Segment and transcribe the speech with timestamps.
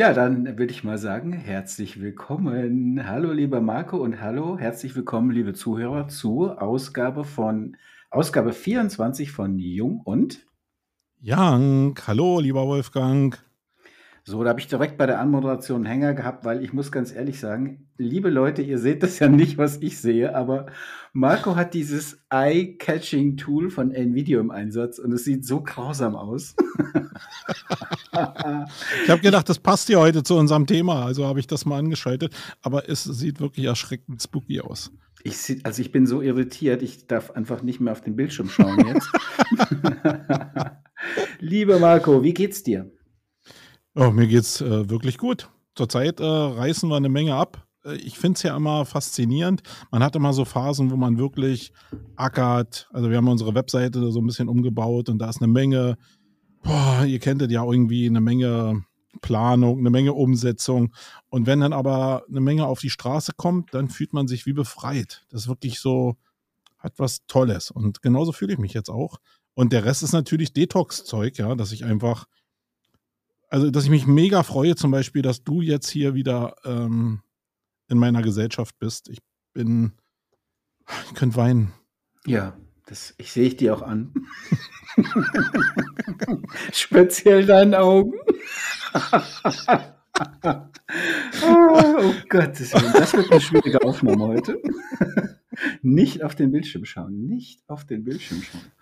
[0.00, 3.06] Ja, dann würde ich mal sagen, herzlich willkommen.
[3.06, 7.76] Hallo, lieber Marco und hallo, herzlich willkommen, liebe Zuhörer, zur Ausgabe von
[8.08, 10.46] Ausgabe 24 von Jung und
[11.20, 12.08] Jank.
[12.08, 13.44] Hallo, lieber Wolfgang.
[14.24, 17.12] So, da habe ich direkt bei der Anmoderation einen Hänger gehabt, weil ich muss ganz
[17.12, 20.66] ehrlich sagen, liebe Leute, ihr seht das ja nicht, was ich sehe, aber
[21.12, 26.54] Marco hat dieses Eye-Catching-Tool von NVIDIA im Einsatz und es sieht so grausam aus.
[28.12, 31.78] ich habe gedacht, das passt ja heute zu unserem Thema, also habe ich das mal
[31.78, 34.92] angeschaltet, aber es sieht wirklich erschreckend spooky aus.
[35.22, 38.86] Ich, also ich bin so irritiert, ich darf einfach nicht mehr auf den Bildschirm schauen
[38.86, 39.08] jetzt.
[41.40, 42.90] Lieber Marco, wie geht's dir?
[43.96, 45.50] Oh, mir geht's äh, wirklich gut.
[45.74, 47.66] Zurzeit äh, reißen wir eine Menge ab.
[47.84, 49.62] Äh, ich finde es ja immer faszinierend.
[49.90, 51.72] Man hat immer so Phasen, wo man wirklich
[52.16, 52.88] ackert.
[52.92, 55.96] Also wir haben unsere Webseite so ein bisschen umgebaut und da ist eine Menge,
[56.62, 58.84] boah, ihr kennt es ja irgendwie, eine Menge
[59.22, 60.94] Planung, eine Menge Umsetzung.
[61.28, 64.52] Und wenn dann aber eine Menge auf die Straße kommt, dann fühlt man sich wie
[64.52, 65.26] befreit.
[65.30, 66.16] Das ist wirklich so,
[66.78, 67.72] hat was Tolles.
[67.72, 69.18] Und genauso fühle ich mich jetzt auch.
[69.54, 72.26] Und der Rest ist natürlich Detox-Zeug, ja, dass ich einfach
[73.50, 77.20] also dass ich mich mega freue, zum Beispiel, dass du jetzt hier wieder ähm,
[77.88, 79.08] in meiner Gesellschaft bist.
[79.08, 79.18] Ich
[79.52, 79.92] bin,
[81.06, 81.72] ich könnte weinen.
[82.24, 82.56] Ja,
[82.86, 84.14] das ich sehe ich dir auch an.
[86.72, 88.12] Speziell deinen Augen.
[91.42, 94.60] oh Gott, das wird eine schwierige Aufnahme heute.
[95.82, 98.72] Nicht auf den Bildschirm schauen, nicht auf den Bildschirm schauen.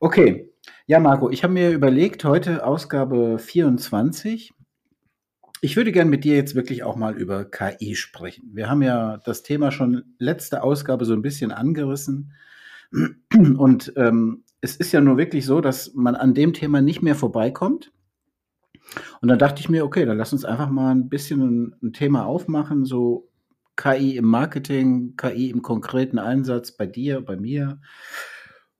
[0.00, 0.52] Okay,
[0.90, 4.52] ja, Marco, ich habe mir überlegt, heute Ausgabe 24.
[5.60, 8.50] Ich würde gerne mit dir jetzt wirklich auch mal über KI sprechen.
[8.54, 12.32] Wir haben ja das Thema schon letzte Ausgabe so ein bisschen angerissen.
[12.90, 17.14] Und ähm, es ist ja nur wirklich so, dass man an dem Thema nicht mehr
[17.14, 17.92] vorbeikommt.
[19.20, 21.92] Und dann dachte ich mir, okay, dann lass uns einfach mal ein bisschen ein, ein
[21.92, 23.30] Thema aufmachen, so
[23.76, 27.78] KI im Marketing, KI im konkreten Einsatz bei dir, bei mir.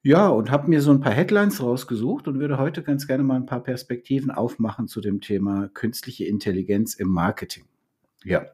[0.03, 3.37] Ja, und habe mir so ein paar Headlines rausgesucht und würde heute ganz gerne mal
[3.37, 7.65] ein paar Perspektiven aufmachen zu dem Thema künstliche Intelligenz im Marketing.
[8.25, 8.47] Ja.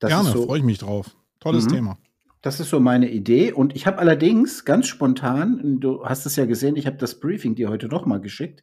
[0.00, 1.16] Das Gerne, so, freue ich mich drauf.
[1.38, 1.72] Tolles mhm.
[1.72, 1.98] Thema.
[2.42, 3.52] Das ist so meine Idee.
[3.52, 7.54] Und ich habe allerdings ganz spontan, du hast es ja gesehen, ich habe das Briefing
[7.54, 8.62] dir heute noch mal geschickt.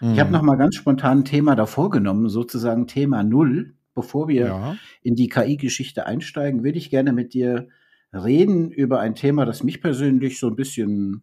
[0.00, 0.14] Mhm.
[0.14, 3.74] Ich habe noch mal ganz spontan ein Thema davor genommen, sozusagen Thema Null.
[3.94, 4.76] Bevor wir ja.
[5.02, 7.68] in die KI-Geschichte einsteigen, würde ich gerne mit dir
[8.12, 11.22] reden über ein Thema, das mich persönlich so ein bisschen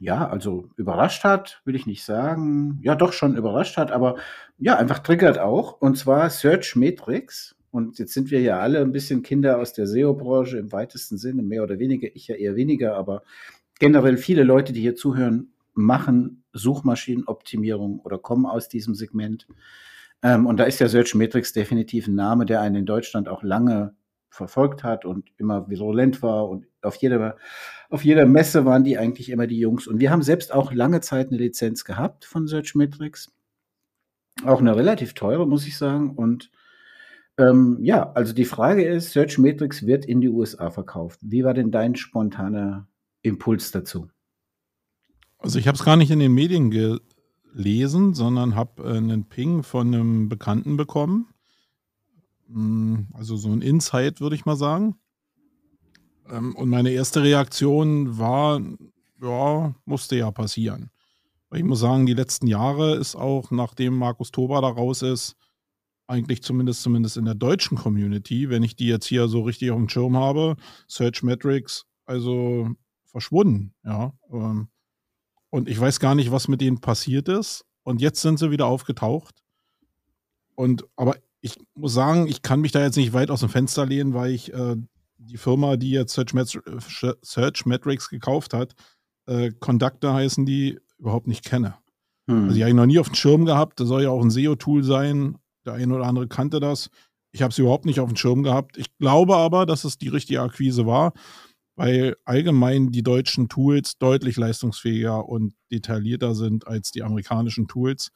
[0.00, 2.80] ja, also überrascht hat, will ich nicht sagen.
[2.82, 4.16] Ja, doch schon überrascht hat, aber
[4.58, 5.78] ja, einfach triggert auch.
[5.80, 7.54] Und zwar Search Metrics.
[7.70, 11.42] Und jetzt sind wir ja alle ein bisschen Kinder aus der SEO-Branche im weitesten Sinne,
[11.42, 12.08] mehr oder weniger.
[12.14, 13.22] Ich ja eher weniger, aber
[13.78, 19.46] generell viele Leute, die hier zuhören, machen Suchmaschinenoptimierung oder kommen aus diesem Segment.
[20.22, 23.42] Ähm, und da ist ja Search Metrics definitiv ein Name, der einen in Deutschland auch
[23.42, 23.94] lange
[24.30, 27.36] verfolgt hat und immer virulent war und auf jeder,
[27.90, 29.86] auf jeder Messe waren die eigentlich immer die Jungs.
[29.86, 33.32] Und wir haben selbst auch lange Zeit eine Lizenz gehabt von Searchmetrics.
[34.44, 36.10] Auch eine relativ teure, muss ich sagen.
[36.10, 36.50] Und
[37.38, 41.18] ähm, ja, also die Frage ist, Searchmetrics wird in die USA verkauft.
[41.22, 42.88] Wie war denn dein spontaner
[43.22, 44.08] Impuls dazu?
[45.38, 49.64] Also ich habe es gar nicht in den Medien gelesen, sondern habe äh, einen Ping
[49.64, 51.26] von einem Bekannten bekommen
[53.12, 54.96] also so ein Insight, würde ich mal sagen.
[56.28, 58.60] Ähm, und meine erste Reaktion war,
[59.22, 60.90] ja, musste ja passieren.
[61.52, 65.36] Ich muss sagen, die letzten Jahre ist auch, nachdem Markus Toba da raus ist,
[66.06, 69.78] eigentlich zumindest, zumindest in der deutschen Community, wenn ich die jetzt hier so richtig auf
[69.78, 70.56] dem Schirm habe,
[70.88, 72.68] Search Metrics, also
[73.04, 74.12] verschwunden, ja.
[74.30, 74.68] Ähm,
[75.50, 77.64] und ich weiß gar nicht, was mit denen passiert ist.
[77.82, 79.42] Und jetzt sind sie wieder aufgetaucht.
[80.54, 83.86] Und aber ich muss sagen, ich kann mich da jetzt nicht weit aus dem Fenster
[83.86, 84.76] lehnen, weil ich äh,
[85.18, 86.58] die Firma, die jetzt Search, Met
[87.22, 88.74] Search Metrics gekauft hat,
[89.26, 91.74] äh, Conductor heißen die, überhaupt nicht kenne.
[92.28, 92.44] Hm.
[92.44, 93.80] Also die habe ich noch nie auf dem Schirm gehabt.
[93.80, 95.38] Das soll ja auch ein SEO-Tool sein.
[95.64, 96.90] Der eine oder andere kannte das.
[97.32, 98.76] Ich habe es überhaupt nicht auf dem Schirm gehabt.
[98.76, 101.12] Ich glaube aber, dass es die richtige Akquise war,
[101.76, 108.10] weil allgemein die deutschen Tools deutlich leistungsfähiger und detaillierter sind als die amerikanischen Tools.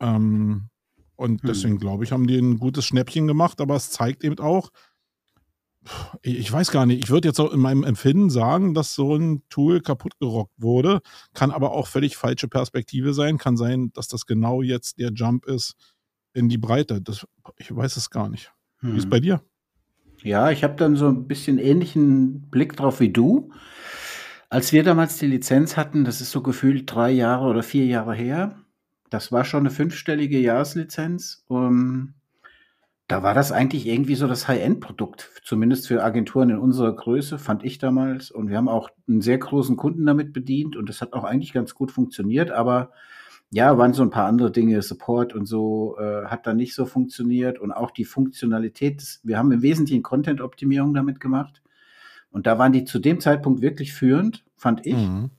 [0.00, 0.68] Ähm,
[1.16, 1.48] und hm.
[1.48, 4.70] deswegen glaube ich, haben die ein gutes Schnäppchen gemacht, aber es zeigt eben auch,
[6.22, 9.42] ich weiß gar nicht, ich würde jetzt auch in meinem Empfinden sagen, dass so ein
[9.48, 11.00] Tool kaputt gerockt wurde,
[11.34, 15.46] kann aber auch völlig falsche Perspektive sein, kann sein, dass das genau jetzt der Jump
[15.46, 15.74] ist
[16.34, 17.00] in die Breite.
[17.00, 17.26] Das,
[17.56, 18.52] ich weiß es gar nicht.
[18.78, 18.92] Hm.
[18.92, 19.10] Wie ist es hm.
[19.10, 19.42] bei dir?
[20.22, 23.50] Ja, ich habe dann so ein bisschen ähnlichen Blick drauf wie du.
[24.48, 28.14] Als wir damals die Lizenz hatten, das ist so gefühlt drei Jahre oder vier Jahre
[28.14, 28.62] her,
[29.12, 31.44] das war schon eine fünfstellige Jahreslizenz.
[31.48, 32.14] Um,
[33.08, 37.62] Da war das eigentlich irgendwie so das High-End-Produkt, zumindest für Agenturen in unserer Größe, fand
[37.62, 38.30] ich damals.
[38.30, 41.52] Und wir haben auch einen sehr großen Kunden damit bedient und das hat auch eigentlich
[41.52, 42.92] ganz gut funktioniert, aber
[43.50, 46.86] ja, waren so ein paar andere Dinge, Support und so, äh, hat da nicht so
[46.86, 51.60] funktioniert und auch die Funktionalität, wir haben im Wesentlichen Content-Optimierung damit gemacht
[52.30, 54.96] und da waren die zu dem Zeitpunkt wirklich führend, fand ich.
[54.96, 55.30] Mhm.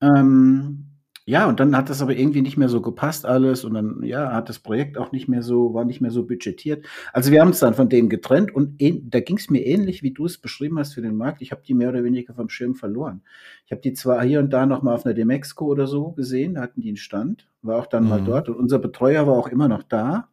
[0.00, 0.91] Ähm,
[1.24, 4.32] ja, und dann hat das aber irgendwie nicht mehr so gepasst alles und dann, ja,
[4.32, 6.84] hat das Projekt auch nicht mehr so, war nicht mehr so budgetiert.
[7.12, 10.02] Also wir haben uns dann von denen getrennt und ähn, da ging es mir ähnlich,
[10.02, 11.40] wie du es beschrieben hast für den Markt.
[11.40, 13.22] Ich habe die mehr oder weniger vom Schirm verloren.
[13.66, 16.54] Ich habe die zwar hier und da noch mal auf einer Demexco oder so gesehen,
[16.54, 18.08] da hatten die einen Stand, war auch dann mhm.
[18.08, 20.28] mal dort und unser Betreuer war auch immer noch da,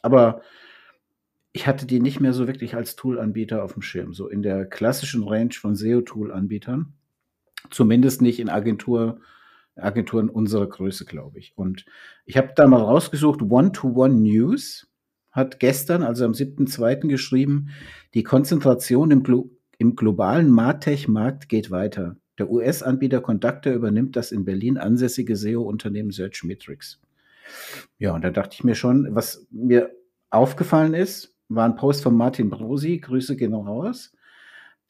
[0.00, 0.40] aber
[1.52, 4.64] ich hatte die nicht mehr so wirklich als Tool-Anbieter auf dem Schirm, so in der
[4.64, 6.94] klassischen Range von SEO-Tool-Anbietern.
[7.68, 9.20] Zumindest nicht in Agentur-
[9.76, 11.52] Agenturen unserer Größe, glaube ich.
[11.56, 11.84] Und
[12.24, 14.88] ich habe da mal rausgesucht, One-to-One News
[15.30, 17.08] hat gestern, also am 7.2.
[17.08, 17.70] geschrieben,
[18.14, 22.16] die Konzentration im, Glo im globalen Martech-Markt geht weiter.
[22.38, 27.00] Der US-Anbieter Conductor übernimmt das in Berlin ansässige SEO-Unternehmen Searchmetrics.
[27.98, 29.90] Ja, und da dachte ich mir schon, was mir
[30.30, 34.12] aufgefallen ist, war ein Post von Martin Brosi, Grüße gehen raus,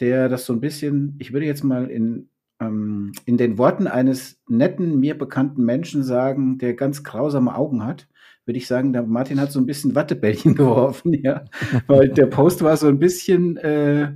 [0.00, 2.28] der das so ein bisschen, ich würde jetzt mal in
[2.62, 8.08] ähm, in den Worten eines netten, mir bekannten Menschen sagen, der ganz grausame Augen hat,
[8.44, 11.44] würde ich sagen, der Martin hat so ein bisschen Wattebällchen geworfen, ja.
[11.86, 14.12] Weil der Post war so ein bisschen, äh,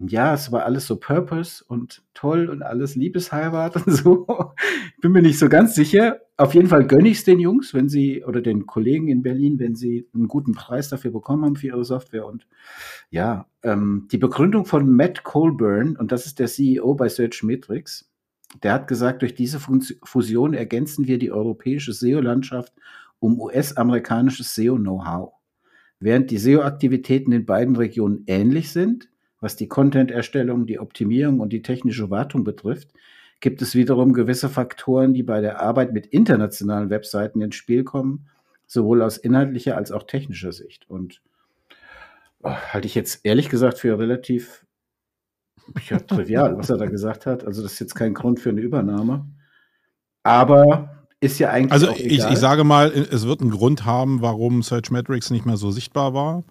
[0.00, 4.26] ja, es war alles so Purpose und toll und alles Liebesheirat und so.
[5.00, 6.20] Bin mir nicht so ganz sicher.
[6.36, 9.58] Auf jeden Fall gönne ich es den Jungs, wenn sie oder den Kollegen in Berlin,
[9.58, 12.26] wenn sie einen guten Preis dafür bekommen haben für ihre Software.
[12.26, 12.46] Und
[13.10, 18.10] ja, ähm, die Begründung von Matt Colburn, und das ist der CEO bei Searchmetrics,
[18.62, 22.72] der hat gesagt, durch diese Fusion ergänzen wir die europäische SEO-Landschaft
[23.20, 25.32] um US-amerikanisches SEO-Know-how.
[26.00, 29.08] Während die SEO-Aktivitäten in beiden Regionen ähnlich sind,
[29.40, 32.88] was die Content-Erstellung, die Optimierung und die technische Wartung betrifft,
[33.40, 38.26] gibt es wiederum gewisse Faktoren, die bei der Arbeit mit internationalen Webseiten ins Spiel kommen,
[38.66, 40.88] sowohl aus inhaltlicher als auch technischer Sicht.
[40.88, 41.22] Und
[42.42, 44.66] halte ich jetzt ehrlich gesagt für relativ
[45.88, 47.44] ja, trivial, was er da gesagt hat.
[47.44, 49.26] Also das ist jetzt kein Grund für eine Übernahme.
[50.22, 51.72] Aber ist ja eigentlich.
[51.72, 55.70] Also ich, ich, sage mal, es wird einen Grund haben, warum Searchmetrics nicht mehr so
[55.70, 56.44] sichtbar war.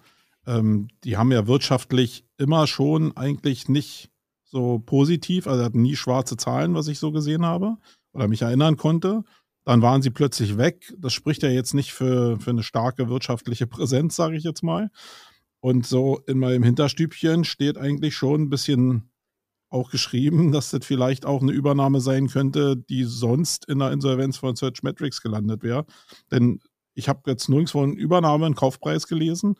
[0.46, 4.10] Ähm, die haben ja wirtschaftlich immer schon eigentlich nicht
[4.44, 7.76] so positiv, also hatten nie schwarze Zahlen, was ich so gesehen habe
[8.12, 9.22] oder mich erinnern konnte.
[9.64, 10.92] Dann waren sie plötzlich weg.
[10.98, 14.90] Das spricht ja jetzt nicht für, für eine starke wirtschaftliche Präsenz, sage ich jetzt mal.
[15.60, 19.10] Und so in meinem Hinterstübchen steht eigentlich schon ein bisschen
[19.68, 24.36] auch geschrieben, dass das vielleicht auch eine Übernahme sein könnte, die sonst in der Insolvenz
[24.36, 25.86] von Searchmetrics gelandet wäre.
[26.30, 26.60] Denn
[26.94, 29.54] ich habe jetzt nirgendwo eine Übernahme, einen Kaufpreis gelesen.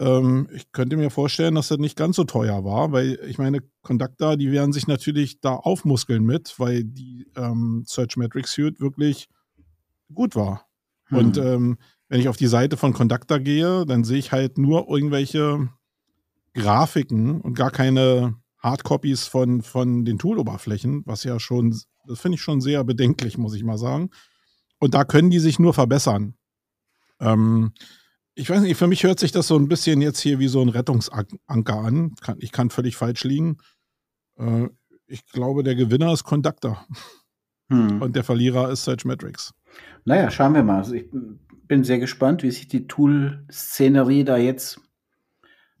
[0.00, 3.60] Ähm, ich könnte mir vorstellen, dass das nicht ganz so teuer war, weil ich meine,
[3.82, 9.28] Conductor, die werden sich natürlich da aufmuskeln mit, weil die ähm, Search Metrics Suite wirklich
[10.12, 10.66] gut war.
[11.06, 11.18] Hm.
[11.18, 11.78] Und ähm,
[12.10, 15.68] wenn ich auf die Seite von Conductor gehe, dann sehe ich halt nur irgendwelche
[16.54, 21.70] Grafiken und gar keine Hardcopies von, von den Tool-Oberflächen, was ja schon,
[22.06, 24.10] das finde ich schon sehr bedenklich, muss ich mal sagen.
[24.80, 26.34] Und da können die sich nur verbessern.
[27.20, 27.72] Ähm,
[28.34, 30.60] ich weiß nicht, für mich hört sich das so ein bisschen jetzt hier wie so
[30.60, 32.14] ein Rettungsanker an.
[32.38, 33.58] Ich kann völlig falsch liegen.
[34.36, 34.68] Äh,
[35.06, 36.84] ich glaube, der Gewinner ist Conductor.
[37.68, 38.02] Hm.
[38.02, 39.54] Und der Verlierer ist Metrics.
[40.04, 40.78] Naja, schauen wir mal.
[40.78, 41.06] Also ich
[41.70, 44.80] bin sehr gespannt, wie sich die Tool-Szenerie da jetzt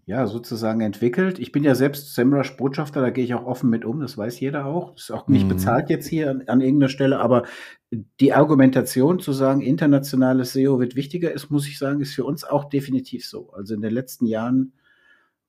[0.06, 1.40] ja, sozusagen entwickelt.
[1.40, 4.38] Ich bin ja selbst SEMrush Botschafter, da gehe ich auch offen mit um, das weiß
[4.38, 4.92] jeder auch.
[4.92, 5.48] Das ist auch nicht mhm.
[5.48, 7.42] bezahlt jetzt hier an, an, irgendeiner Stelle, aber
[7.90, 12.44] die Argumentation zu sagen, internationales SEO wird wichtiger ist, muss ich sagen, ist für uns
[12.44, 13.50] auch definitiv so.
[13.50, 14.74] Also in den letzten Jahren,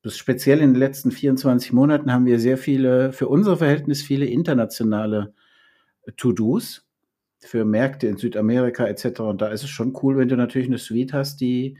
[0.02, 4.26] bis speziell in den letzten 24 Monaten haben wir sehr viele, für unser Verhältnis viele
[4.26, 5.36] internationale
[6.18, 6.84] To-Dos
[7.44, 9.22] für Märkte in Südamerika etc.
[9.22, 11.78] Und da ist es schon cool, wenn du natürlich eine Suite hast, die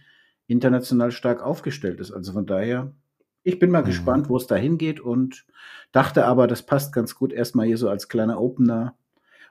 [0.48, 2.12] international stark aufgestellt ist.
[2.12, 2.94] Also von daher,
[3.44, 3.88] ich bin mal mhm.
[3.88, 5.46] gespannt, wo es da hingeht und
[5.92, 8.96] dachte aber, das passt ganz gut erstmal hier so als kleiner Opener.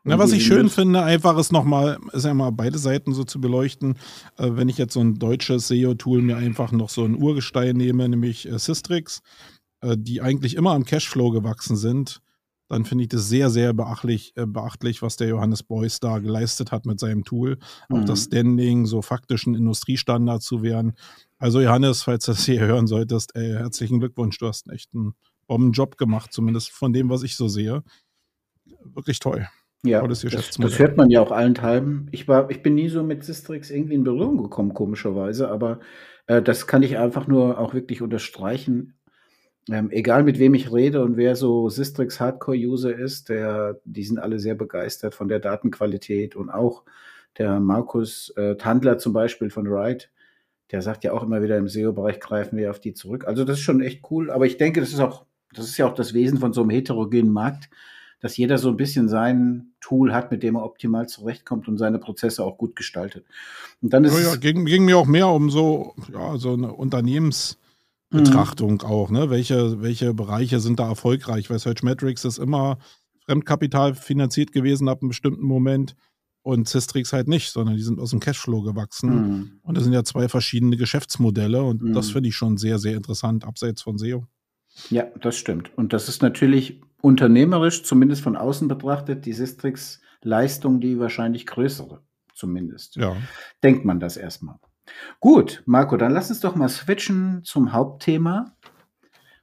[0.03, 3.39] Na, was ich schön finde, einfach ist nochmal, ist ja mal beide Seiten so zu
[3.39, 3.97] beleuchten.
[4.39, 8.09] Äh, wenn ich jetzt so ein deutsches SEO-Tool mir einfach noch so ein Urgestein nehme,
[8.09, 9.21] nämlich äh, Systrix,
[9.83, 12.23] äh, die eigentlich immer am Cashflow gewachsen sind,
[12.71, 16.73] dann finde ich das sehr, sehr beachtlich, äh, beachtlich, was der Johannes Beuys da geleistet
[16.73, 17.59] hat mit seinem Tool.
[17.89, 17.97] Mhm.
[17.97, 18.33] Auch das mhm.
[18.33, 20.95] Standing, so faktischen Industriestandard zu werden.
[21.39, 25.15] Also Johannes, falls du das hier hören solltest, ey, herzlichen Glückwunsch, du hast echt einen
[25.49, 27.83] Bombenjob gemacht, zumindest von dem, was ich so sehe.
[28.85, 29.49] Wirklich toll.
[29.83, 32.09] Ja, das, das, hört man ja auch allenthalben.
[32.13, 35.81] Ich, war, ich bin nie so mit Sistrix irgendwie in Berührung gekommen, komischerweise, aber
[36.31, 38.95] Äh, das kann ich einfach nur auch wirklich unterstreichen.
[39.71, 44.19] Ähm, egal mit wem ich rede und wer so Sistrix Hardcore-User ist, der, die sind
[44.19, 46.83] alle sehr begeistert von der Datenqualität und auch
[47.39, 50.07] der Markus äh, Tandler zum Beispiel von Ride,
[50.73, 53.27] der sagt ja auch immer wieder im SEO-Bereich greifen wir auf die zurück.
[53.27, 55.87] Also das ist schon echt cool, aber ich denke, das ist auch, das ist ja
[55.87, 57.71] auch das Wesen von so einem heterogenen Markt,
[58.21, 61.99] dass jeder so ein bisschen sein Tool hat, mit dem er optimal zurechtkommt und seine
[61.99, 63.25] Prozesse auch gut gestaltet.
[63.81, 66.73] Und dann ist ja, ja, ging, ging mir auch mehr um so, ja, so eine
[66.73, 67.60] Unternehmensbetrachtung
[68.11, 68.81] mhm.
[68.81, 69.31] auch, ne?
[69.31, 71.51] Welche, welche Bereiche sind da erfolgreich?
[71.51, 72.79] Weil Search Metrics ist immer
[73.27, 75.95] Fremdkapital finanziert gewesen ab einem bestimmten Moment
[76.43, 79.11] und Cistrix halt nicht, sondern die sind aus dem Cashflow gewachsen.
[79.11, 79.61] Mhm.
[79.63, 81.93] Und das sind ja zwei verschiedene Geschäftsmodelle und mhm.
[81.93, 84.27] das finde ich schon sehr, sehr interessant, abseits von SEO.
[84.89, 85.71] Ja, das stimmt.
[85.77, 92.03] Und das ist natürlich unternehmerisch, zumindest von außen betrachtet, die Sistrix-Leistung die wahrscheinlich größere,
[92.35, 92.97] zumindest.
[92.97, 93.17] Ja.
[93.63, 94.57] Denkt man das erstmal.
[95.21, 98.57] Gut, Marco, dann lass uns doch mal switchen zum Hauptthema.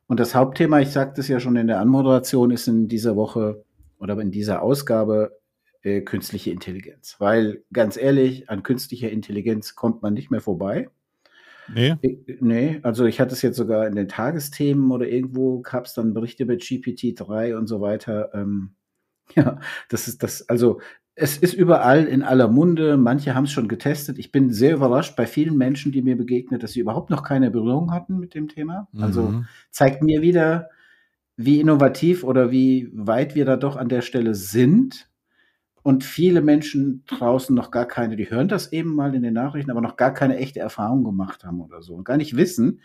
[0.07, 3.63] Und das Hauptthema, ich sagte es ja schon in der Anmoderation, ist in dieser Woche
[3.99, 5.37] oder in dieser Ausgabe
[5.83, 7.15] äh, künstliche Intelligenz.
[7.19, 10.89] Weil ganz ehrlich, an künstlicher Intelligenz kommt man nicht mehr vorbei.
[11.73, 11.95] Nee.
[12.39, 16.13] Nee, also ich hatte es jetzt sogar in den Tagesthemen oder irgendwo gab es dann
[16.13, 18.31] Berichte über GPT-3 und so weiter.
[18.33, 18.75] Ähm,
[19.35, 20.79] ja, das ist das, also
[21.19, 22.95] es ist überall in aller Munde.
[22.95, 24.19] Manche haben es schon getestet.
[24.19, 27.49] Ich bin sehr überrascht bei vielen Menschen, die mir begegnet, dass sie überhaupt noch keine
[27.49, 28.87] Berührung hatten mit dem Thema.
[28.99, 29.47] Also mhm.
[29.71, 30.69] zeigt mir wieder,
[31.35, 35.09] wie innovativ oder wie weit wir da doch an der Stelle sind
[35.81, 39.71] und viele Menschen draußen noch gar keine, die hören das eben mal in den Nachrichten,
[39.71, 42.81] aber noch gar keine echte Erfahrung gemacht haben oder so und gar nicht wissen,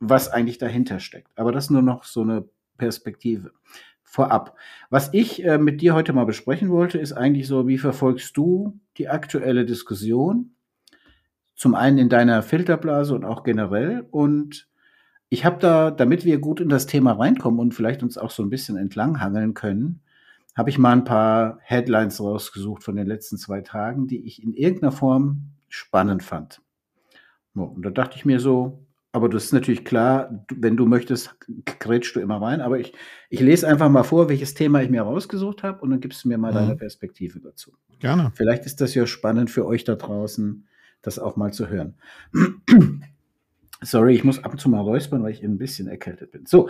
[0.00, 1.30] was eigentlich dahinter steckt.
[1.36, 2.44] Aber das nur noch so eine
[2.76, 3.52] Perspektive.
[4.14, 4.54] Vorab.
[4.90, 8.78] Was ich äh, mit dir heute mal besprechen wollte, ist eigentlich so, wie verfolgst du
[8.96, 10.54] die aktuelle Diskussion?
[11.56, 14.06] Zum einen in deiner Filterblase und auch generell.
[14.12, 14.68] Und
[15.30, 18.44] ich habe da, damit wir gut in das Thema reinkommen und vielleicht uns auch so
[18.44, 20.00] ein bisschen entlanghangeln können,
[20.54, 24.54] habe ich mal ein paar Headlines rausgesucht von den letzten zwei Tagen, die ich in
[24.54, 26.62] irgendeiner Form spannend fand.
[27.56, 28.83] und da dachte ich mir so,
[29.14, 31.36] aber das ist natürlich klar, wenn du möchtest,
[31.78, 32.60] grätschst du immer rein.
[32.60, 32.94] Aber ich,
[33.30, 36.28] ich lese einfach mal vor, welches Thema ich mir rausgesucht habe und dann gibst du
[36.28, 36.56] mir mal mhm.
[36.56, 37.74] deine Perspektive dazu.
[38.00, 38.32] Gerne.
[38.34, 40.66] Vielleicht ist das ja spannend für euch da draußen,
[41.00, 41.94] das auch mal zu hören.
[43.82, 46.46] Sorry, ich muss ab und zu mal räuspern, weil ich ein bisschen erkältet bin.
[46.46, 46.68] So,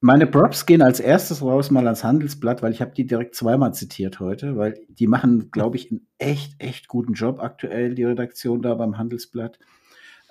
[0.00, 3.72] meine Props gehen als erstes raus mal ans Handelsblatt, weil ich habe die direkt zweimal
[3.72, 8.62] zitiert heute, weil die machen, glaube ich, einen echt, echt guten Job aktuell, die Redaktion
[8.62, 9.60] da beim Handelsblatt.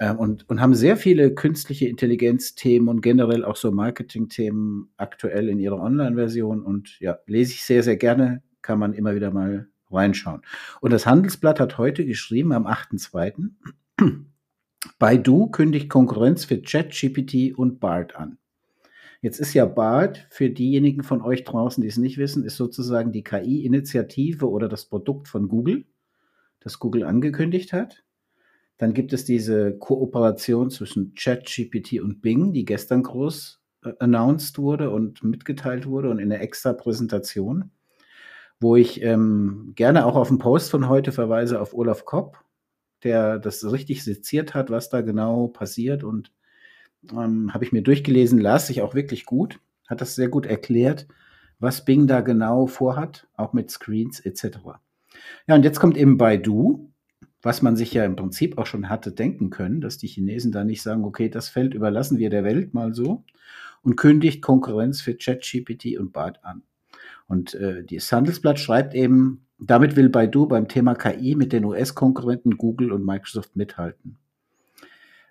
[0.01, 5.59] Ähm, und, und haben sehr viele künstliche Intelligenz-Themen und generell auch so Marketing-Themen aktuell in
[5.59, 6.63] ihrer Online-Version.
[6.63, 10.41] Und ja, lese ich sehr, sehr gerne, kann man immer wieder mal reinschauen.
[10.81, 13.51] Und das Handelsblatt hat heute geschrieben, am 8.2.,
[14.97, 18.39] Baidu kündigt Konkurrenz für ChatGPT und BART an.
[19.21, 23.11] Jetzt ist ja BART für diejenigen von euch draußen, die es nicht wissen, ist sozusagen
[23.11, 25.85] die KI-Initiative oder das Produkt von Google,
[26.59, 28.03] das Google angekündigt hat.
[28.81, 34.89] Dann gibt es diese Kooperation zwischen ChatGPT und Bing, die gestern groß äh, announced wurde
[34.89, 37.69] und mitgeteilt wurde und in einer extra Präsentation,
[38.59, 42.39] wo ich ähm, gerne auch auf den Post von heute verweise auf Olaf Kopp,
[43.03, 46.31] der das richtig seziert hat, was da genau passiert und
[47.11, 51.07] ähm, habe ich mir durchgelesen, las sich auch wirklich gut, hat das sehr gut erklärt,
[51.59, 54.57] was Bing da genau vorhat, auch mit Screens etc.
[55.45, 56.90] Ja, und jetzt kommt eben Baidu,
[57.41, 60.63] was man sich ja im Prinzip auch schon hatte denken können, dass die Chinesen da
[60.63, 63.23] nicht sagen, okay, das Feld überlassen wir der Welt mal so
[63.81, 66.63] und kündigt Konkurrenz für ChatGPT und BART an.
[67.27, 72.57] Und äh, das Handelsblatt schreibt eben, damit will Baidu beim Thema KI mit den US-Konkurrenten
[72.57, 74.17] Google und Microsoft mithalten.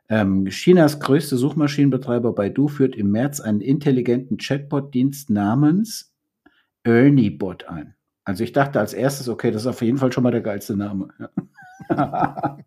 [0.09, 6.12] Ähm, Chinas größte Suchmaschinenbetreiber Baidu führt im März einen intelligenten Chatbot-Dienst namens
[6.83, 7.95] ErnieBot ein.
[8.25, 10.76] Also ich dachte als erstes, okay, das ist auf jeden Fall schon mal der geilste
[10.76, 11.09] Name.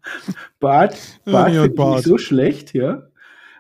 [0.59, 1.97] Bart, Bart ja, Bart.
[1.97, 3.07] nicht so schlecht, ja.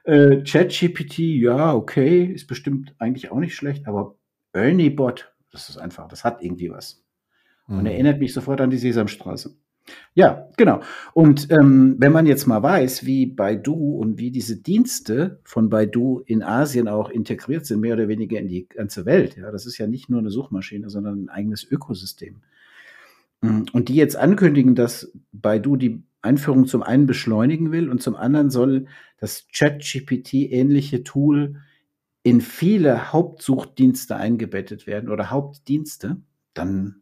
[0.03, 4.15] Äh, ChatGPT, ja, okay, ist bestimmt eigentlich auch nicht schlecht, aber
[4.51, 7.03] ErnieBot, das ist einfach, das hat irgendwie was.
[7.67, 7.85] Und mhm.
[7.85, 9.55] erinnert mich sofort an die Sesamstraße.
[10.13, 10.81] Ja, genau.
[11.13, 16.21] Und ähm, wenn man jetzt mal weiß, wie Baidu und wie diese Dienste von Baidu
[16.25, 19.77] in Asien auch integriert sind, mehr oder weniger in die ganze Welt, ja, das ist
[19.77, 22.41] ja nicht nur eine Suchmaschine, sondern ein eigenes Ökosystem.
[23.43, 28.15] Mm, und die jetzt ankündigen, dass Baidu die Einführung zum einen beschleunigen will und zum
[28.15, 28.87] anderen soll
[29.19, 31.61] das ChatGPT-ähnliche Tool
[32.23, 36.21] in viele Hauptsuchdienste eingebettet werden oder Hauptdienste,
[36.53, 37.01] dann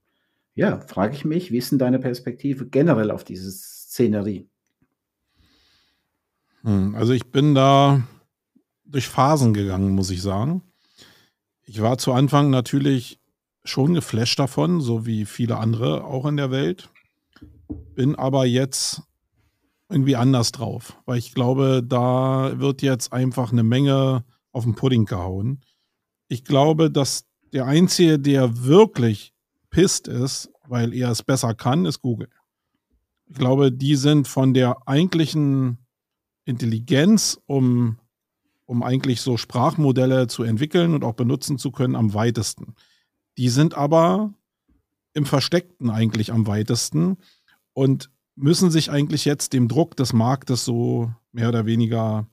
[0.56, 4.50] ja, frage ich mich, wie ist denn deine Perspektive generell auf diese Szenerie?
[6.64, 8.02] Hm, also ich bin da
[8.84, 10.64] durch Phasen gegangen, muss ich sagen.
[11.66, 13.21] Ich war zu Anfang natürlich
[13.64, 16.90] schon geflasht davon, so wie viele andere auch in der Welt.
[17.96, 19.04] Bin aber jetzt
[19.90, 25.06] irgendwie anders drauf, weil ich glaube, da wird jetzt einfach eine Menge auf den Pudding
[25.06, 25.62] gehauen.
[26.28, 29.34] Ich glaube, dass der Einzige, der wirklich
[29.70, 32.30] pisst ist, weil er es besser kann, ist Google.
[33.28, 35.78] Ich glaube, die sind von der eigentlichen
[36.46, 37.98] Intelligenz, um,
[38.66, 42.76] um eigentlich so Sprachmodelle zu entwickeln und auch benutzen zu können, am weitesten.
[43.38, 44.34] Die sind aber
[45.14, 47.18] im Versteckten eigentlich am weitesten
[47.74, 52.28] und müssen sich eigentlich jetzt dem Druck des Marktes so mehr oder weniger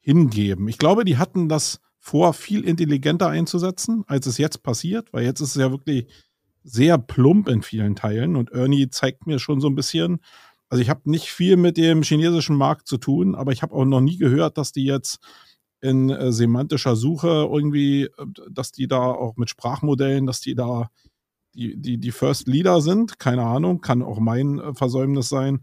[0.00, 0.68] hingeben.
[0.68, 5.40] Ich glaube, die hatten das vor, viel intelligenter einzusetzen, als es jetzt passiert, weil jetzt
[5.40, 6.06] ist es ja wirklich
[6.64, 10.20] sehr plump in vielen Teilen und Ernie zeigt mir schon so ein bisschen,
[10.68, 13.84] also ich habe nicht viel mit dem chinesischen Markt zu tun, aber ich habe auch
[13.84, 15.18] noch nie gehört, dass die jetzt
[15.80, 18.10] in äh, semantischer Suche irgendwie, äh,
[18.50, 20.90] dass die da auch mit Sprachmodellen, dass die da
[21.54, 23.18] die, die, die First Leader sind.
[23.18, 25.60] Keine Ahnung, kann auch mein äh, Versäumnis sein.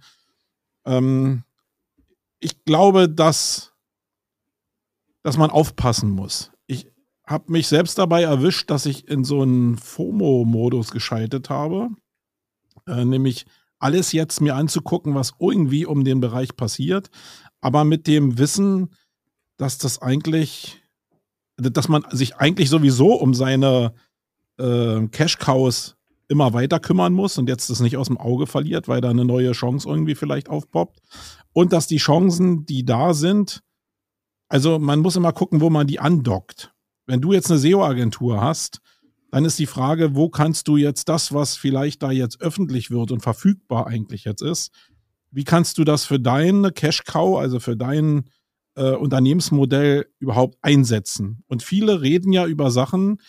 [0.86, 1.44] Ähm,
[2.40, 3.74] ich glaube, dass,
[5.24, 6.52] dass man aufpassen muss.
[6.68, 6.92] Ich
[7.26, 11.90] habe mich selbst dabei erwischt, dass ich in so einen FOMO-Modus geschaltet habe.
[12.88, 13.46] Äh, nämlich
[13.80, 17.10] alles jetzt mir anzugucken, was irgendwie um den Bereich passiert,
[17.62, 18.94] aber mit dem Wissen,
[19.58, 20.82] dass das eigentlich,
[21.58, 23.94] dass man sich eigentlich sowieso um seine
[24.58, 25.96] äh, Cash-Cows
[26.28, 29.26] immer weiter kümmern muss und jetzt das nicht aus dem Auge verliert, weil da eine
[29.26, 31.00] neue Chance irgendwie vielleicht aufpoppt.
[31.54, 33.62] Und dass die Chancen, die da sind,
[34.48, 36.72] also man muss immer gucken, wo man die andockt.
[37.06, 38.82] Wenn du jetzt eine SEO-Agentur hast,
[39.32, 43.12] dann ist die Frage, wo kannst du jetzt das, was vielleicht da jetzt öffentlich wird
[43.12, 44.72] und verfügbar eigentlich jetzt ist,
[45.32, 48.30] wie kannst du das für deine Cash-Cow, also für dein
[48.76, 51.44] äh, Unternehmensmodell überhaupt einsetzen?
[51.48, 53.20] Und viele reden ja über Sachen,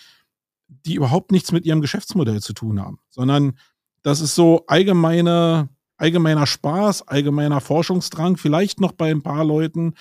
[0.69, 3.59] die überhaupt nichts mit ihrem Geschäftsmodell zu tun haben, sondern
[4.03, 9.95] das ist so allgemeine, allgemeiner Spaß, allgemeiner Forschungsdrang, vielleicht noch bei ein paar Leuten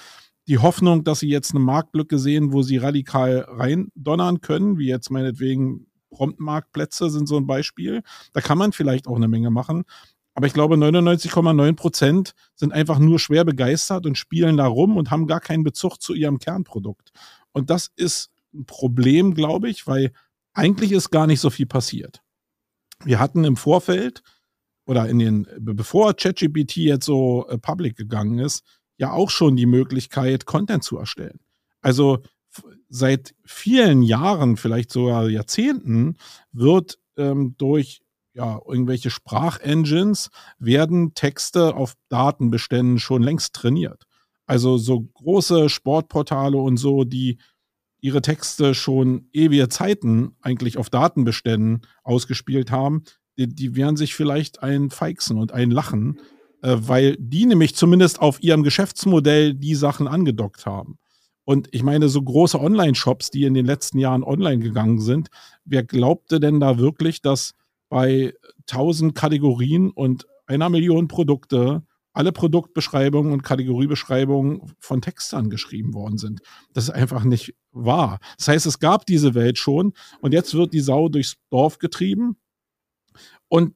[0.47, 5.09] die Hoffnung, dass sie jetzt eine Marktlücke sehen, wo sie radikal reindonnern können, wie jetzt
[5.09, 8.03] meinetwegen Promptmarktplätze sind so ein Beispiel.
[8.33, 9.83] Da kann man vielleicht auch eine Menge machen.
[10.35, 15.09] Aber ich glaube, 99,9 Prozent sind einfach nur schwer begeistert und spielen da rum und
[15.09, 17.11] haben gar keinen Bezug zu ihrem Kernprodukt.
[17.53, 20.11] Und das ist ein Problem, glaube ich, weil
[20.53, 22.21] eigentlich ist gar nicht so viel passiert.
[23.03, 24.23] Wir hatten im Vorfeld
[24.85, 28.63] oder in den, bevor ChatGPT jetzt so äh, public gegangen ist,
[28.97, 31.39] ja auch schon die Möglichkeit, Content zu erstellen.
[31.81, 32.23] Also
[32.89, 36.17] seit vielen Jahren, vielleicht sogar Jahrzehnten,
[36.51, 38.01] wird ähm, durch
[38.35, 44.03] ja, irgendwelche Sprachengines werden Texte auf Datenbeständen schon längst trainiert.
[44.45, 47.37] Also so große Sportportale und so, die
[48.01, 53.03] ihre Texte schon ewige Zeiten eigentlich auf Datenbeständen ausgespielt haben,
[53.37, 56.19] die, die werden sich vielleicht ein Feixen und ein Lachen,
[56.61, 60.99] äh, weil die nämlich zumindest auf ihrem Geschäftsmodell die Sachen angedockt haben.
[61.45, 65.29] Und ich meine, so große Online-Shops, die in den letzten Jahren online gegangen sind,
[65.63, 67.53] wer glaubte denn da wirklich, dass
[67.89, 68.33] bei
[68.69, 71.83] 1000 Kategorien und einer Million Produkte
[72.15, 76.41] alle Produktbeschreibungen und Kategoriebeschreibungen von Textern geschrieben worden sind.
[76.73, 78.19] Das ist einfach nicht wahr.
[78.37, 82.37] Das heißt, es gab diese Welt schon und jetzt wird die Sau durchs Dorf getrieben.
[83.49, 83.75] Und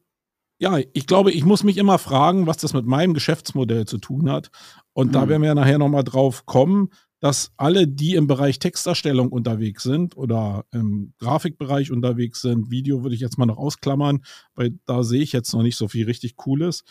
[0.57, 4.31] ja, ich glaube, ich muss mich immer fragen, was das mit meinem Geschäftsmodell zu tun
[4.31, 4.51] hat.
[4.93, 5.11] Und mhm.
[5.11, 6.89] da werden wir nachher nochmal drauf kommen,
[7.19, 13.15] dass alle, die im Bereich Texterstellung unterwegs sind oder im Grafikbereich unterwegs sind, Video würde
[13.15, 14.23] ich jetzt mal noch ausklammern,
[14.55, 16.83] weil da sehe ich jetzt noch nicht so viel richtig Cooles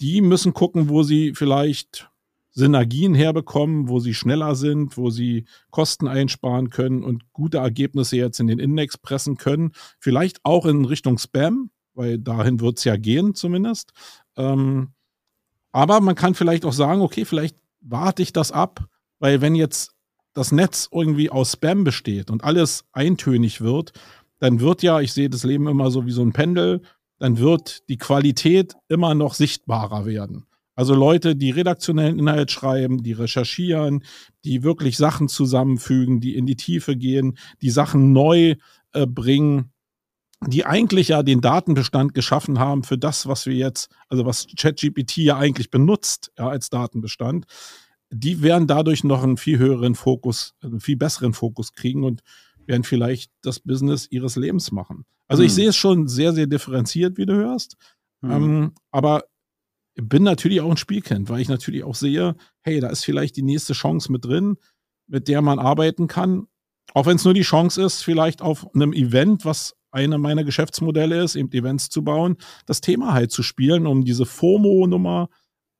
[0.00, 2.10] die müssen gucken, wo sie vielleicht
[2.50, 8.40] Synergien herbekommen, wo sie schneller sind, wo sie Kosten einsparen können und gute Ergebnisse jetzt
[8.40, 9.72] in den Index pressen können.
[9.98, 13.92] Vielleicht auch in Richtung Spam, weil dahin wird es ja gehen zumindest.
[14.36, 14.92] Ähm,
[15.72, 18.86] aber man kann vielleicht auch sagen, okay, vielleicht warte ich das ab,
[19.22, 19.92] weil wenn jetzt
[20.34, 23.92] das Netz irgendwie aus Spam besteht und alles eintönig wird,
[24.40, 26.82] dann wird ja, ich sehe das Leben immer so wie so ein Pendel,
[27.20, 30.46] dann wird die Qualität immer noch sichtbarer werden.
[30.74, 34.02] Also Leute, die redaktionellen Inhalt schreiben, die recherchieren,
[34.44, 38.56] die wirklich Sachen zusammenfügen, die in die Tiefe gehen, die Sachen neu
[38.92, 39.70] äh, bringen,
[40.44, 45.18] die eigentlich ja den Datenbestand geschaffen haben für das, was wir jetzt, also was ChatGPT
[45.18, 47.46] ja eigentlich benutzt ja, als Datenbestand,
[48.12, 52.22] die werden dadurch noch einen viel höheren Fokus, einen viel besseren Fokus kriegen und
[52.66, 55.04] werden vielleicht das Business ihres Lebens machen.
[55.28, 55.46] Also mhm.
[55.46, 55.56] ich hm.
[55.56, 57.76] sehe es schon sehr, sehr differenziert, wie du hörst.
[58.20, 58.30] Mhm.
[58.30, 59.24] Ähm, aber
[59.94, 63.42] bin natürlich auch ein Spielkind, weil ich natürlich auch sehe, hey, da ist vielleicht die
[63.42, 64.56] nächste Chance mit drin,
[65.06, 66.46] mit der man arbeiten kann.
[66.94, 71.22] Auch wenn es nur die Chance ist, vielleicht auf einem Event, was eine meiner Geschäftsmodelle
[71.22, 75.28] ist, eben Events zu bauen, das Thema halt zu spielen, um diese FOMO-Nummer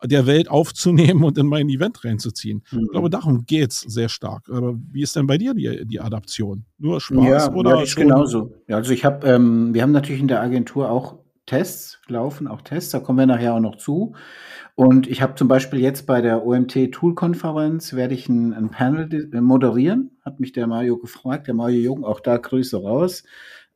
[0.04, 2.62] der Welt aufzunehmen und in mein Event reinzuziehen.
[2.70, 2.84] Mhm.
[2.84, 4.48] Ich glaube, darum geht es sehr stark.
[4.50, 6.64] Aber wie ist denn bei dir die, die Adaption?
[6.78, 7.76] Nur Spaß ja, oder?
[7.76, 8.54] Ja, ich genauso.
[8.68, 12.62] Ja, also ich habe, ähm, wir haben natürlich in der Agentur auch Tests laufen, auch
[12.62, 14.14] Tests, da kommen wir nachher auch noch zu.
[14.74, 18.70] Und ich habe zum Beispiel jetzt bei der OMT Tool Konferenz werde ich ein, ein
[18.70, 23.24] Panel moderieren, hat mich der Mario gefragt, der Mario Jung, auch da Grüße raus.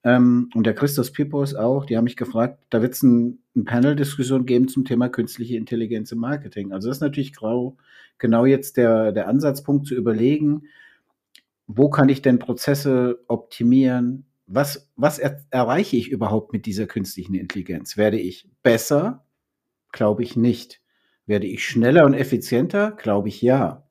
[0.06, 3.64] Ähm, und der Christos Pipos auch, die haben mich gefragt, da wird es ein, ein
[3.64, 6.72] Panel-Diskussion geben zum Thema künstliche Intelligenz im Marketing.
[6.72, 7.76] Also das ist natürlich grau,
[8.18, 10.68] genau jetzt der, der Ansatzpunkt zu überlegen,
[11.66, 14.26] wo kann ich denn Prozesse optimieren?
[14.46, 17.96] Was, was er, erreiche ich überhaupt mit dieser künstlichen Intelligenz?
[17.96, 19.24] Werde ich besser?
[19.90, 20.80] Glaube ich nicht.
[21.26, 22.92] Werde ich schneller und effizienter?
[22.92, 23.88] Glaube ich ja.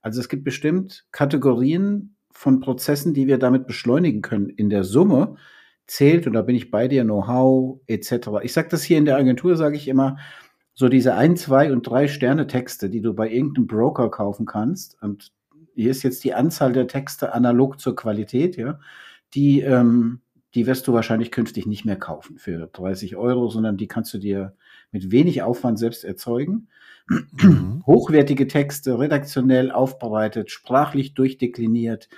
[0.00, 4.48] Also es gibt bestimmt Kategorien, von Prozessen, die wir damit beschleunigen können.
[4.48, 5.36] In der Summe
[5.86, 8.28] zählt, und da bin ich bei dir, Know-how etc.
[8.42, 10.16] Ich sage das hier in der Agentur, sage ich immer,
[10.74, 15.00] so diese ein, zwei und drei Sterne Texte, die du bei irgendeinem Broker kaufen kannst,
[15.02, 15.32] und
[15.74, 18.78] hier ist jetzt die Anzahl der Texte analog zur Qualität, ja,
[19.34, 20.20] die, ähm,
[20.54, 24.18] die wirst du wahrscheinlich künftig nicht mehr kaufen für 30 Euro, sondern die kannst du
[24.18, 24.54] dir
[24.92, 26.68] mit wenig Aufwand selbst erzeugen.
[27.08, 27.82] Mhm.
[27.86, 32.08] Hochwertige Texte, redaktionell aufbereitet, sprachlich durchdekliniert,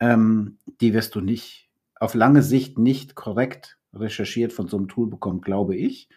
[0.00, 5.08] ähm, die wirst du nicht auf lange Sicht nicht korrekt recherchiert von so einem Tool
[5.08, 6.08] bekommen, glaube ich.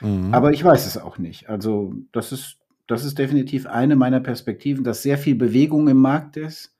[0.00, 0.32] Mhm.
[0.32, 1.48] Aber ich weiß es auch nicht.
[1.48, 6.36] Also das ist, das ist definitiv eine meiner Perspektiven, dass sehr viel Bewegung im Markt
[6.36, 6.74] ist.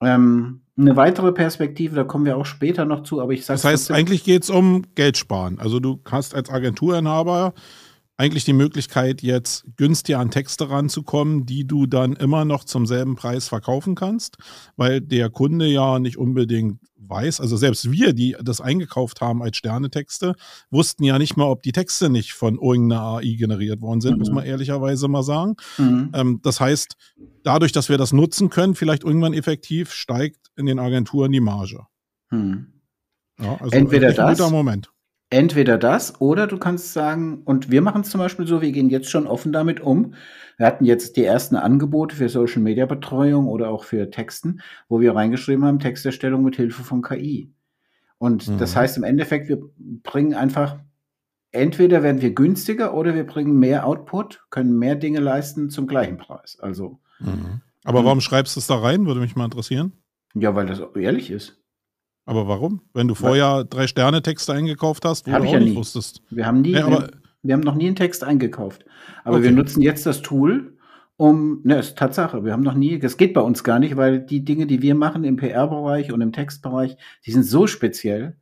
[0.00, 3.64] Ähm, eine weitere Perspektive, da kommen wir auch später noch zu, aber ich sage Das
[3.64, 5.58] heißt, eigentlich geht es um Geld sparen.
[5.58, 7.52] Also du hast als Agenturinhaber
[8.18, 13.14] eigentlich die Möglichkeit, jetzt günstiger an Texte ranzukommen, die du dann immer noch zum selben
[13.14, 14.36] Preis verkaufen kannst,
[14.76, 19.56] weil der Kunde ja nicht unbedingt weiß, also selbst wir, die das eingekauft haben als
[19.56, 20.34] Sternetexte,
[20.70, 24.18] wussten ja nicht mal, ob die Texte nicht von irgendeiner AI generiert worden sind, mhm.
[24.18, 25.54] muss man ehrlicherweise mal sagen.
[25.78, 26.10] Mhm.
[26.12, 26.96] Ähm, das heißt,
[27.44, 31.86] dadurch, dass wir das nutzen können, vielleicht irgendwann effektiv, steigt in den Agenturen die Marge.
[32.30, 32.66] Mhm.
[33.40, 34.90] Ja, also Entweder das, guter Moment.
[35.30, 38.88] Entweder das oder du kannst sagen, und wir machen es zum Beispiel so, wir gehen
[38.88, 40.14] jetzt schon offen damit um.
[40.56, 45.00] Wir hatten jetzt die ersten Angebote für Social Media Betreuung oder auch für Texten, wo
[45.00, 47.52] wir reingeschrieben haben, Texterstellung mit Hilfe von KI.
[48.16, 48.58] Und mhm.
[48.58, 49.60] das heißt im Endeffekt, wir
[50.02, 50.78] bringen einfach,
[51.52, 56.16] entweder werden wir günstiger oder wir bringen mehr Output, können mehr Dinge leisten zum gleichen
[56.16, 56.58] Preis.
[56.58, 57.00] Also.
[57.20, 57.60] Mhm.
[57.84, 59.06] Aber warum schreibst du es da rein?
[59.06, 59.92] Würde mich mal interessieren.
[60.34, 61.57] Ja, weil das ehrlich ist.
[62.28, 62.82] Aber warum?
[62.92, 65.76] Wenn du vorher drei Sterne Texte eingekauft hast, wo Hab du auch ja nicht nie.
[65.76, 66.20] wusstest.
[66.28, 67.08] Wir haben nie, ja, wir,
[67.42, 68.84] wir, haben noch nie einen Text eingekauft.
[69.24, 69.44] Aber okay.
[69.44, 70.76] wir nutzen jetzt das Tool,
[71.16, 74.20] um, ne, ist Tatsache, wir haben noch nie, das geht bei uns gar nicht, weil
[74.20, 78.36] die Dinge, die wir machen im PR-Bereich und im Textbereich, die sind so speziell.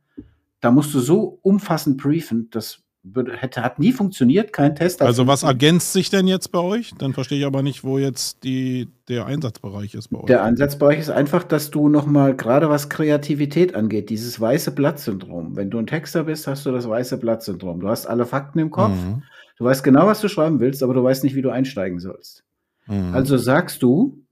[0.59, 2.83] Da musst du so umfassend briefen, das
[3.15, 5.01] hätte, hat nie funktioniert, kein Test.
[5.01, 6.93] Also was ergänzt sich denn jetzt bei euch?
[6.97, 10.25] Dann verstehe ich aber nicht, wo jetzt die, der Einsatzbereich ist bei euch.
[10.25, 15.55] Der Einsatzbereich ist einfach, dass du nochmal, gerade was Kreativität angeht, dieses weiße Blatt-Syndrom.
[15.55, 17.79] Wenn du ein Texter bist, hast du das weiße Blatt-Syndrom.
[17.79, 19.23] Du hast alle Fakten im Kopf, mhm.
[19.57, 22.43] du weißt genau, was du schreiben willst, aber du weißt nicht, wie du einsteigen sollst.
[22.87, 23.13] Mhm.
[23.13, 24.23] Also sagst du,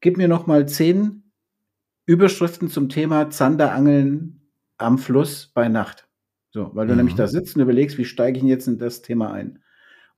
[0.00, 1.24] gib mir nochmal zehn
[2.06, 4.40] Überschriften zum Thema Zanderangeln
[4.78, 6.08] am Fluss bei Nacht.
[6.50, 6.98] So, weil du mhm.
[6.98, 9.60] nämlich da sitzt und überlegst, wie steige ich jetzt in das Thema ein?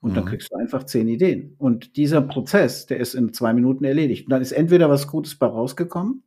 [0.01, 0.15] Und mhm.
[0.15, 1.55] dann kriegst du einfach zehn Ideen.
[1.59, 4.27] Und dieser Prozess, der ist in zwei Minuten erledigt.
[4.27, 6.23] Und dann ist entweder was Gutes bei rausgekommen,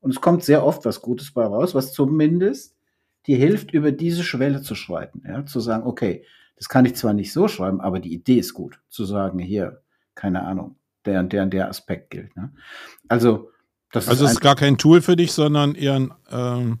[0.00, 2.74] und es kommt sehr oft was Gutes bei raus, was zumindest
[3.26, 5.22] dir hilft, über diese Schwelle zu schreiten.
[5.26, 5.44] Ja?
[5.44, 6.24] Zu sagen, okay,
[6.56, 8.80] das kann ich zwar nicht so schreiben, aber die Idee ist gut.
[8.88, 9.82] Zu sagen, hier,
[10.14, 12.34] keine Ahnung, der und der und der Aspekt gilt.
[12.36, 12.52] Ne?
[13.08, 13.50] Also,
[13.92, 16.78] das also ist, ist gar kein Tool für dich, sondern eher ein, ähm,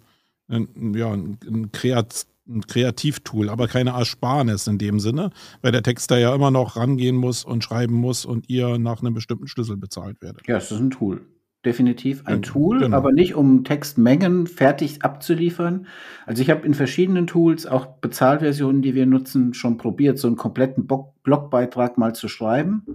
[0.48, 5.30] ein, ja, ein, ein Kreat ein Kreativtool, aber keine Ersparnis in dem Sinne,
[5.62, 9.14] weil der Texter ja immer noch rangehen muss und schreiben muss und ihr nach einem
[9.14, 10.46] bestimmten Schlüssel bezahlt werdet.
[10.46, 11.22] Ja, es ist ein Tool.
[11.64, 12.96] Definitiv ein ja, Tool, genau.
[12.96, 15.86] aber nicht um Textmengen fertig abzuliefern.
[16.24, 20.36] Also ich habe in verschiedenen Tools, auch Bezahlversionen, die wir nutzen, schon probiert, so einen
[20.36, 22.86] kompletten Blogbeitrag mal zu schreiben.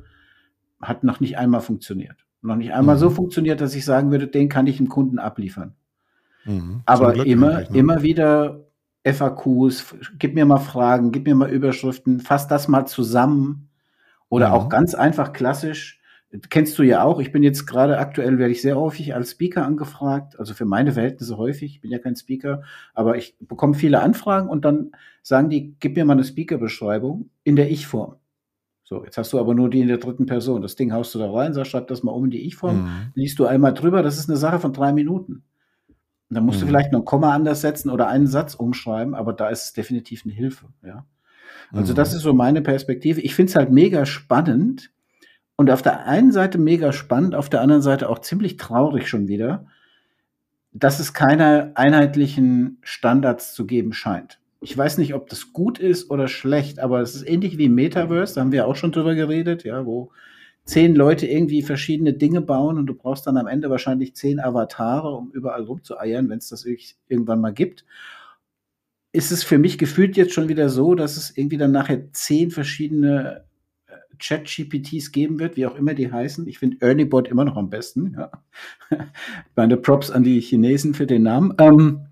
[0.82, 2.26] Hat noch nicht einmal funktioniert.
[2.42, 3.00] Noch nicht einmal mhm.
[3.00, 5.76] so funktioniert, dass ich sagen würde, den kann ich dem Kunden abliefern.
[6.46, 6.82] Mhm.
[6.86, 7.68] Aber immer, ne?
[7.74, 8.65] immer wieder
[9.06, 13.70] FAQs, gib mir mal Fragen, gib mir mal Überschriften, fass das mal zusammen.
[14.30, 14.54] Oder ja.
[14.54, 16.02] auch ganz einfach klassisch,
[16.50, 19.66] kennst du ja auch, ich bin jetzt gerade aktuell, werde ich sehr häufig als Speaker
[19.66, 22.64] angefragt, also für meine Verhältnisse häufig, ich bin ja kein Speaker,
[22.94, 24.92] aber ich bekomme viele Anfragen und dann
[25.22, 28.16] sagen die, gib mir mal eine Speaker-Beschreibung in der Ich-Form.
[28.84, 30.62] So, jetzt hast du aber nur die in der dritten Person.
[30.62, 32.90] Das Ding haust du da rein, sagst, schreib das mal um in die Ich-Form, mhm.
[33.16, 35.44] liest du einmal drüber, das ist eine Sache von drei Minuten.
[36.30, 36.62] Dann musst mhm.
[36.62, 39.74] du vielleicht noch ein Komma anders setzen oder einen Satz umschreiben, aber da ist es
[39.74, 41.06] definitiv eine Hilfe, ja.
[41.72, 41.98] Also mhm.
[41.98, 43.22] das ist so meine Perspektive.
[43.22, 44.92] Ich finde es halt mega spannend
[45.56, 49.28] und auf der einen Seite mega spannend, auf der anderen Seite auch ziemlich traurig schon
[49.28, 49.66] wieder,
[50.74, 56.10] dass es keine einheitlichen Standards zu geben scheint ich weiß nicht, ob das gut ist
[56.10, 59.64] oder schlecht, aber es ist ähnlich wie Metaverse, da haben wir auch schon drüber geredet,
[59.64, 60.12] ja, wo
[60.66, 65.12] zehn Leute irgendwie verschiedene Dinge bauen und du brauchst dann am Ende wahrscheinlich zehn Avatare,
[65.12, 66.66] um überall rumzueiern, wenn es das
[67.08, 67.86] irgendwann mal gibt.
[69.12, 72.50] Ist es für mich gefühlt jetzt schon wieder so, dass es irgendwie dann nachher zehn
[72.52, 73.46] verschiedene
[73.88, 76.48] äh, Chat-GPTs geben wird, wie auch immer die heißen.
[76.48, 78.16] Ich finde ErnieBot immer noch am besten.
[78.18, 78.32] Ja.
[79.56, 81.54] Meine Props an die Chinesen für den Namen.
[81.60, 82.08] Ähm,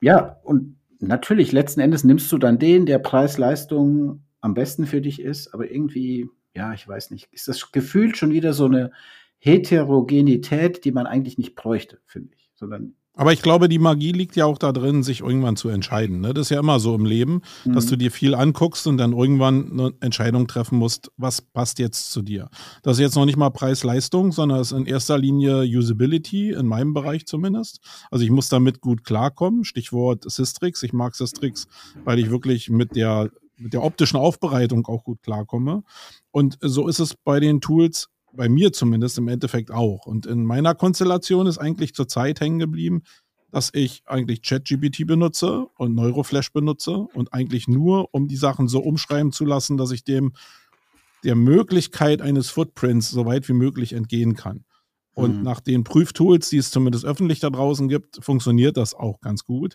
[0.00, 5.20] ja, und natürlich, letzten Endes nimmst du dann den, der Preis-Leistung am besten für dich
[5.20, 8.92] ist, aber irgendwie, ja, ich weiß nicht, ist das gefühlt schon wieder so eine
[9.38, 14.36] Heterogenität, die man eigentlich nicht bräuchte, finde ich, sondern aber ich glaube, die Magie liegt
[14.36, 16.20] ja auch da drin, sich irgendwann zu entscheiden.
[16.20, 16.32] Ne?
[16.32, 17.74] Das ist ja immer so im Leben, mhm.
[17.74, 22.10] dass du dir viel anguckst und dann irgendwann eine Entscheidung treffen musst, was passt jetzt
[22.10, 22.48] zu dir.
[22.82, 26.66] Das ist jetzt noch nicht mal Preis-Leistung, sondern es ist in erster Linie Usability, in
[26.66, 27.80] meinem Bereich zumindest.
[28.10, 29.64] Also ich muss damit gut klarkommen.
[29.64, 30.82] Stichwort Systrix.
[30.82, 31.66] Ich mag Systrix,
[32.04, 33.30] weil ich wirklich mit der
[33.62, 35.82] mit der optischen Aufbereitung auch gut klarkomme.
[36.30, 40.06] Und so ist es bei den Tools bei mir zumindest im Endeffekt auch.
[40.06, 43.02] Und in meiner Konstellation ist eigentlich zur Zeit hängen geblieben,
[43.50, 48.80] dass ich eigentlich ChatGPT benutze und Neuroflash benutze und eigentlich nur, um die Sachen so
[48.80, 50.32] umschreiben zu lassen, dass ich dem
[51.22, 54.64] der Möglichkeit eines Footprints so weit wie möglich entgehen kann.
[55.14, 55.42] Und mhm.
[55.42, 59.74] nach den Prüftools, die es zumindest öffentlich da draußen gibt, funktioniert das auch ganz gut,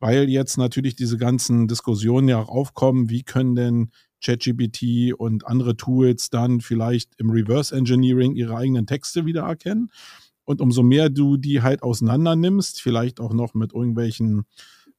[0.00, 3.90] weil jetzt natürlich diese ganzen Diskussionen ja auch aufkommen, wie können denn
[4.22, 9.90] ChatGPT und andere Tools dann vielleicht im Reverse Engineering ihre eigenen Texte wiedererkennen.
[10.44, 14.44] Und umso mehr du die halt auseinander nimmst, vielleicht auch noch mit irgendwelchen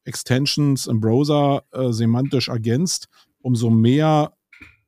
[0.03, 3.07] Extensions im Browser äh, semantisch ergänzt,
[3.41, 4.33] umso mehr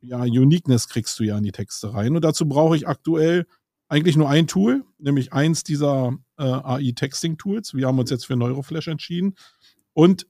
[0.02, 2.16] ja, Uniqueness kriegst du ja in die Texte rein.
[2.16, 3.46] Und dazu brauche ich aktuell
[3.88, 7.76] eigentlich nur ein Tool, nämlich eins dieser äh, AI-Texting-Tools.
[7.76, 9.36] Wir haben uns jetzt für Neuroflash entschieden.
[9.94, 10.28] Und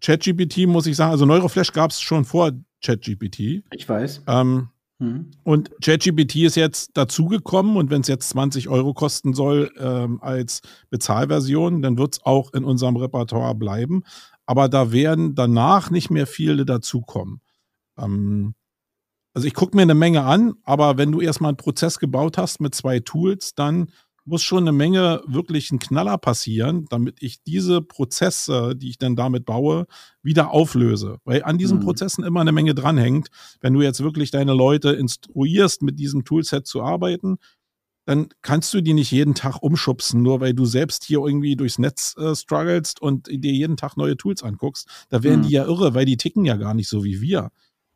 [0.00, 2.52] ChatGPT muss ich sagen, also Neuroflash gab es schon vor
[2.84, 3.62] ChatGPT.
[3.70, 4.22] Ich weiß.
[4.26, 5.30] Ähm, hm.
[5.44, 10.60] Und ChatGPT ist jetzt dazugekommen und wenn es jetzt 20 Euro kosten soll ähm, als
[10.90, 14.02] Bezahlversion, dann wird es auch in unserem Repertoire bleiben.
[14.46, 17.40] Aber da werden danach nicht mehr viele dazukommen.
[17.98, 18.54] Ähm,
[19.34, 22.60] also ich gucke mir eine Menge an, aber wenn du erstmal einen Prozess gebaut hast
[22.60, 23.90] mit zwei Tools, dann
[24.24, 29.16] muss schon eine Menge wirklich ein Knaller passieren, damit ich diese Prozesse, die ich dann
[29.16, 29.86] damit baue,
[30.22, 31.18] wieder auflöse.
[31.24, 31.84] Weil an diesen mhm.
[31.84, 33.28] Prozessen immer eine Menge dranhängt.
[33.60, 37.38] Wenn du jetzt wirklich deine Leute instruierst, mit diesem Toolset zu arbeiten,
[38.04, 41.78] dann kannst du die nicht jeden Tag umschubsen, nur weil du selbst hier irgendwie durchs
[41.78, 44.88] Netz äh, strugglest und dir jeden Tag neue Tools anguckst.
[45.08, 45.44] Da werden mhm.
[45.44, 47.50] die ja irre, weil die ticken ja gar nicht so wie wir.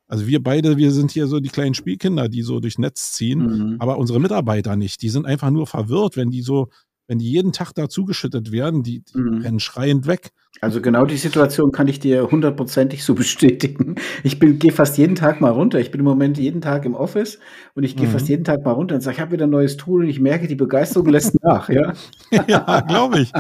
[0.09, 3.40] Also wir beide, wir sind hier so die kleinen Spielkinder, die so durchs Netz ziehen,
[3.40, 3.77] mhm.
[3.81, 5.03] aber unsere Mitarbeiter nicht.
[5.03, 6.69] Die sind einfach nur verwirrt, wenn die so,
[7.07, 9.42] wenn die jeden Tag da zugeschüttet werden, die, die mhm.
[9.42, 10.33] rennen schreiend weg.
[10.61, 13.97] Also genau die Situation kann ich dir hundertprozentig so bestätigen.
[14.23, 15.79] Ich bin gehe fast jeden Tag mal runter.
[15.79, 17.38] Ich bin im Moment jeden Tag im Office
[17.75, 18.12] und ich gehe mhm.
[18.12, 20.19] fast jeden Tag mal runter und sage, ich habe wieder ein neues Tool und ich
[20.19, 21.69] merke, die Begeisterung lässt nach.
[21.69, 21.92] Ja,
[22.49, 23.33] ja glaube ich.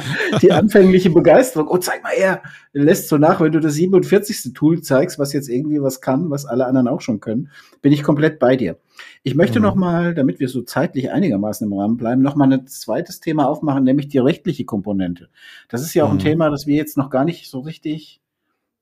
[0.42, 1.68] Die anfängliche Begeisterung.
[1.68, 2.42] Oh, zeig mal her.
[2.72, 4.52] Lässt so nach, wenn du das 47.
[4.52, 7.50] Tool zeigst, was jetzt irgendwie was kann, was alle anderen auch schon können,
[7.80, 8.76] bin ich komplett bei dir.
[9.22, 9.64] Ich möchte mhm.
[9.64, 13.48] noch mal, damit wir so zeitlich einigermaßen im Rahmen bleiben, noch mal ein zweites Thema
[13.48, 15.28] aufmachen, nämlich die rechtliche Komponente.
[15.68, 16.16] Das ist ja auch mhm.
[16.16, 18.20] ein Thema, das wir jetzt noch gar nicht so richtig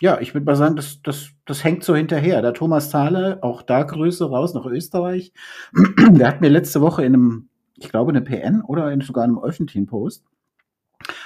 [0.01, 2.43] ja, ich würde mal sagen, das, das, das hängt so hinterher.
[2.43, 5.33] Der Thomas Thaler, auch da Grüße raus nach Österreich,
[6.11, 9.39] der hat mir letzte Woche in einem, ich glaube, eine PN oder in sogar einem
[9.39, 10.25] öffentlichen Post,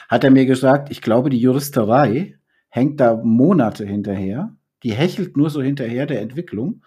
[0.08, 4.54] hat er mir gesagt, ich glaube, die Juristerei hängt da Monate hinterher.
[4.82, 6.82] Die hechelt nur so hinterher der Entwicklung.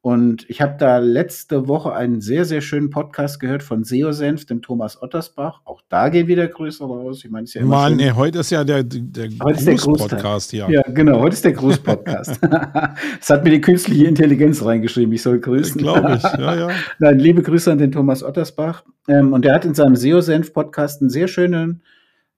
[0.00, 4.62] Und ich habe da letzte Woche einen sehr, sehr schönen Podcast gehört von SEO-Senf, dem
[4.62, 5.60] Thomas Ottersbach.
[5.64, 7.24] Auch da gehen wieder Grüße raus.
[7.24, 10.68] Ich meine, ist ja immer Mann, ey, heute ist ja der, der Gruß-Podcast hier.
[10.70, 12.38] Ja, genau, heute ist der Gruß-Podcast.
[13.18, 15.12] das hat mir die künstliche Intelligenz reingeschrieben.
[15.12, 15.80] Ich soll grüßen.
[15.80, 16.68] Glaube ich, ja, ja.
[17.00, 18.84] Nein, liebe Grüße an den Thomas Ottersbach.
[19.08, 21.82] Ähm, und der hat in seinem SEO-Senf-Podcast einen sehr schönen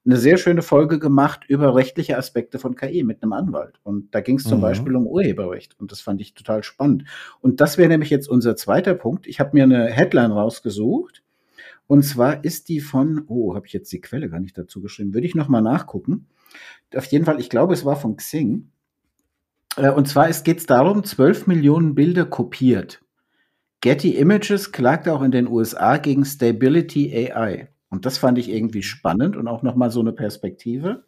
[0.05, 3.81] eine sehr schöne Folge gemacht über rechtliche Aspekte von KI mit einem Anwalt.
[3.83, 4.63] Und da ging es zum mhm.
[4.63, 5.79] Beispiel um Urheberrecht.
[5.79, 7.05] Und das fand ich total spannend.
[7.41, 9.27] Und das wäre nämlich jetzt unser zweiter Punkt.
[9.27, 11.23] Ich habe mir eine Headline rausgesucht.
[11.87, 15.13] Und zwar ist die von, oh, habe ich jetzt die Quelle gar nicht dazu geschrieben,
[15.13, 16.29] würde ich nochmal nachgucken.
[16.95, 18.71] Auf jeden Fall, ich glaube, es war von Xing.
[19.77, 23.03] Äh, und zwar geht es darum, 12 Millionen Bilder kopiert
[23.83, 27.69] Getty Images klagte auch in den USA gegen Stability AI.
[27.91, 31.05] Und das fand ich irgendwie spannend und auch nochmal so eine Perspektive.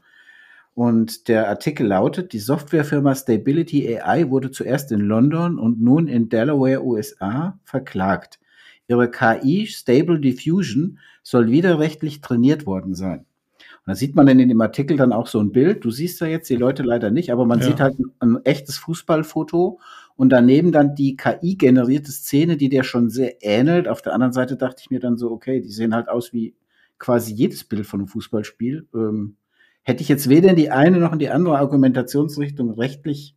[0.74, 6.28] Und der Artikel lautet, die Softwarefirma Stability AI wurde zuerst in London und nun in
[6.28, 8.40] Delaware, USA verklagt.
[8.88, 13.26] Ihre KI Stable Diffusion soll widerrechtlich trainiert worden sein.
[13.84, 15.84] Und da sieht man in dem Artikel dann auch so ein Bild.
[15.84, 17.66] Du siehst ja jetzt die Leute leider nicht, aber man ja.
[17.66, 19.78] sieht halt ein, ein, echtes Fußballfoto
[20.16, 23.88] und daneben dann die KI-generierte Szene, die der schon sehr ähnelt.
[23.88, 26.54] Auf der anderen Seite dachte ich mir dann so, okay, die sehen halt aus wie
[26.98, 28.88] quasi jedes Bild von einem Fußballspiel.
[28.94, 29.36] Ähm,
[29.82, 33.36] hätte ich jetzt weder in die eine noch in die andere Argumentationsrichtung rechtlich,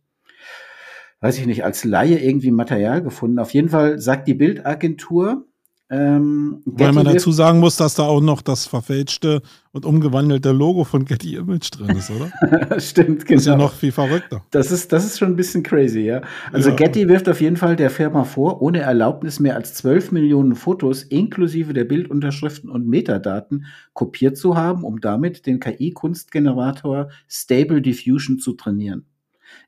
[1.20, 3.38] weiß ich nicht, als Laie irgendwie Material gefunden.
[3.38, 5.46] Auf jeden Fall sagt die Bildagentur,
[5.88, 10.82] ähm, Weil man dazu sagen muss, dass da auch noch das verfälschte und umgewandelte Logo
[10.82, 12.80] von Getty Image drin ist, oder?
[12.80, 13.36] Stimmt, genau.
[13.36, 13.64] Das ist ja genau.
[13.66, 14.44] noch viel verrückter.
[14.50, 16.22] Das ist, das ist schon ein bisschen crazy, ja.
[16.50, 16.74] Also ja.
[16.74, 21.04] Getty wirft auf jeden Fall der Firma vor, ohne Erlaubnis mehr als 12 Millionen Fotos
[21.04, 28.54] inklusive der Bildunterschriften und Metadaten kopiert zu haben, um damit den KI-Kunstgenerator Stable Diffusion zu
[28.54, 29.04] trainieren.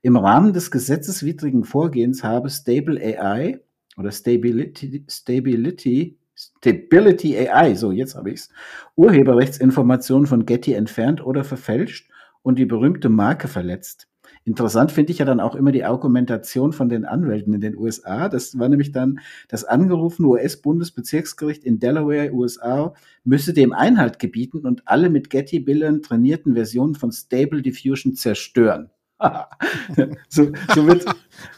[0.02, 3.61] Im Rahmen des gesetzeswidrigen Vorgehens habe Stable AI
[3.98, 8.48] oder Stability, Stability, Stability AI, so jetzt habe ich es,
[8.94, 12.11] Urheberrechtsinformationen von Getty entfernt oder verfälscht
[12.42, 14.08] und die berühmte Marke verletzt.
[14.44, 18.30] Interessant finde ich ja dann auch immer die Argumentation von den Anwälten in den USA.
[18.30, 24.82] Das war nämlich dann das angerufene US-Bundesbezirksgericht in Delaware, USA, müsse dem Einhalt gebieten und
[24.87, 28.90] alle mit Getty-Bildern trainierten Versionen von Stable Diffusion zerstören.
[30.28, 31.04] so, so, wird,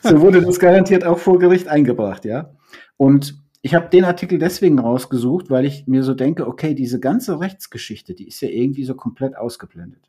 [0.02, 2.54] so wurde das garantiert auch vor Gericht eingebracht, ja.
[2.96, 7.40] Und ich habe den Artikel deswegen rausgesucht, weil ich mir so denke, okay, diese ganze
[7.40, 10.08] Rechtsgeschichte, die ist ja irgendwie so komplett ausgeblendet.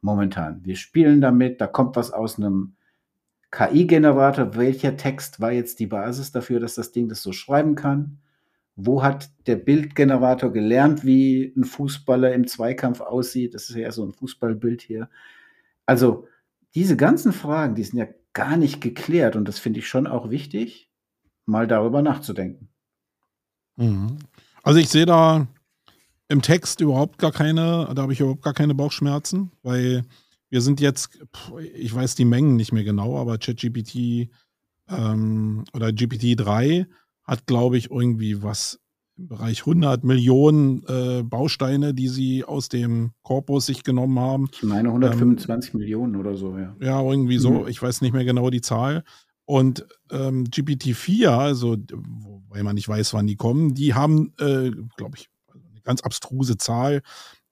[0.00, 0.64] Momentan.
[0.64, 2.74] Wir spielen damit, da kommt was aus einem
[3.50, 4.56] KI-Generator.
[4.56, 8.18] Welcher Text war jetzt die Basis dafür, dass das Ding das so schreiben kann?
[8.76, 13.52] Wo hat der Bildgenerator gelernt, wie ein Fußballer im Zweikampf aussieht?
[13.54, 15.10] Das ist ja so ein Fußballbild hier.
[15.84, 16.26] Also,
[16.74, 20.30] diese ganzen Fragen, die sind ja gar nicht geklärt und das finde ich schon auch
[20.30, 20.90] wichtig,
[21.46, 22.68] mal darüber nachzudenken.
[23.76, 24.18] Mhm.
[24.62, 25.48] Also ich sehe da
[26.28, 30.04] im Text überhaupt gar keine, da habe ich überhaupt gar keine Bauchschmerzen, weil
[30.48, 31.18] wir sind jetzt,
[31.74, 34.30] ich weiß die Mengen nicht mehr genau, aber ChatGPT
[34.88, 36.86] ähm, oder GPT-3
[37.24, 38.80] hat, glaube ich, irgendwie was
[39.20, 44.48] im Bereich 100 Millionen äh, Bausteine, die sie aus dem Korpus sich genommen haben.
[44.52, 46.74] Ich meine 125 ähm, Millionen oder so, ja.
[46.80, 47.50] Ja, irgendwie so.
[47.50, 47.68] Mhm.
[47.68, 49.04] Ich weiß nicht mehr genau die Zahl.
[49.44, 51.76] Und ähm, GPT-4, also
[52.48, 56.56] weil man nicht weiß, wann die kommen, die haben, äh, glaube ich, eine ganz abstruse
[56.56, 57.02] Zahl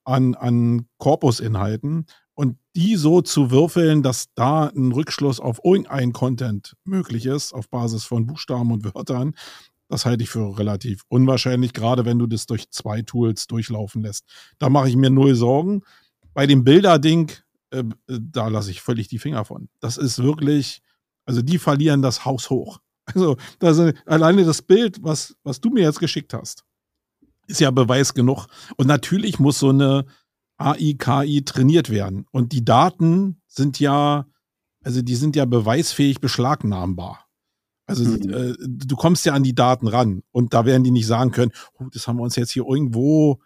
[0.04, 2.06] an, an Korpusinhalten.
[2.34, 7.68] Und die so zu würfeln, dass da ein Rückschluss auf irgendein Content möglich ist, auf
[7.68, 9.34] Basis von Buchstaben und Wörtern,
[9.88, 14.24] das halte ich für relativ unwahrscheinlich, gerade wenn du das durch zwei Tools durchlaufen lässt.
[14.58, 15.82] Da mache ich mir null Sorgen.
[16.34, 17.32] Bei dem Bilder-Ding,
[17.70, 19.68] äh, da lasse ich völlig die Finger von.
[19.80, 20.82] Das ist wirklich,
[21.24, 22.78] also die verlieren das Haus hoch.
[23.14, 26.66] Also das, alleine das Bild, was, was du mir jetzt geschickt hast,
[27.46, 28.48] ist ja Beweis genug.
[28.76, 30.04] Und natürlich muss so eine
[30.58, 32.26] AI, KI trainiert werden.
[32.32, 34.26] Und die Daten sind ja,
[34.84, 37.27] also die sind ja beweisfähig beschlagnahmbar.
[37.88, 38.32] Also mhm.
[38.32, 41.52] äh, du kommst ja an die Daten ran und da werden die nicht sagen können,
[41.78, 43.38] oh, das haben wir uns jetzt hier irgendwo,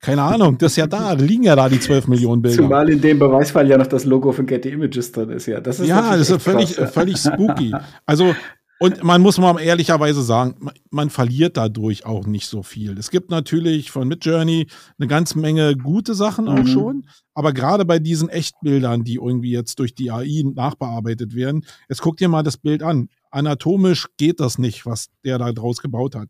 [0.00, 2.62] keine Ahnung, das ist ja da, da liegen ja da die 12 Millionen Bilder.
[2.62, 5.60] Zumal in dem Beweisfall ja noch das Logo von Getty Images drin ist, ja.
[5.60, 6.86] Das ist ja, das ist völlig, krass, ja.
[6.88, 7.74] völlig spooky.
[8.06, 8.34] Also
[8.78, 12.98] und man muss mal ehrlicherweise sagen, man verliert dadurch auch nicht so viel.
[12.98, 14.66] Es gibt natürlich von Midjourney
[14.98, 16.66] eine ganze Menge gute Sachen auch mhm.
[16.66, 22.02] schon, aber gerade bei diesen Echtbildern, die irgendwie jetzt durch die AI nachbearbeitet werden, jetzt
[22.02, 23.08] guck dir mal das Bild an.
[23.30, 26.28] Anatomisch geht das nicht, was der da draus gebaut hat.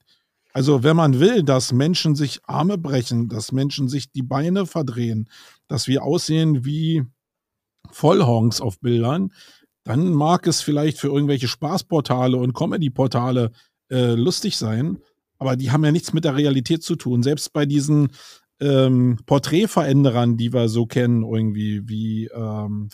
[0.53, 5.29] Also wenn man will, dass Menschen sich Arme brechen, dass Menschen sich die Beine verdrehen,
[5.69, 7.05] dass wir aussehen wie
[7.91, 9.33] Vollhongs auf Bildern,
[9.85, 13.53] dann mag es vielleicht für irgendwelche Spaßportale und Comedy-Portale
[13.91, 14.99] äh, lustig sein,
[15.39, 17.23] aber die haben ja nichts mit der Realität zu tun.
[17.23, 18.09] Selbst bei diesen
[18.59, 22.89] ähm, Porträtveränderern, die wir so kennen, irgendwie wie, ähm,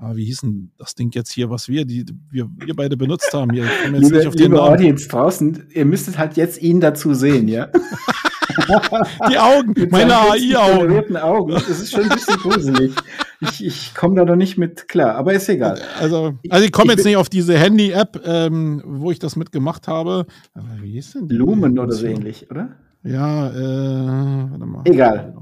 [0.00, 3.32] ah, wie hieß denn das Ding jetzt hier, was wir, die, wir, wir beide benutzt
[3.32, 3.50] haben.
[3.52, 6.80] Hier, ich jetzt liebe, nicht auf den liebe Audience draußen, ihr müsstet halt jetzt ihn
[6.80, 7.68] dazu sehen, ja?
[9.28, 11.16] die Augen, meine AI-Augen.
[11.16, 11.52] Augen.
[11.52, 12.92] Das ist schon ein bisschen gruselig
[13.40, 15.80] ich, ich komme da noch nicht mit klar, aber ist egal.
[16.00, 20.26] Also, also ich komme jetzt nicht auf diese Handy-App, ähm, wo ich das mitgemacht habe.
[20.54, 21.34] Aber wie ist denn die?
[21.34, 22.70] Lumen oder so ähnlich, oder?
[23.02, 24.82] Ja, äh, warte mal.
[24.84, 25.36] Egal.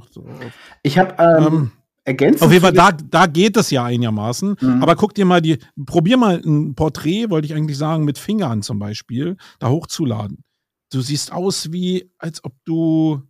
[0.83, 1.71] Ich habe ähm, ähm,
[2.05, 2.43] ergänzend.
[2.43, 4.57] Auf jeden Fall, da, da geht es ja einigermaßen.
[4.61, 4.83] Mhm.
[4.83, 8.63] Aber guck dir mal die, probier mal ein Porträt, wollte ich eigentlich sagen, mit Fingern
[8.63, 10.45] zum Beispiel, da hochzuladen.
[10.93, 13.23] Du siehst aus wie, als ob du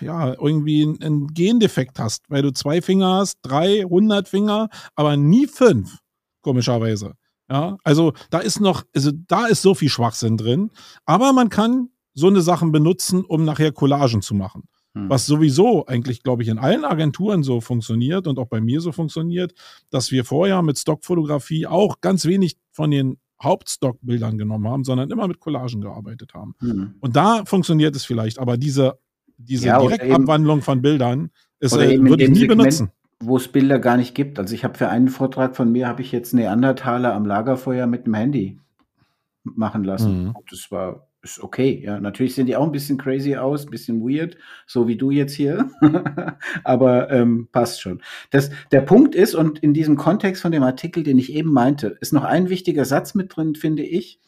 [0.00, 5.46] ja, irgendwie einen Gendefekt hast, weil du zwei Finger hast, drei, hundert Finger, aber nie
[5.46, 5.98] fünf,
[6.40, 7.14] komischerweise.
[7.50, 10.70] Ja, also da ist noch, also da ist so viel Schwachsinn drin,
[11.06, 14.64] aber man kann so eine Sachen benutzen, um nachher Collagen zu machen.
[14.98, 15.10] Hm.
[15.10, 18.92] Was sowieso eigentlich, glaube ich, in allen Agenturen so funktioniert und auch bei mir so
[18.92, 19.54] funktioniert,
[19.90, 25.28] dass wir vorher mit Stockfotografie auch ganz wenig von den Hauptstockbildern genommen haben, sondern immer
[25.28, 26.54] mit Collagen gearbeitet haben.
[26.58, 26.94] Hm.
[27.00, 28.98] Und da funktioniert es vielleicht, aber diese,
[29.36, 31.30] diese ja, Direktabwandlung von Bildern
[31.60, 32.90] ist, äh, würde ich nie Segment, benutzen.
[33.20, 34.38] Wo es Bilder gar nicht gibt.
[34.40, 38.06] Also ich habe für einen Vortrag von mir, habe ich jetzt Neandertaler am Lagerfeuer mit
[38.06, 38.58] dem Handy
[39.44, 40.24] machen lassen.
[40.24, 40.34] Mhm.
[40.50, 42.00] Das war ist okay, ja.
[42.00, 45.34] Natürlich sehen die auch ein bisschen crazy aus, ein bisschen weird, so wie du jetzt
[45.34, 45.70] hier.
[46.64, 48.02] Aber ähm, passt schon.
[48.30, 51.98] Das, der Punkt ist, und in diesem Kontext von dem Artikel, den ich eben meinte,
[52.00, 54.20] ist noch ein wichtiger Satz mit drin, finde ich.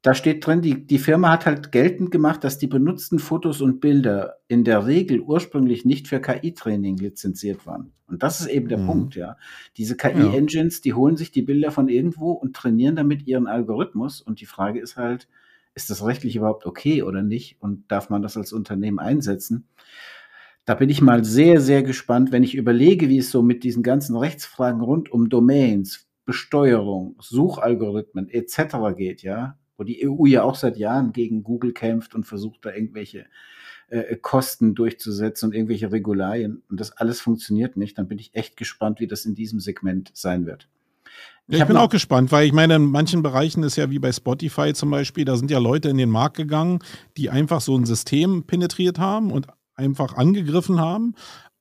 [0.00, 3.80] Da steht drin, die, die Firma hat halt geltend gemacht, dass die benutzten Fotos und
[3.80, 7.92] Bilder in der Regel ursprünglich nicht für KI-Training lizenziert waren.
[8.06, 8.86] Und das ist eben der mhm.
[8.86, 9.36] Punkt, ja.
[9.76, 14.20] Diese KI-Engines, die holen sich die Bilder von irgendwo und trainieren damit ihren Algorithmus.
[14.22, 15.28] Und die Frage ist halt,
[15.78, 19.68] ist das rechtlich überhaupt okay oder nicht und darf man das als Unternehmen einsetzen?
[20.64, 23.84] Da bin ich mal sehr, sehr gespannt, wenn ich überlege, wie es so mit diesen
[23.84, 28.96] ganzen Rechtsfragen rund um Domains, Besteuerung, Suchalgorithmen etc.
[28.96, 32.74] geht, ja, wo die EU ja auch seit Jahren gegen Google kämpft und versucht da
[32.74, 33.26] irgendwelche
[33.88, 38.56] äh, Kosten durchzusetzen und irgendwelche Regularien und das alles funktioniert nicht, dann bin ich echt
[38.56, 40.68] gespannt, wie das in diesem Segment sein wird.
[41.48, 44.12] Ich, ich bin auch gespannt, weil ich meine, in manchen Bereichen ist ja wie bei
[44.12, 46.80] Spotify zum Beispiel, da sind ja Leute in den Markt gegangen,
[47.16, 51.14] die einfach so ein System penetriert haben und einfach angegriffen haben.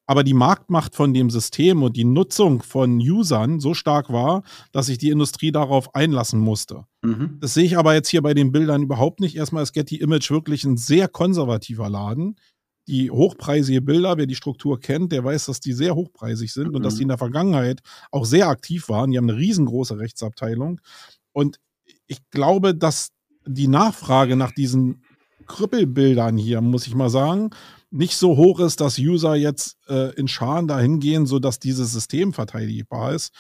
[0.10, 4.86] Aber die Marktmacht von dem System und die Nutzung von Usern so stark war, dass
[4.86, 6.86] sich die Industrie darauf einlassen musste.
[7.02, 7.38] Mhm.
[7.42, 9.36] Das sehe ich aber jetzt hier bei den Bildern überhaupt nicht.
[9.36, 12.38] Erstmal ist Getty Image wirklich ein sehr konservativer Laden
[12.88, 16.76] die hochpreisige Bilder, wer die Struktur kennt, der weiß, dass die sehr hochpreisig sind mhm.
[16.76, 17.82] und dass die in der Vergangenheit
[18.12, 19.12] auch sehr aktiv waren.
[19.12, 20.80] Die haben eine riesengroße Rechtsabteilung.
[21.34, 21.60] Und
[22.08, 23.10] ich glaube, dass
[23.46, 25.04] die Nachfrage nach diesen
[25.48, 27.52] Krüppelbildern hier, muss ich mal sagen,
[27.90, 32.34] nicht so hoch ist, dass User jetzt äh, in Scharen dahin gehen, sodass dieses System
[32.34, 33.34] verteidigbar ist.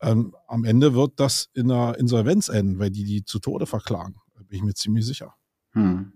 [0.00, 4.16] Ähm, am Ende wird das in einer Insolvenz enden, weil die die zu Tode verklagen.
[4.34, 5.34] Da bin ich mir ziemlich sicher.
[5.72, 6.13] Hm.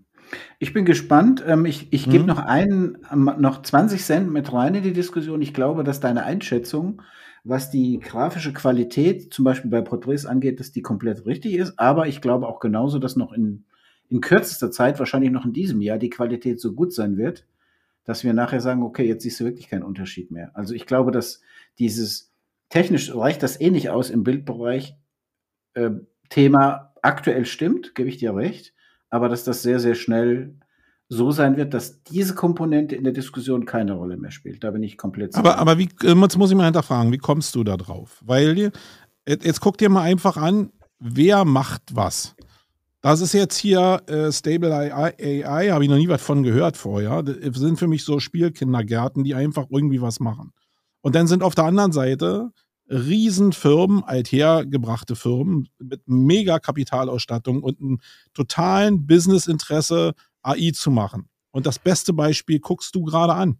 [0.59, 1.43] Ich bin gespannt.
[1.45, 2.27] Ähm, ich ich gebe mhm.
[2.27, 5.41] noch einen ähm, noch 20 Cent mit rein in die Diskussion.
[5.41, 7.01] Ich glaube, dass deine Einschätzung,
[7.43, 11.79] was die grafische Qualität zum Beispiel bei Porträts angeht, dass die komplett richtig ist.
[11.79, 13.65] Aber ich glaube auch genauso, dass noch in
[14.09, 17.45] in kürzester Zeit, wahrscheinlich noch in diesem Jahr, die Qualität so gut sein wird,
[18.05, 21.11] dass wir nachher sagen: „Okay, jetzt siehst du wirklich keinen Unterschied mehr.“ Also, ich glaube,
[21.11, 21.41] dass
[21.79, 22.31] dieses
[22.69, 24.95] technisch reicht das eh nicht aus im Bildbereich,
[25.75, 25.91] äh,
[26.29, 28.73] Thema aktuell stimmt, gebe ich dir recht
[29.09, 30.55] aber dass das sehr, sehr schnell
[31.09, 34.63] so sein wird, dass diese Komponente in der Diskussion keine Rolle mehr spielt.
[34.63, 35.39] Da bin ich komplett sicher.
[35.39, 38.21] Aber, aber wie, äh, jetzt muss ich mal hinterfragen, wie kommst du da drauf?
[38.23, 38.71] Weil,
[39.27, 42.35] jetzt guck dir mal einfach an, wer macht was.
[43.01, 46.77] Das ist jetzt hier äh, Stable AI, AI habe ich noch nie was von gehört
[46.77, 47.23] vorher.
[47.23, 50.51] Das sind für mich so Spielkindergärten, die einfach irgendwie was machen.
[51.01, 52.51] Und dann sind auf der anderen Seite
[52.89, 57.99] Riesenfirmen, althergebrachte Firmen mit mega Kapitalausstattung und einem
[58.33, 61.29] totalen Businessinteresse, AI zu machen.
[61.51, 63.59] Und das beste Beispiel guckst du gerade an.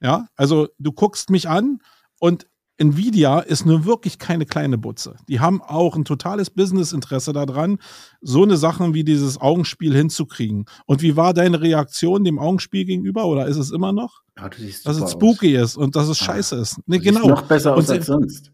[0.00, 1.80] Ja, also du guckst mich an
[2.20, 2.46] und
[2.78, 5.16] Nvidia ist nur wirklich keine kleine Butze.
[5.28, 7.78] Die haben auch ein totales Businessinteresse daran,
[8.20, 10.66] so eine Sache wie dieses Augenspiel hinzukriegen.
[10.86, 14.22] Und wie war deine Reaktion dem Augenspiel gegenüber oder ist es immer noch?
[14.36, 15.70] Ja, du siehst dass es spooky aus.
[15.70, 16.80] ist und dass es ah, scheiße ist.
[16.86, 17.26] Nee, genau.
[17.28, 18.52] Noch besser aus als sonst.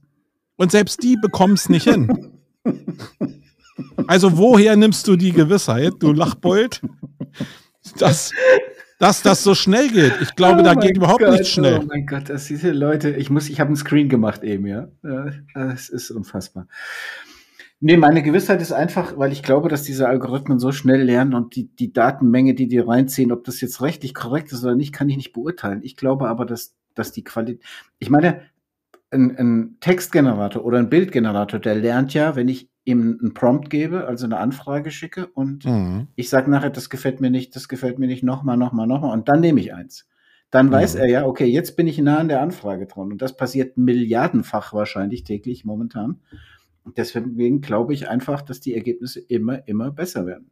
[0.57, 2.31] Und selbst die bekommen es nicht hin.
[4.07, 6.81] Also woher nimmst du die Gewissheit, du Lachbold?
[7.99, 8.33] Das,
[8.99, 10.15] dass das so schnell geht.
[10.21, 11.81] Ich glaube, oh da geht überhaupt Gott, nichts schnell.
[11.83, 14.89] Oh mein Gott, das diese Leute, ich muss, ich habe einen Screen gemacht eben, ja.
[15.55, 16.67] Das ist unfassbar.
[17.81, 21.55] Nee, meine Gewissheit ist einfach, weil ich glaube, dass diese Algorithmen so schnell lernen und
[21.55, 25.09] die, die Datenmenge, die die reinziehen, ob das jetzt rechtlich korrekt ist oder nicht, kann
[25.09, 25.81] ich nicht beurteilen.
[25.83, 27.63] Ich glaube aber, dass, dass die Qualität,
[27.99, 28.43] ich meine,
[29.11, 34.07] ein, ein Textgenerator oder ein Bildgenerator, der lernt ja, wenn ich ihm einen Prompt gebe,
[34.07, 36.09] also eine Anfrage schicke und mhm.
[36.17, 39.29] ich sage nachher, das gefällt mir nicht, das gefällt mir nicht, nochmal, nochmal, nochmal und
[39.29, 40.07] dann nehme ich eins.
[40.51, 41.01] Dann weiß mhm.
[41.01, 44.73] er ja, okay, jetzt bin ich nah an der Anfrage dran und das passiert milliardenfach
[44.73, 46.21] wahrscheinlich täglich momentan.
[46.85, 50.51] Und deswegen glaube ich einfach, dass die Ergebnisse immer, immer besser werden.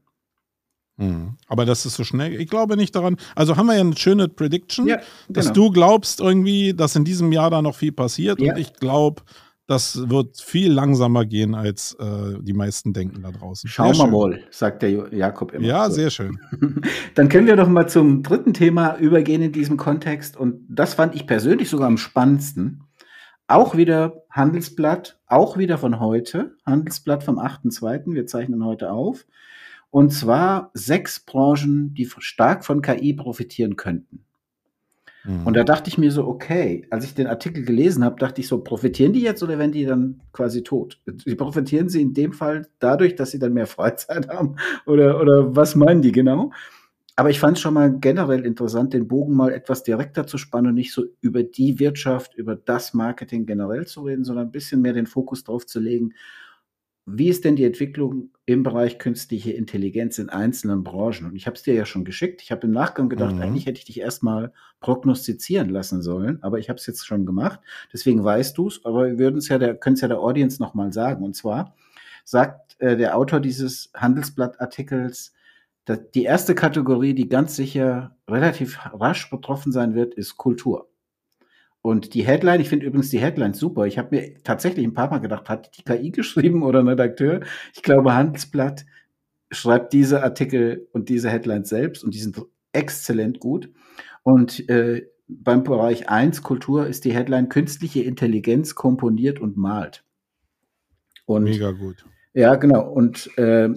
[0.99, 1.37] Hm.
[1.47, 2.41] Aber das ist so schnell.
[2.41, 3.17] Ich glaube nicht daran.
[3.35, 5.69] Also haben wir ja eine schöne Prediction, Ja, dass genau.
[5.69, 8.41] du glaubst irgendwie, dass in diesem Jahr da noch viel passiert.
[8.41, 8.53] Ja.
[8.53, 9.23] Und ich glaube,
[9.67, 13.71] das wird viel langsamer gehen, als äh, die meisten denken da draußen.
[13.71, 15.67] Schauen wir mal, sagt der Jakob immer.
[15.67, 15.95] Ja, So.
[15.97, 16.39] sehr schön.
[17.15, 20.37] Dann können wir doch mal zum dritten Thema übergehen in diesem Kontext.
[20.37, 22.85] Und das fand ich persönlich sogar am spannendsten.
[23.47, 26.57] Auch wieder Handelsblatt, auch wieder von heute.
[26.67, 28.15] Handelsblatt vom 8.2.
[28.15, 29.27] Wir zeichnen heute auf.
[29.91, 34.25] Und zwar sechs Branchen, die stark von KI profitieren könnten.
[35.23, 35.47] Hm.
[35.47, 38.49] Und da dachte ich mir so, okay, als ich den Artikel gelesen habe, dachte ich
[38.49, 41.01] so, profitieren die jetzt oder werden die dann quasi tot?
[41.07, 44.57] Die profitieren sie in dem Fall dadurch, dass sie dann mehr Freizeit haben?
[44.87, 46.51] Oder, oder was meinen die genau?
[47.15, 50.71] Aber ich fand es schon mal generell interessant, den Bogen mal etwas direkter zu spannen
[50.71, 54.81] und nicht so über die Wirtschaft, über das Marketing generell zu reden, sondern ein bisschen
[54.81, 56.15] mehr den Fokus drauf zu legen,
[57.07, 61.27] wie ist denn die Entwicklung im Bereich künstliche Intelligenz in einzelnen Branchen?
[61.27, 62.43] Und ich habe es dir ja schon geschickt.
[62.43, 63.43] Ich habe im Nachgang gedacht, Mhm.
[63.43, 67.61] eigentlich hätte ich dich erstmal prognostizieren lassen sollen, aber ich habe es jetzt schon gemacht.
[67.93, 70.63] Deswegen weißt du es, aber wir würden es ja der, können es ja der Audience
[70.63, 71.25] nochmal sagen.
[71.25, 71.75] Und zwar
[72.25, 75.33] sagt äh, der Autor dieses Handelsblattartikels,
[75.85, 80.89] dass die erste Kategorie, die ganz sicher relativ rasch betroffen sein wird, ist Kultur.
[81.83, 83.87] Und die Headline, ich finde übrigens die Headline super.
[83.87, 87.41] Ich habe mir tatsächlich ein paar Mal gedacht, hat die KI geschrieben oder ein Redakteur?
[87.75, 88.87] Ich glaube, Handelsblatt
[89.51, 92.41] schreibt diese Artikel und diese Headlines selbst und die sind
[92.73, 93.71] exzellent gut.
[94.23, 100.05] Und äh, beim Bereich 1 Kultur ist die Headline Künstliche Intelligenz komponiert und malt.
[101.25, 102.05] Und Mega gut.
[102.35, 102.89] ja, genau.
[102.89, 103.77] Und ähm,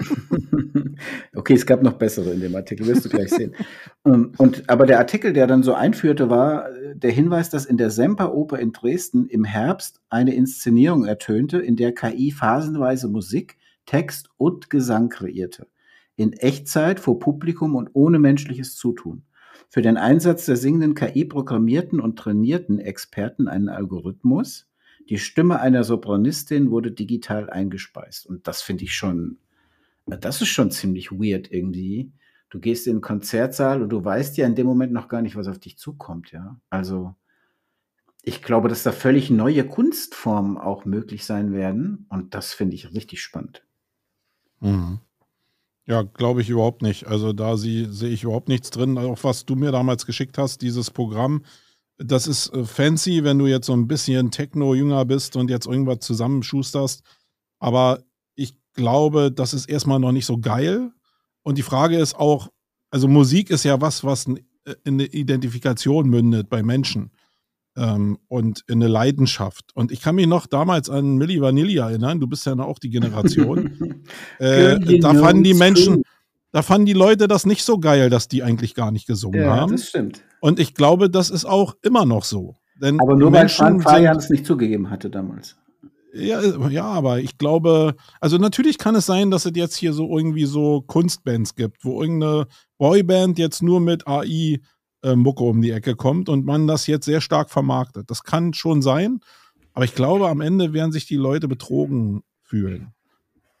[1.34, 3.54] okay, es gab noch bessere in dem Artikel, wirst du gleich sehen.
[4.06, 7.76] Ähm, und aber der Artikel, der dann so einführte, war äh, der Hinweis, dass in
[7.76, 14.30] der Semperoper in Dresden im Herbst eine Inszenierung ertönte, in der KI phasenweise Musik, Text
[14.36, 15.66] und Gesang kreierte.
[16.16, 19.24] In Echtzeit vor Publikum und ohne menschliches Zutun.
[19.68, 24.68] Für den Einsatz der singenden KI programmierten und trainierten Experten einen Algorithmus,
[25.10, 28.26] die Stimme einer Sopranistin wurde digital eingespeist.
[28.26, 29.38] Und das finde ich schon,
[30.06, 32.12] das ist schon ziemlich weird irgendwie.
[32.54, 35.34] Du gehst in den Konzertsaal und du weißt ja in dem Moment noch gar nicht,
[35.34, 36.56] was auf dich zukommt, ja.
[36.70, 37.16] Also,
[38.22, 42.06] ich glaube, dass da völlig neue Kunstformen auch möglich sein werden.
[42.10, 43.64] Und das finde ich richtig spannend.
[44.60, 45.00] Mhm.
[45.84, 47.08] Ja, glaube ich überhaupt nicht.
[47.08, 48.98] Also da sehe ich überhaupt nichts drin.
[48.98, 51.44] Auch was du mir damals geschickt hast, dieses Programm,
[51.98, 55.98] das ist äh, fancy, wenn du jetzt so ein bisschen Techno-Jünger bist und jetzt irgendwas
[55.98, 57.02] zusammenschusterst.
[57.58, 58.04] Aber
[58.36, 60.92] ich glaube, das ist erstmal noch nicht so geil.
[61.44, 62.48] Und die Frage ist auch,
[62.90, 64.34] also Musik ist ja was, was äh,
[64.84, 67.12] in eine Identifikation mündet bei Menschen
[67.76, 69.70] ähm, und in eine Leidenschaft.
[69.74, 72.78] Und ich kann mich noch damals an Milli Vanilli erinnern, du bist ja noch auch
[72.78, 74.02] die Generation.
[74.38, 76.02] Äh, da fanden die Menschen,
[76.50, 79.56] da fanden die Leute das nicht so geil, dass die eigentlich gar nicht gesungen Ja,
[79.56, 79.72] haben.
[79.72, 80.22] das stimmt.
[80.40, 82.56] Und ich glaube, das ist auch immer noch so.
[82.80, 85.56] Denn Aber nur weil Frank sind, es nicht zugegeben hatte damals.
[86.14, 90.16] Ja, ja, aber ich glaube, also natürlich kann es sein, dass es jetzt hier so
[90.16, 92.46] irgendwie so Kunstbands gibt, wo irgendeine
[92.78, 94.60] Boyband jetzt nur mit AI
[95.02, 98.10] äh, um die Ecke kommt und man das jetzt sehr stark vermarktet.
[98.10, 99.20] Das kann schon sein,
[99.72, 102.92] aber ich glaube, am Ende werden sich die Leute betrogen fühlen.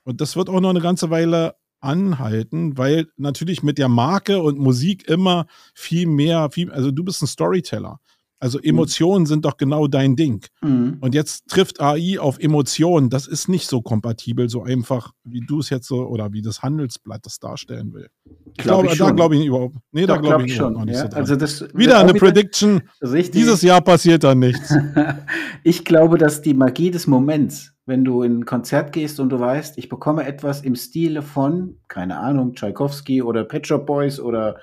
[0.04, 4.58] Und das wird auch noch eine ganze Weile anhalten, weil natürlich mit der Marke und
[4.58, 8.00] Musik immer viel mehr, viel, also du bist ein Storyteller.
[8.44, 10.44] Also Emotionen sind doch genau dein Ding.
[10.60, 10.98] Mhm.
[11.00, 13.08] Und jetzt trifft AI auf Emotionen.
[13.08, 16.62] Das ist nicht so kompatibel, so einfach, wie du es jetzt so oder wie das
[16.62, 18.08] Handelsblatt das darstellen will.
[18.26, 19.76] Ich Glaub glaube, da glaube ich überhaupt.
[19.92, 20.74] Nee, da Doch, glaube glaub ich, schon.
[20.84, 21.00] nicht Ja.
[21.04, 21.20] so dran.
[21.20, 22.82] Also das Wieder eine Prediction.
[23.00, 23.30] Richtig.
[23.32, 24.74] Dieses Jahr passiert da nichts.
[25.64, 29.40] ich glaube, dass die Magie des Moments, wenn du in ein Konzert gehst und du
[29.40, 34.56] weißt, ich bekomme etwas im Stile von, keine Ahnung, Tchaikovsky oder Pet Shop Boys oder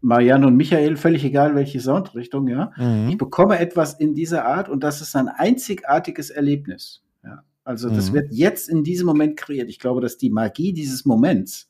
[0.00, 2.72] Marianne und Michael, völlig egal welche Soundrichtung, ja.
[2.76, 2.82] Ich
[3.14, 3.18] Mhm.
[3.18, 7.02] bekomme etwas in dieser Art und das ist ein einzigartiges Erlebnis.
[7.24, 7.42] Ja.
[7.64, 8.14] Also das Mhm.
[8.14, 9.68] wird jetzt in diesem Moment kreiert.
[9.68, 11.68] Ich glaube, dass die Magie dieses Moments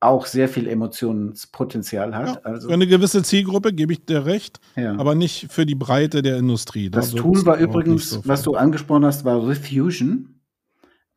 [0.00, 2.26] auch sehr viel Emotionspotenzial hat.
[2.28, 4.96] Ja, also, Für eine gewisse Zielgruppe gebe ich dir recht, ja.
[4.96, 6.90] aber nicht für die Breite der Industrie.
[6.90, 10.40] Da das wird's Tool war übrigens, so was du angesprochen hast, war Refusion.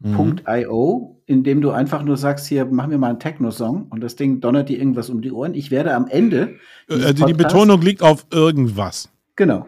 [0.06, 0.36] Mhm.
[0.48, 4.16] .io, in dem du einfach nur sagst, hier, mach mir mal einen Techno-Song und das
[4.16, 5.54] Ding donnert dir irgendwas um die Ohren.
[5.56, 6.56] Ich werde am Ende.
[6.88, 9.10] Äh, die, die Podcasts- Betonung liegt auf irgendwas.
[9.36, 9.66] Genau.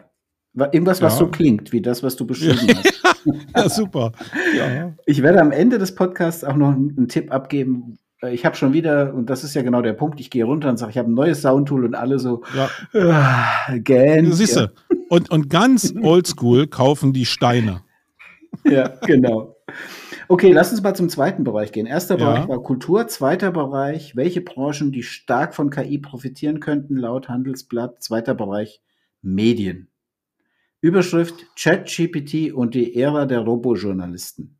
[0.54, 1.20] Wa- Irgendwas, was Ja.
[1.20, 2.94] so klingt, wie das, was du beschrieben hast.
[3.56, 4.12] Ja, super.
[4.56, 4.94] Ja.
[5.06, 7.98] Ich werde am Ende des Podcasts auch noch einen Tipp abgeben.
[8.22, 10.70] Äh, Ich habe schon wieder, und das ist ja genau der Punkt, ich gehe runter
[10.70, 12.70] und sage, ich habe ein neues Soundtool und alle so, ja.
[13.12, 14.32] ah, gähnen.
[14.32, 14.72] Siehst du.
[15.10, 17.82] Und, und ganz oldschool kaufen die Steine.
[18.64, 19.56] Ja, genau.
[20.30, 21.86] Okay, lass uns mal zum zweiten Bereich gehen.
[21.86, 22.34] Erster Ja.
[22.34, 28.04] Bereich war Kultur, zweiter Bereich, welche Branchen, die stark von KI profitieren könnten, laut Handelsblatt.
[28.04, 28.82] Zweiter Bereich,
[29.22, 29.88] Medien.
[30.82, 34.58] Überschrift ChatGPT und die Ära der Robojournalisten.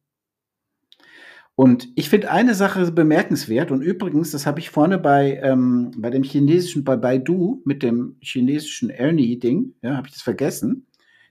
[1.56, 6.12] Und ich finde eine Sache bemerkenswert und übrigens, das habe ich vorne bei, ähm, bei
[6.12, 10.86] dem chinesischen, bei Baidu mit dem chinesischen Ernie-Ding, ja, habe ich das vergessen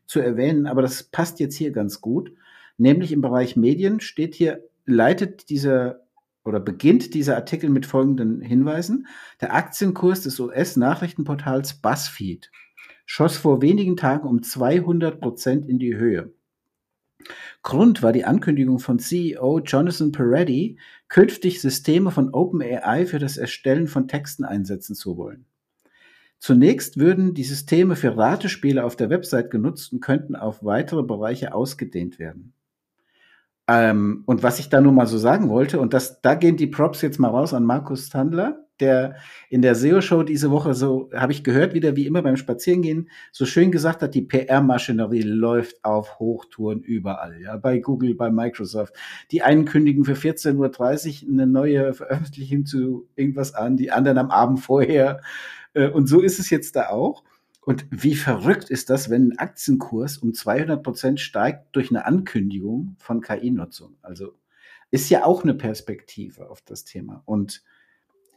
[0.06, 2.32] zu erwähnen, aber das passt jetzt hier ganz gut.
[2.78, 6.00] Nämlich im Bereich Medien steht hier, leitet dieser
[6.44, 9.08] oder beginnt dieser Artikel mit folgenden Hinweisen.
[9.40, 12.50] Der Aktienkurs des US-Nachrichtenportals BuzzFeed
[13.04, 16.32] schoss vor wenigen Tagen um 200 Prozent in die Höhe.
[17.62, 23.88] Grund war die Ankündigung von CEO Jonathan Peretti, künftig Systeme von OpenAI für das Erstellen
[23.88, 25.46] von Texten einsetzen zu wollen.
[26.38, 31.54] Zunächst würden die Systeme für Ratespiele auf der Website genutzt und könnten auf weitere Bereiche
[31.54, 32.52] ausgedehnt werden.
[33.68, 36.68] Ähm, und was ich da nur mal so sagen wollte, und das, da gehen die
[36.68, 39.16] Props jetzt mal raus an Markus Tandler, der
[39.48, 43.46] in der SEO-Show diese Woche so, habe ich gehört, wieder wie immer beim Spazierengehen, so
[43.46, 48.94] schön gesagt hat, die PR-Maschinerie läuft auf Hochtouren überall, ja, bei Google, bei Microsoft.
[49.30, 54.30] Die einen kündigen für 14.30 Uhr eine neue Veröffentlichung zu irgendwas an, die anderen am
[54.30, 55.20] Abend vorher.
[55.74, 57.24] Äh, Und so ist es jetzt da auch.
[57.66, 62.94] Und wie verrückt ist das, wenn ein Aktienkurs um 200 Prozent steigt durch eine Ankündigung
[63.00, 63.96] von KI-Nutzung?
[64.02, 64.34] Also
[64.92, 67.24] ist ja auch eine Perspektive auf das Thema.
[67.24, 67.64] Und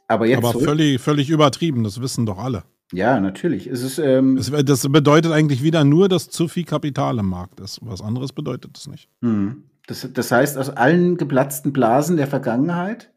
[0.07, 2.63] aber jetzt Aber völlig, völlig übertrieben, das wissen doch alle.
[2.91, 3.67] ja, natürlich.
[3.67, 7.59] Es ist ähm, Das, das bedeutet eigentlich wieder nur, dass zu viel Kapital im Markt
[7.59, 7.77] ist.
[7.84, 9.09] Was anderes bedeutet das nicht.
[9.21, 9.63] hm.
[9.86, 13.13] das, das heißt, aus allen geplatzten Blasen der Vergangenheit,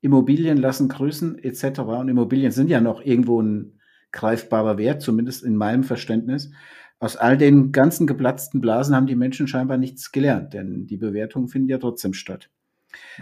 [0.00, 1.80] Immobilien lassen grüßen etc.
[1.80, 3.74] Und Immobilien sind ja noch irgendwo ein
[4.12, 6.50] greifbarer Wert, zumindest in meinem Verständnis.
[6.98, 11.48] Aus all den ganzen geplatzten Blasen haben die Menschen scheinbar nichts gelernt, denn die Bewertungen
[11.48, 12.48] finden ja trotzdem statt.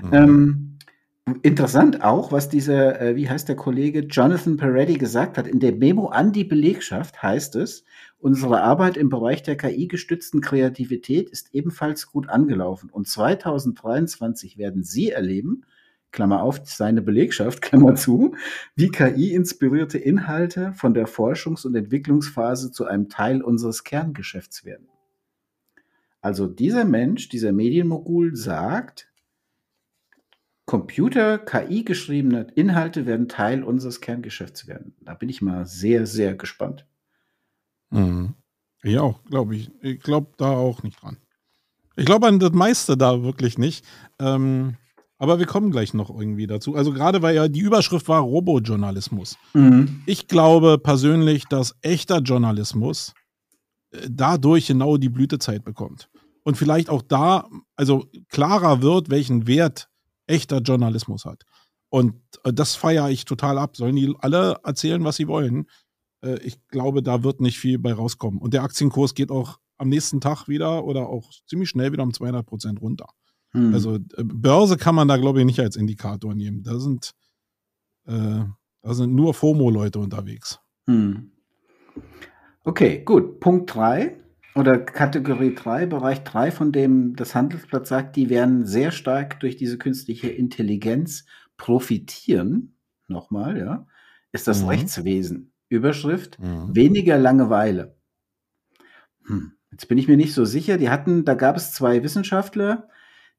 [0.03, 0.13] Mhm.
[0.13, 0.79] Ähm,
[1.43, 5.47] interessant auch, was dieser, äh, wie heißt der Kollege, Jonathan Peretti gesagt hat.
[5.47, 7.85] In der Memo an die Belegschaft heißt es,
[8.19, 12.91] unsere Arbeit im Bereich der KI-gestützten Kreativität ist ebenfalls gut angelaufen.
[12.91, 15.65] Und 2023 werden Sie erleben,
[16.13, 18.35] Klammer auf, seine Belegschaft, Klammer zu,
[18.75, 24.89] wie KI-inspirierte Inhalte von der Forschungs- und Entwicklungsphase zu einem Teil unseres Kerngeschäfts werden.
[26.21, 29.11] Also dieser Mensch, dieser Medienmogul sagt,
[30.67, 34.95] Computer, KI geschriebene Inhalte werden Teil unseres Kerngeschäfts werden.
[35.01, 36.87] Da bin ich mal sehr, sehr gespannt.
[37.91, 38.35] Mhm.
[38.83, 39.71] Ich auch, glaube ich.
[39.83, 41.17] Ich glaube da auch nicht dran.
[41.97, 43.85] Ich glaube an das meiste da wirklich nicht.
[44.21, 44.77] Ähm,
[45.21, 46.75] aber wir kommen gleich noch irgendwie dazu.
[46.75, 49.37] Also gerade weil ja die Überschrift war Robojournalismus.
[50.07, 53.13] Ich glaube persönlich, dass echter Journalismus
[53.91, 56.09] äh, dadurch genau die Blütezeit bekommt.
[56.43, 59.91] Und vielleicht auch da, also klarer wird, welchen Wert
[60.27, 61.45] echter Journalismus hat.
[61.91, 62.15] Und
[62.45, 63.77] äh, das feiere ich total ab.
[63.77, 65.67] Sollen die alle erzählen, was sie wollen?
[66.25, 68.41] Äh, ich glaube, da wird nicht viel bei rauskommen.
[68.41, 72.15] Und der Aktienkurs geht auch am nächsten Tag wieder oder auch ziemlich schnell wieder um
[72.15, 73.09] 200 Prozent runter.
[73.53, 73.75] Mhm.
[73.75, 76.63] Also äh, Börse kann man da, glaube ich, nicht als Indikator nehmen.
[76.63, 77.13] Da sind,
[78.07, 78.45] äh,
[78.83, 80.61] da sind nur FOMO-Leute unterwegs.
[80.87, 81.33] Hm.
[82.65, 83.41] Okay, gut.
[83.41, 84.17] Punkt 3
[84.55, 89.57] oder Kategorie 3, Bereich 3, von dem das Handelsblatt sagt, die werden sehr stark durch
[89.57, 91.25] diese künstliche Intelligenz
[91.57, 92.77] profitieren.
[93.09, 93.87] Nochmal, ja.
[94.33, 94.69] Ist das Mhm.
[94.69, 95.53] Rechtswesen.
[95.69, 97.97] Überschrift, weniger Langeweile.
[99.27, 99.53] Hm.
[99.71, 100.79] Jetzt bin ich mir nicht so sicher.
[100.79, 102.89] Die hatten, da gab es zwei Wissenschaftler,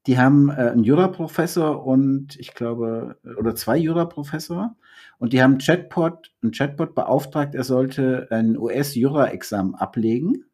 [0.06, 4.76] die haben äh, einen Juraprofessor und ich glaube, oder zwei Juraprofessor
[5.18, 10.44] und die haben Chatbot, einen Chatbot beauftragt, er sollte ein US-Jura-Examen ablegen.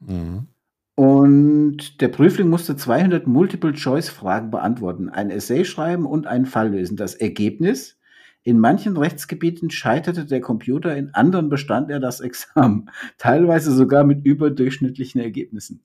[0.00, 0.48] Mhm.
[0.94, 6.96] Und der Prüfling musste 200 Multiple-Choice-Fragen beantworten, ein Essay schreiben und einen Fall lösen.
[6.96, 7.98] Das Ergebnis?
[8.42, 14.24] In manchen Rechtsgebieten scheiterte der Computer, in anderen bestand er das Examen, teilweise sogar mit
[14.24, 15.82] überdurchschnittlichen Ergebnissen.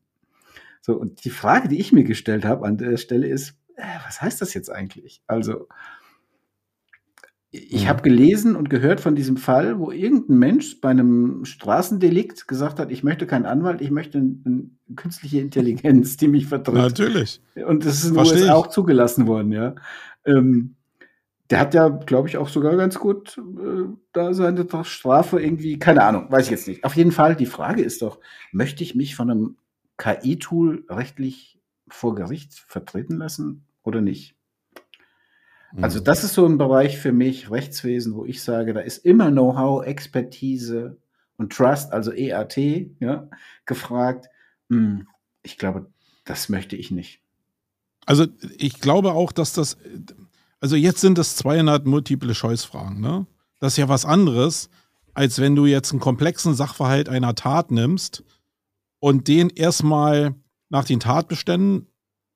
[0.86, 4.21] So, und die Frage, die ich mir gestellt habe an der Stelle ist, äh, was
[4.21, 5.23] heißt das jetzt eigentlich?
[5.25, 5.67] Also,
[7.49, 7.88] ich Mhm.
[7.88, 12.91] habe gelesen und gehört von diesem Fall, wo irgendein Mensch bei einem Straßendelikt gesagt hat,
[12.91, 16.75] ich möchte keinen Anwalt, ich möchte eine, eine künstliche Intelligenz, die mich vertritt.
[16.75, 17.41] Natürlich.
[17.65, 19.73] Und das ist in den USA auch zugelassen worden, ja.
[20.23, 20.75] Ähm,
[21.49, 26.03] der hat ja, glaube ich, auch sogar ganz gut äh, da seine Strafe irgendwie, keine
[26.03, 26.83] Ahnung, weiß ich jetzt nicht.
[26.83, 28.19] Auf jeden Fall, die Frage ist doch,
[28.51, 29.57] möchte ich mich von einem
[29.98, 34.36] KI-Tool rechtlich vor Gericht vertreten lassen oder nicht?
[35.82, 36.04] Also Mhm.
[36.06, 39.86] das ist so ein Bereich für mich, Rechtswesen, wo ich sage, da ist immer Know-how,
[39.86, 40.98] Expertise
[41.38, 42.58] und Trust, also EAT,
[43.00, 43.28] ja,
[43.66, 44.28] gefragt.
[44.70, 45.08] Hm,
[45.43, 45.88] ich glaube,
[46.24, 47.22] das möchte ich nicht.
[48.06, 48.28] Also
[48.58, 49.78] ich glaube auch, dass das,
[50.60, 53.26] also jetzt sind es 200 multiple Choice-Fragen, ne?
[53.60, 54.70] Das ist ja was anderes,
[55.14, 58.24] als wenn du jetzt einen komplexen Sachverhalt einer Tat nimmst
[59.00, 60.36] und den erstmal
[60.70, 61.88] nach den Tatbeständen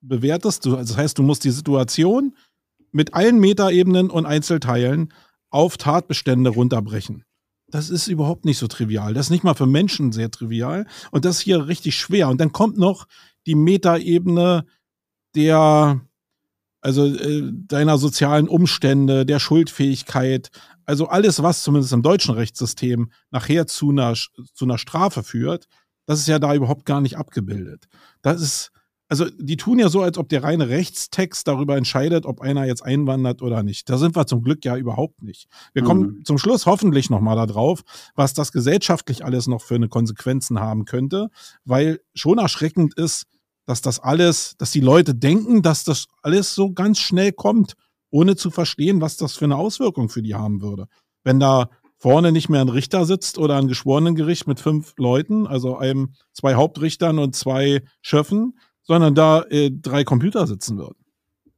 [0.02, 0.66] bewertest.
[0.66, 2.36] Du, das heißt, du musst die Situation
[2.92, 5.14] mit allen Metaebenen und Einzelteilen
[5.50, 7.24] auf Tatbestände runterbrechen.
[7.72, 9.14] Das ist überhaupt nicht so trivial.
[9.14, 10.88] Das ist nicht mal für Menschen sehr trivial.
[11.12, 12.30] Und das ist hier richtig schwer.
[12.30, 13.06] Und dann kommt noch
[13.46, 14.66] die Metaebene
[15.36, 16.02] der,
[16.82, 20.50] also äh, deiner sozialen Umstände, der Schuldfähigkeit.
[20.86, 25.68] Also alles, was zumindest im deutschen Rechtssystem nachher zu einer, zu einer Strafe führt,
[26.10, 27.88] das ist ja da überhaupt gar nicht abgebildet.
[28.24, 28.72] Das ist,
[29.10, 32.84] also die tun ja so, als ob der reine Rechtstext darüber entscheidet, ob einer jetzt
[32.84, 33.88] einwandert oder nicht.
[33.92, 35.48] Da sind wir zum Glück ja überhaupt nicht.
[35.72, 35.88] Wir mhm.
[35.88, 37.84] kommen zum Schluss hoffentlich nochmal darauf,
[38.16, 41.30] was das gesellschaftlich alles noch für eine Konsequenzen haben könnte,
[41.64, 43.28] weil schon erschreckend ist,
[43.68, 47.76] dass das alles, dass die Leute denken, dass das alles so ganz schnell kommt,
[48.10, 50.88] ohne zu verstehen, was das für eine Auswirkung für die haben würde.
[51.24, 55.78] Wenn da vorne nicht mehr ein Richter sitzt oder ein Geschworenengericht mit fünf Leuten, also
[55.78, 60.96] einem, zwei Hauptrichtern und zwei Schöffen, sondern da äh, drei Computer sitzen würden.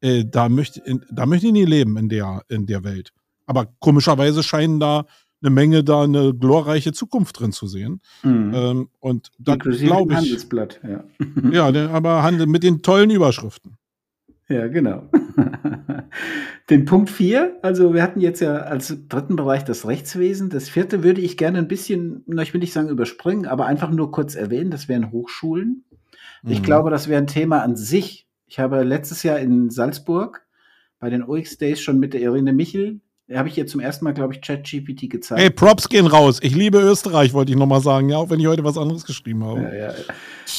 [0.01, 3.13] Äh, da, möchte, in, da möchte ich nie leben in der, in der Welt.
[3.45, 5.05] Aber komischerweise scheinen da
[5.43, 8.01] eine Menge da eine glorreiche Zukunft drin zu sehen.
[8.23, 8.51] Mhm.
[8.53, 10.17] Ähm, und da glaube ich.
[10.17, 11.03] Handelsblatt, ja.
[11.71, 13.77] ja, aber Handel mit den tollen Überschriften.
[14.51, 15.09] Ja, genau.
[16.69, 20.49] Den Punkt 4, also wir hatten jetzt ja als dritten Bereich das Rechtswesen.
[20.49, 24.11] Das vierte würde ich gerne ein bisschen, ich will nicht sagen überspringen, aber einfach nur
[24.11, 25.85] kurz erwähnen, das wären Hochschulen.
[26.43, 26.65] Ich mhm.
[26.65, 28.27] glaube, das wäre ein Thema an sich.
[28.45, 30.45] Ich habe letztes Jahr in Salzburg
[30.99, 32.99] bei den OX Days schon mit der Irene Michel,
[33.37, 35.41] habe ich ihr zum ersten Mal, glaube ich, ChatGPT gezeigt.
[35.41, 36.39] Hey, Props gehen raus.
[36.41, 39.43] Ich liebe Österreich, wollte ich nochmal sagen, ja, auch wenn ich heute was anderes geschrieben
[39.45, 39.61] habe.
[39.61, 39.93] Ja, ja.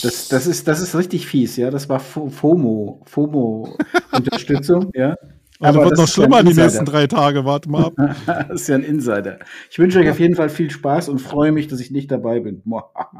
[0.02, 1.70] Das, das, ist, das ist richtig fies, ja.
[1.70, 5.16] Das war FOMO, FOMO-Unterstützung, ja.
[5.62, 7.94] Also Aber wird noch schlimmer ja die nächsten drei Tage, warte mal ab.
[8.26, 9.38] das ist ja ein Insider.
[9.70, 12.40] Ich wünsche euch auf jeden Fall viel Spaß und freue mich, dass ich nicht dabei
[12.40, 12.62] bin.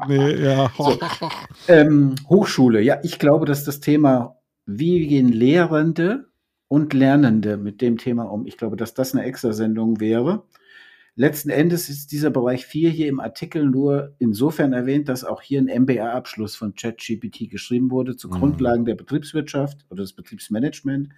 [0.07, 0.69] nee, ja.
[0.77, 0.99] So.
[1.69, 6.25] Ähm, Hochschule, ja, ich glaube, dass das Thema, wie gehen Lehrende
[6.67, 10.43] und Lernende mit dem Thema um, ich glaube, dass das eine Extrasendung wäre.
[11.15, 15.61] Letzten Endes ist dieser Bereich 4 hier im Artikel nur insofern erwähnt, dass auch hier
[15.61, 18.33] ein MBA-Abschluss von ChatGPT geschrieben wurde zu mhm.
[18.33, 21.09] Grundlagen der Betriebswirtschaft oder des Betriebsmanagement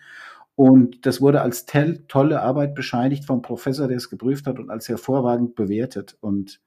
[0.56, 1.66] und das wurde als
[2.08, 6.18] tolle Arbeit bescheinigt vom Professor, der es geprüft hat und als hervorragend bewertet.
[6.22, 6.62] Und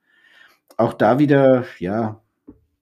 [0.77, 2.23] auch da wieder, ja.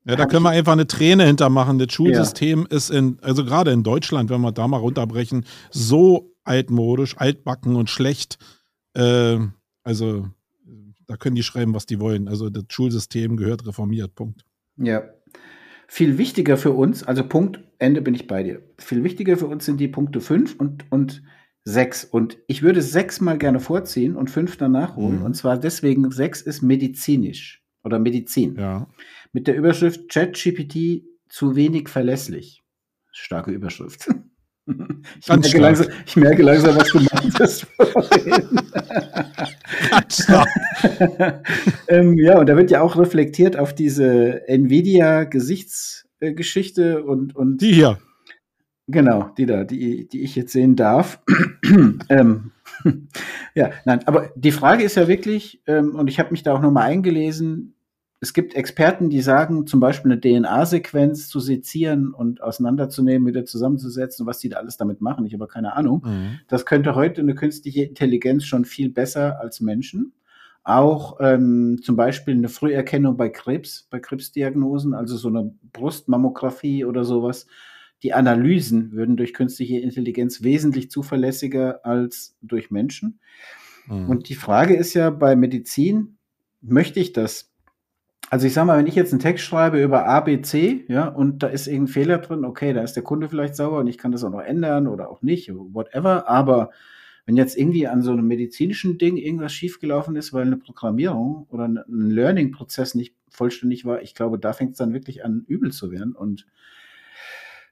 [0.07, 1.79] Ja, da können wir einfach eine Träne hintermachen.
[1.79, 2.77] Das Schulsystem ja.
[2.77, 7.91] ist in, also gerade in Deutschland, wenn wir da mal runterbrechen, so altmodisch, altbacken und
[7.91, 8.39] schlecht.
[8.95, 9.39] Äh,
[9.83, 10.29] also
[11.07, 12.29] da können die schreiben, was die wollen.
[12.29, 14.15] Also das Schulsystem gehört reformiert.
[14.15, 14.45] Punkt.
[14.77, 15.03] Ja.
[15.89, 18.63] Viel wichtiger für uns, also Punkt, Ende bin ich bei dir.
[18.79, 21.23] Viel wichtiger für uns sind die Punkte 5 und, und
[21.65, 22.05] 6.
[22.05, 25.19] Und ich würde 6 mal gerne vorziehen und 5 danach holen.
[25.19, 25.25] Mhm.
[25.25, 28.57] Und zwar deswegen, 6 ist medizinisch oder Medizin.
[28.57, 28.89] Ja.
[29.37, 32.63] Mit der Überschrift ChatGPT zu wenig verlässlich.
[33.13, 34.09] Starke Überschrift.
[35.21, 37.69] Ich merke, langsam, ich merke, langsam, was du meintest.
[41.89, 47.63] ähm, ja, und da wird ja auch reflektiert auf diese Nvidia-Gesichtsgeschichte und, und.
[47.63, 48.01] Die hier.
[48.89, 51.23] Genau, die da, die, die ich jetzt sehen darf.
[52.09, 52.51] ähm,
[53.55, 56.61] ja, nein, aber die Frage ist ja wirklich, ähm, und ich habe mich da auch
[56.61, 57.76] nochmal eingelesen,
[58.21, 64.27] es gibt Experten, die sagen, zum Beispiel eine DNA-Sequenz zu sezieren und auseinanderzunehmen, wieder zusammenzusetzen,
[64.27, 65.27] was die da alles damit machen.
[65.27, 66.03] Ich habe keine Ahnung.
[66.05, 66.41] Mhm.
[66.49, 70.15] Das könnte heute eine künstliche Intelligenz schon viel besser als Menschen.
[70.65, 77.05] Auch ähm, zum Beispiel eine Früherkennung bei Krebs, bei Krebsdiagnosen, also so eine Brustmammographie oder
[77.05, 77.47] sowas.
[78.03, 83.21] Die Analysen würden durch künstliche Intelligenz wesentlich zuverlässiger als durch Menschen.
[83.87, 84.09] Mhm.
[84.09, 86.17] Und die Frage ist ja bei Medizin,
[86.63, 87.53] möchte ich das?
[88.31, 91.09] Also ich sag mal, wenn ich jetzt einen Text schreibe über A, B, C, ja,
[91.09, 93.99] und da ist irgendein Fehler drin, okay, da ist der Kunde vielleicht sauer und ich
[93.99, 96.71] kann das auch noch ändern oder auch nicht, whatever, aber
[97.27, 101.65] wenn jetzt irgendwie an so einem medizinischen Ding irgendwas schiefgelaufen ist, weil eine Programmierung oder
[101.65, 105.91] ein Learning-Prozess nicht vollständig war, ich glaube, da fängt es dann wirklich an, übel zu
[105.91, 106.15] werden.
[106.15, 106.47] Und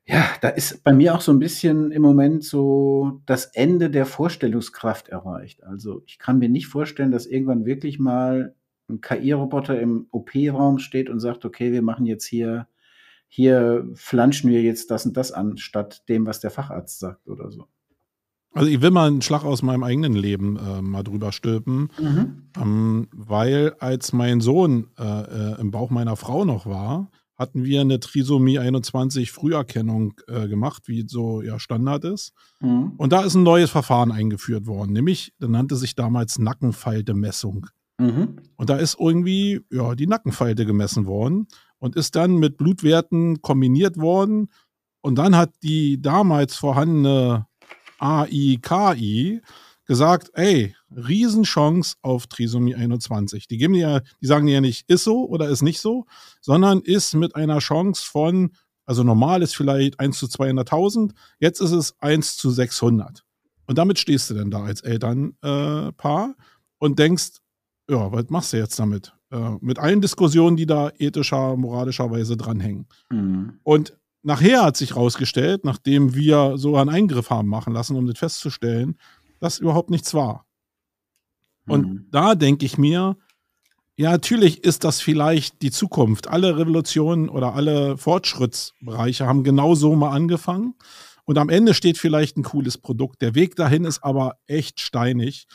[0.06, 4.06] ja, da ist bei mir auch so ein bisschen im Moment so das Ende der
[4.06, 5.62] Vorstellungskraft erreicht.
[5.62, 8.56] Also ich kann mir nicht vorstellen, dass irgendwann wirklich mal
[8.88, 12.66] ein KI-Roboter im OP-Raum steht und sagt, okay, wir machen jetzt hier,
[13.28, 17.50] hier flanschen wir jetzt das und das an, statt dem, was der Facharzt sagt oder
[17.50, 17.66] so.
[18.52, 22.50] Also ich will mal einen Schlag aus meinem eigenen Leben äh, mal drüber stülpen, mhm.
[22.56, 27.80] ähm, weil als mein Sohn äh, äh, im Bauch meiner Frau noch war, hatten wir
[27.80, 32.32] eine Trisomie 21 Früherkennung äh, gemacht, wie so ja Standard ist.
[32.60, 32.92] Mhm.
[32.96, 37.66] Und da ist ein neues Verfahren eingeführt worden, nämlich, das nannte sich damals Nackenfaltemessung.
[37.98, 38.36] Mhm.
[38.56, 41.46] Und da ist irgendwie ja, die Nackenfalte gemessen worden
[41.78, 44.50] und ist dann mit Blutwerten kombiniert worden.
[45.00, 47.46] Und dann hat die damals vorhandene
[47.98, 49.42] AIKI
[49.86, 53.48] gesagt, ey, Riesenchance auf Trisomie 21.
[53.48, 56.06] Die geben ja, die sagen ja nicht, ist so oder ist nicht so,
[56.40, 58.52] sondern ist mit einer Chance von,
[58.86, 63.24] also normal ist vielleicht 1 zu 200.000, jetzt ist es 1 zu 600.
[63.66, 66.42] Und damit stehst du denn da als Elternpaar äh,
[66.78, 67.40] und denkst,
[67.88, 69.12] ja, was machst du jetzt damit?
[69.30, 72.86] Äh, mit allen Diskussionen, die da ethischer, moralischerweise dranhängen.
[73.10, 73.58] Mhm.
[73.62, 78.18] Und nachher hat sich herausgestellt, nachdem wir so einen Eingriff haben machen lassen, um das
[78.18, 78.96] festzustellen,
[79.40, 80.46] dass überhaupt nichts war.
[81.66, 82.06] Und mhm.
[82.10, 83.16] da denke ich mir,
[83.96, 86.26] ja, natürlich ist das vielleicht die Zukunft.
[86.26, 90.74] Alle Revolutionen oder alle Fortschrittsbereiche haben genau so mal angefangen.
[91.24, 93.22] Und am Ende steht vielleicht ein cooles Produkt.
[93.22, 95.46] Der Weg dahin ist aber echt steinig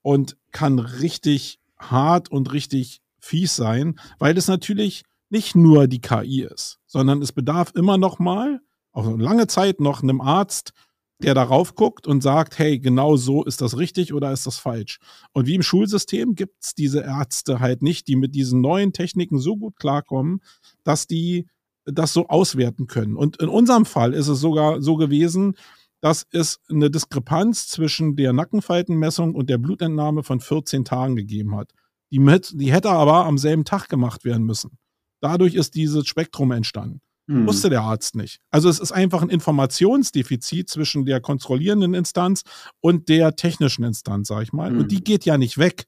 [0.00, 6.42] und kann richtig hart und richtig fies sein, weil es natürlich nicht nur die KI
[6.42, 8.60] ist, sondern es bedarf immer noch mal,
[8.92, 10.72] auch lange Zeit noch einem Arzt,
[11.20, 15.00] der darauf guckt und sagt, hey, genau so ist das richtig oder ist das falsch.
[15.32, 19.38] Und wie im Schulsystem gibt es diese Ärzte halt nicht, die mit diesen neuen Techniken
[19.38, 20.40] so gut klarkommen,
[20.84, 21.48] dass die
[21.84, 23.16] das so auswerten können.
[23.16, 25.54] Und in unserem Fall ist es sogar so gewesen,
[26.00, 31.72] dass es eine Diskrepanz zwischen der Nackenfaltenmessung und der Blutentnahme von 14 Tagen gegeben hat.
[32.10, 34.78] Die, mit, die hätte aber am selben Tag gemacht werden müssen.
[35.20, 37.00] Dadurch ist dieses Spektrum entstanden.
[37.28, 37.46] Hm.
[37.46, 38.40] Wusste der Arzt nicht.
[38.50, 42.42] Also es ist einfach ein Informationsdefizit zwischen der kontrollierenden Instanz
[42.80, 44.70] und der technischen Instanz, sag ich mal.
[44.70, 44.78] Hm.
[44.80, 45.84] Und die geht ja nicht weg.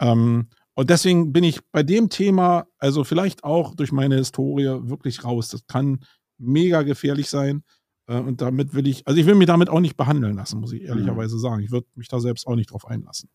[0.00, 5.24] Ähm, und deswegen bin ich bei dem Thema, also vielleicht auch durch meine Historie, wirklich
[5.24, 5.48] raus.
[5.48, 6.00] Das kann
[6.38, 7.64] mega gefährlich sein.
[8.08, 10.72] Äh, und damit will ich, also ich will mich damit auch nicht behandeln lassen, muss
[10.72, 10.88] ich hm.
[10.88, 11.40] ehrlicherweise hm.
[11.40, 11.62] sagen.
[11.62, 13.30] Ich würde mich da selbst auch nicht drauf einlassen.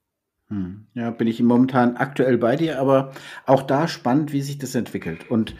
[0.49, 0.87] Hm.
[0.93, 3.11] Ja, bin ich momentan aktuell bei dir, aber
[3.45, 5.29] auch da spannend, wie sich das entwickelt.
[5.29, 5.55] Und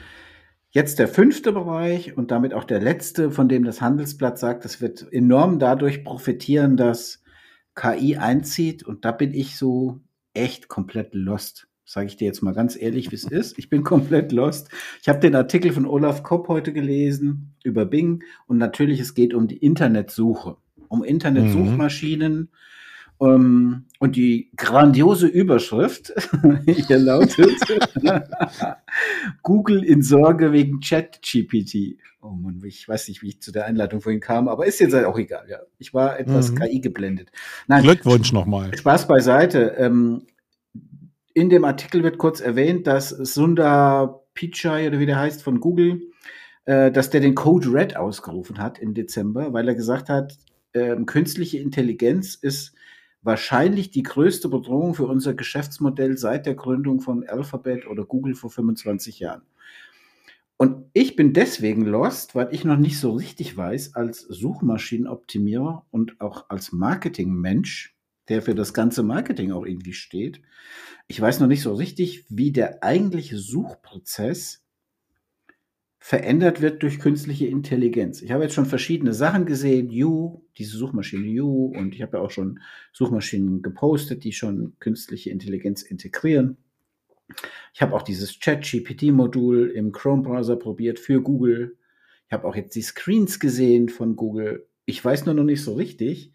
[0.74, 4.82] Jetzt der fünfte Bereich und damit auch der letzte, von dem das Handelsblatt sagt, das
[4.82, 7.22] wird enorm dadurch profitieren, dass
[7.76, 8.82] KI einzieht.
[8.82, 10.00] Und da bin ich so
[10.34, 11.68] echt komplett lost.
[11.94, 13.60] Sage ich dir jetzt mal ganz ehrlich, wie es ist.
[13.60, 14.70] Ich bin komplett lost.
[15.04, 19.36] Ich habe den Artikel von Olaf Kopp heute gelesen über Bing und natürlich es geht
[19.36, 22.34] um die Internetsuche, um Internetsuchmaschinen.
[22.34, 22.50] Mhm
[23.22, 26.12] ähm, und die grandiose Überschrift
[26.66, 27.52] hier lautet
[29.44, 32.00] Google in Sorge wegen ChatGPT.
[32.22, 34.96] Oh Mann, ich weiß nicht, wie ich zu der Einleitung vorhin kam, aber ist jetzt
[34.96, 35.46] auch egal.
[35.48, 35.60] Ja.
[35.78, 36.60] Ich war etwas mhm.
[36.60, 37.32] KI geblendet.
[37.68, 38.76] Nein, Glückwunsch nochmal.
[38.76, 39.76] Spaß beiseite.
[39.78, 40.24] Ähm,
[41.34, 46.02] in dem Artikel wird kurz erwähnt, dass Sundar Pichai oder wie der heißt von Google,
[46.66, 50.38] äh, dass der den Code Red ausgerufen hat im Dezember, weil er gesagt hat,
[50.74, 52.74] äh, künstliche Intelligenz ist
[53.22, 58.50] wahrscheinlich die größte Bedrohung für unser Geschäftsmodell seit der Gründung von Alphabet oder Google vor
[58.50, 59.44] 25 Jahren.
[60.58, 66.22] Und ich bin deswegen lost, weil ich noch nicht so richtig weiß, als Suchmaschinenoptimierer und
[66.22, 67.96] auch als Marketingmensch,
[68.30, 70.42] der für das ganze Marketing auch irgendwie steht,
[71.08, 74.64] ich weiß noch nicht so richtig, wie der eigentliche Suchprozess
[76.00, 78.22] verändert wird durch künstliche Intelligenz.
[78.22, 82.24] Ich habe jetzt schon verschiedene Sachen gesehen, You, diese Suchmaschine You, und ich habe ja
[82.24, 82.60] auch schon
[82.92, 86.58] Suchmaschinen gepostet, die schon künstliche Intelligenz integrieren.
[87.74, 91.78] Ich habe auch dieses Chat-GPT-Modul im Chrome-Browser probiert für Google.
[92.28, 94.68] Ich habe auch jetzt die Screens gesehen von Google.
[94.86, 96.33] Ich weiß nur noch nicht so richtig,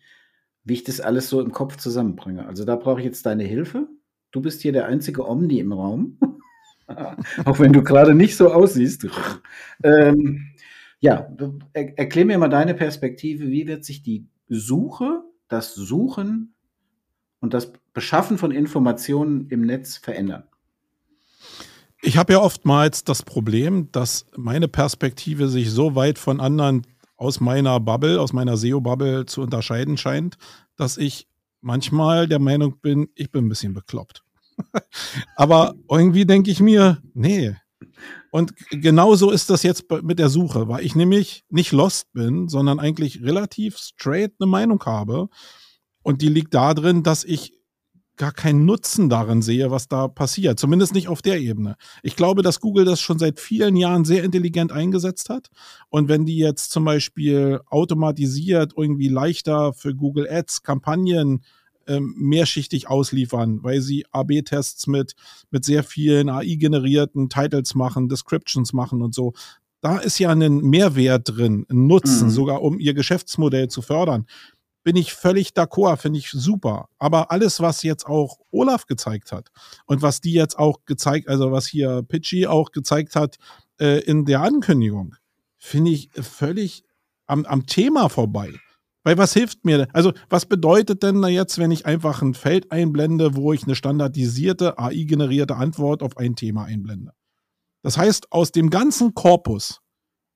[0.69, 2.47] wie ich das alles so im Kopf zusammenbringe.
[2.47, 3.89] Also da brauche ich jetzt deine Hilfe.
[4.31, 6.19] Du bist hier der einzige Omni im Raum.
[7.45, 9.07] Auch wenn du gerade nicht so aussiehst.
[9.83, 10.53] ähm,
[11.01, 11.29] ja,
[11.73, 13.49] er, erklär mir mal deine Perspektive.
[13.49, 16.55] Wie wird sich die Suche, das Suchen
[17.41, 20.45] und das Beschaffen von Informationen im Netz verändern?
[22.03, 26.87] Ich habe ja oftmals das Problem, dass meine Perspektive sich so weit von anderen
[27.19, 30.39] aus meiner Bubble, aus meiner SEO-Bubble zu unterscheiden scheint,
[30.77, 31.29] dass ich
[31.61, 34.23] manchmal der Meinung bin, ich bin ein bisschen bekloppt.
[35.37, 37.55] Aber irgendwie denke ich mir, nee.
[38.31, 42.79] Und genauso ist das jetzt mit der Suche, weil ich nämlich nicht lost bin, sondern
[42.79, 45.29] eigentlich relativ straight eine Meinung habe.
[46.03, 47.58] Und die liegt darin, dass ich
[48.19, 50.59] gar keinen Nutzen darin sehe, was da passiert.
[50.59, 51.77] Zumindest nicht auf der Ebene.
[52.03, 55.49] Ich glaube, dass Google das schon seit vielen Jahren sehr intelligent eingesetzt hat.
[55.89, 61.43] Und wenn die jetzt zum Beispiel automatisiert irgendwie leichter für Google Ads Kampagnen
[61.87, 65.15] ähm, mehrschichtig ausliefern, weil sie AB-Tests mit,
[65.51, 69.33] mit sehr vielen AI-generierten Titles machen, Descriptions machen und so.
[69.81, 72.33] Da ist ja ein Mehrwert drin, ein Nutzen, mhm.
[72.33, 74.27] sogar um ihr Geschäftsmodell zu fördern.
[74.89, 76.89] Bin ich völlig d'accord, finde ich super.
[76.99, 79.51] Aber alles, was jetzt auch Olaf gezeigt hat
[79.85, 83.37] und was die jetzt auch gezeigt, also was hier Pitchy auch gezeigt hat
[83.79, 85.15] äh, in der Ankündigung,
[85.59, 86.85] finde ich völlig
[87.27, 88.51] am, am Thema vorbei.
[89.05, 89.89] Weil was hilft mir?
[89.93, 93.75] Also, was bedeutet denn da jetzt, wenn ich einfach ein Feld einblende, wo ich eine
[93.75, 97.13] standardisierte AI-generierte Antwort auf ein Thema einblende?
[97.83, 99.83] Das heißt, aus dem ganzen Korpus,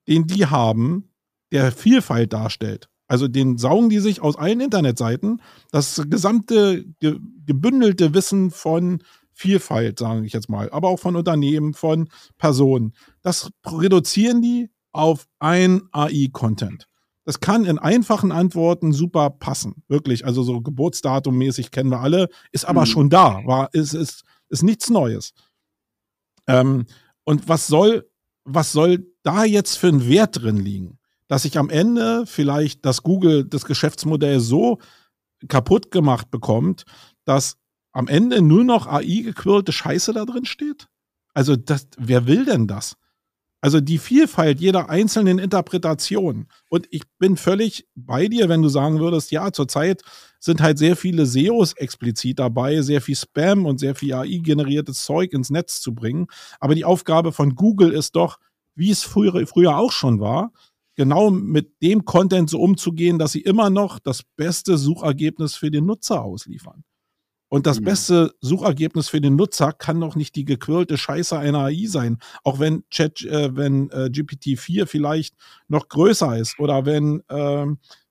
[0.06, 1.08] den die haben,
[1.52, 8.14] der Vielfalt darstellt, also den saugen die sich aus allen Internetseiten das gesamte ge gebündelte
[8.14, 9.02] Wissen von
[9.34, 12.08] Vielfalt, sage ich jetzt mal, aber auch von Unternehmen, von
[12.38, 12.94] Personen.
[13.20, 16.86] Das reduzieren die auf ein AI-Content.
[17.26, 19.82] Das kann in einfachen Antworten super passen.
[19.88, 20.24] Wirklich.
[20.24, 22.86] Also so Geburtsdatummäßig kennen wir alle, ist aber mhm.
[22.86, 23.42] schon da.
[23.44, 25.34] War, ist, ist, ist nichts Neues.
[26.46, 26.86] Ähm,
[27.24, 28.08] und was soll,
[28.44, 30.98] was soll da jetzt für ein Wert drin liegen?
[31.32, 34.80] Dass ich am Ende vielleicht das Google, das Geschäftsmodell so
[35.48, 36.84] kaputt gemacht bekommt,
[37.24, 37.56] dass
[37.92, 40.88] am Ende nur noch AI-gequirlte Scheiße da drin steht?
[41.32, 42.98] Also, das, wer will denn das?
[43.62, 46.48] Also die Vielfalt jeder einzelnen Interpretation.
[46.68, 50.02] Und ich bin völlig bei dir, wenn du sagen würdest, ja, zurzeit
[50.38, 55.32] sind halt sehr viele SEOs explizit dabei, sehr viel Spam und sehr viel AI-generiertes Zeug
[55.32, 56.26] ins Netz zu bringen.
[56.60, 58.38] Aber die Aufgabe von Google ist doch,
[58.74, 60.52] wie es früher, früher auch schon war,
[60.94, 65.86] genau mit dem Content so umzugehen, dass sie immer noch das beste Suchergebnis für den
[65.86, 66.84] Nutzer ausliefern.
[67.48, 67.84] Und das mhm.
[67.84, 72.18] beste Suchergebnis für den Nutzer kann doch nicht die gequirlte Scheiße einer AI sein.
[72.44, 75.34] Auch wenn Chat, äh, wenn äh, GPT-4 vielleicht
[75.68, 77.66] noch größer ist oder wenn äh,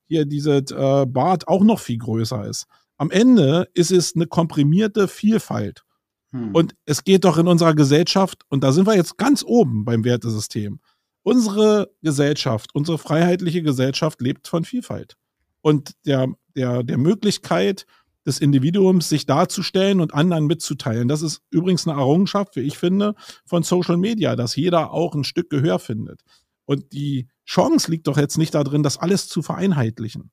[0.06, 2.66] hier diese äh, BART auch noch viel größer ist.
[2.98, 5.82] Am Ende ist es eine komprimierte Vielfalt.
[6.30, 6.54] Mhm.
[6.54, 10.04] Und es geht doch in unserer Gesellschaft, und da sind wir jetzt ganz oben beim
[10.04, 10.78] Wertesystem.
[11.22, 15.16] Unsere Gesellschaft, unsere freiheitliche Gesellschaft lebt von Vielfalt.
[15.60, 17.86] Und der, der, der Möglichkeit,
[18.26, 21.08] des Individuums, sich darzustellen und anderen mitzuteilen.
[21.08, 23.14] Das ist übrigens eine Errungenschaft, wie ich finde,
[23.44, 26.22] von Social Media, dass jeder auch ein Stück Gehör findet.
[26.64, 30.30] Und die Chance liegt doch jetzt nicht darin, das alles zu vereinheitlichen.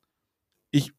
[0.70, 0.92] Ich,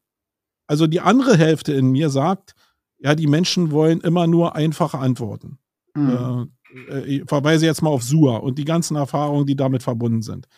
[0.66, 2.54] also die andere Hälfte in mir sagt,
[2.98, 5.58] ja, die Menschen wollen immer nur einfache Antworten.
[5.94, 6.52] Mhm.
[6.88, 10.48] Äh, ich verweise jetzt mal auf SUA und die ganzen Erfahrungen, die damit verbunden sind.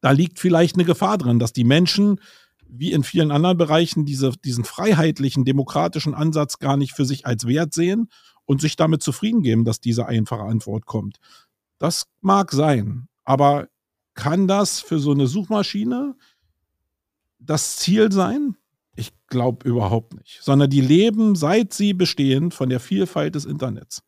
[0.00, 2.20] Da liegt vielleicht eine Gefahr drin, dass die Menschen
[2.68, 7.46] wie in vielen anderen Bereichen diese, diesen freiheitlichen, demokratischen Ansatz gar nicht für sich als
[7.46, 8.08] Wert sehen
[8.44, 11.18] und sich damit zufrieden geben, dass diese einfache Antwort kommt.
[11.78, 13.68] Das mag sein, aber
[14.14, 16.16] kann das für so eine Suchmaschine
[17.38, 18.56] das Ziel sein?
[18.94, 24.02] Ich glaube überhaupt nicht, sondern die leben, seit sie bestehen, von der Vielfalt des Internets.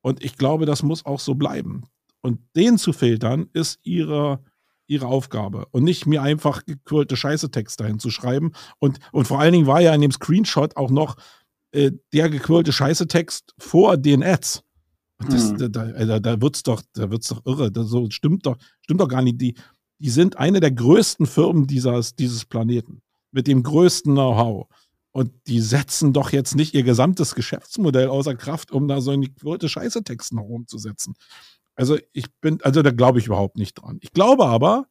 [0.00, 1.84] Und ich glaube, das muss auch so bleiben.
[2.20, 4.40] Und den zu filtern, ist ihre
[4.88, 8.52] ihre Aufgabe und nicht mir einfach gequirlte Scheiße-Text dahin zu schreiben.
[8.78, 11.16] Und, und vor allen Dingen war ja in dem Screenshot auch noch
[11.72, 14.64] äh, der gequirlte Scheiße-Text vor den Ads.
[15.28, 15.72] Das, mhm.
[15.72, 17.70] da, da, da, wird's doch, da wird's doch irre.
[17.70, 19.40] Das so stimmt doch, stimmt doch gar nicht.
[19.40, 19.54] Die,
[19.98, 23.02] die sind eine der größten Firmen dieses, dieses Planeten.
[23.30, 24.68] Mit dem größten Know-how.
[25.18, 29.26] Und die setzen doch jetzt nicht ihr gesamtes Geschäftsmodell außer Kraft, um da so eine
[29.26, 31.16] gequirlte Scheiße-Text noch umzusetzen.
[31.74, 33.98] Also ich bin, also da glaube ich überhaupt nicht dran.
[34.00, 34.86] Ich glaube aber,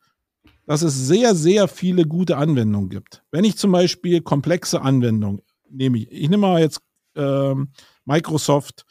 [0.66, 3.24] dass es sehr, sehr viele gute Anwendungen gibt.
[3.32, 6.82] Wenn ich zum Beispiel komplexe Anwendungen nehme, ich, ich nehme mal jetzt
[7.16, 7.70] ähm,
[8.04, 8.86] Microsoft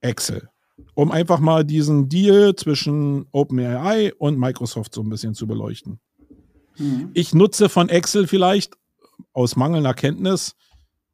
[0.00, 0.48] Excel,
[0.94, 6.00] um einfach mal diesen Deal zwischen OpenAI und Microsoft so ein bisschen zu beleuchten.
[6.78, 7.10] Mhm.
[7.14, 8.74] Ich nutze von Excel vielleicht
[9.32, 10.56] aus mangelnder Kenntnis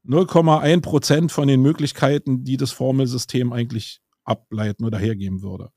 [0.09, 5.71] 0,1 Prozent von den Möglichkeiten, die das Formelsystem eigentlich ableiten oder hergeben würde.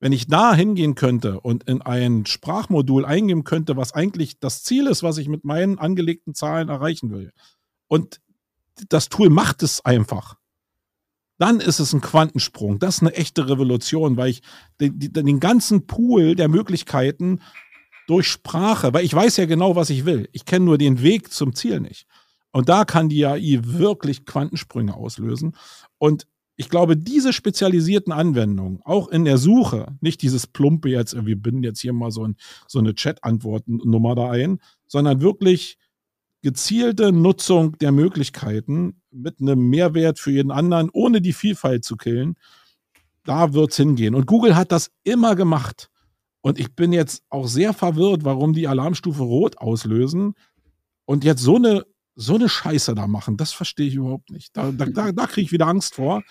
[0.00, 4.86] Wenn ich da hingehen könnte und in ein Sprachmodul eingeben könnte, was eigentlich das Ziel
[4.86, 7.32] ist, was ich mit meinen angelegten Zahlen erreichen will,
[7.86, 8.20] und
[8.88, 10.36] das Tool macht es einfach,
[11.38, 12.78] dann ist es ein Quantensprung.
[12.78, 14.42] Das ist eine echte Revolution, weil ich
[14.80, 17.40] den, den ganzen Pool der Möglichkeiten
[18.06, 20.28] durch Sprache, weil ich weiß ja genau, was ich will.
[20.32, 22.06] Ich kenne nur den Weg zum Ziel nicht.
[22.52, 25.56] Und da kann die AI wirklich Quantensprünge auslösen.
[25.98, 26.26] Und
[26.56, 31.62] ich glaube, diese spezialisierten Anwendungen, auch in der Suche, nicht dieses plumpe jetzt, wir binden
[31.62, 32.36] jetzt hier mal so, ein,
[32.66, 35.78] so eine Chat-Antworten-Nummer da ein, sondern wirklich
[36.42, 42.36] gezielte Nutzung der Möglichkeiten mit einem Mehrwert für jeden anderen, ohne die Vielfalt zu killen,
[43.24, 44.14] da wird es hingehen.
[44.14, 45.90] Und Google hat das immer gemacht.
[46.42, 50.34] Und ich bin jetzt auch sehr verwirrt, warum die Alarmstufe Rot auslösen
[51.04, 51.84] und jetzt so eine
[52.20, 54.54] so eine Scheiße da machen, das verstehe ich überhaupt nicht.
[54.54, 56.22] Da, da, da, da kriege ich wieder Angst vor,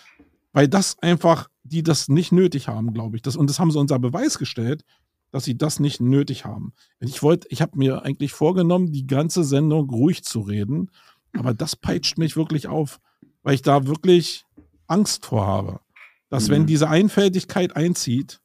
[0.53, 3.23] weil das einfach, die das nicht nötig haben, glaube ich.
[3.23, 4.83] Das, und das haben sie unser Beweis gestellt,
[5.31, 6.73] dass sie das nicht nötig haben.
[6.99, 10.91] Ich wollte, ich habe mir eigentlich vorgenommen, die ganze Sendung ruhig zu reden,
[11.33, 12.99] aber das peitscht mich wirklich auf,
[13.41, 14.45] weil ich da wirklich
[14.85, 15.79] Angst vor habe.
[16.29, 16.51] Dass mhm.
[16.51, 18.41] wenn diese Einfältigkeit einzieht,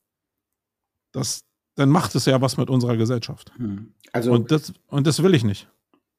[1.13, 1.43] das,
[1.75, 3.53] dann macht es ja was mit unserer Gesellschaft.
[3.59, 3.93] Mhm.
[4.13, 5.69] Also, und, das, und das will ich nicht.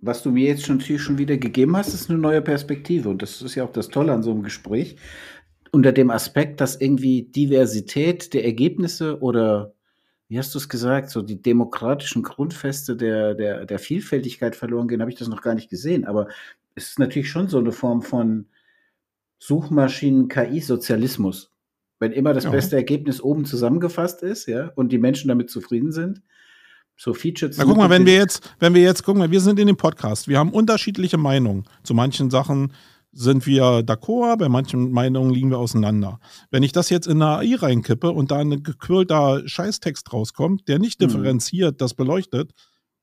[0.06, 3.10] Was du mir jetzt schon, schon wieder gegeben hast, ist eine neue Perspektive.
[3.10, 4.98] Und das ist ja auch das Tolle an so einem Gespräch.
[5.72, 9.74] Unter dem Aspekt, dass irgendwie Diversität der Ergebnisse oder
[10.28, 15.02] wie hast du es gesagt, so die demokratischen Grundfeste der, der, der Vielfältigkeit verloren gehen,
[15.02, 16.06] habe ich das noch gar nicht gesehen.
[16.06, 16.28] Aber
[16.76, 18.46] es ist natürlich schon so eine Form von
[19.40, 21.52] Suchmaschinen-KI-Sozialismus.
[22.00, 22.52] Wenn immer das ja.
[22.52, 26.22] beste Ergebnis oben zusammengefasst ist, ja, und die Menschen damit zufrieden sind,
[26.96, 27.58] so Features.
[27.58, 30.28] Na guck mal, wenn wir jetzt, wenn wir jetzt gucken, wir sind in dem Podcast,
[30.28, 32.72] wir haben unterschiedliche Meinungen zu manchen Sachen
[33.16, 36.20] sind wir d'accord, bei manchen Meinungen liegen wir auseinander.
[36.52, 40.80] Wenn ich das jetzt in eine AI reinkippe und da ein gequirlter Scheißtext rauskommt, der
[40.80, 41.06] nicht mhm.
[41.06, 42.52] differenziert, das beleuchtet,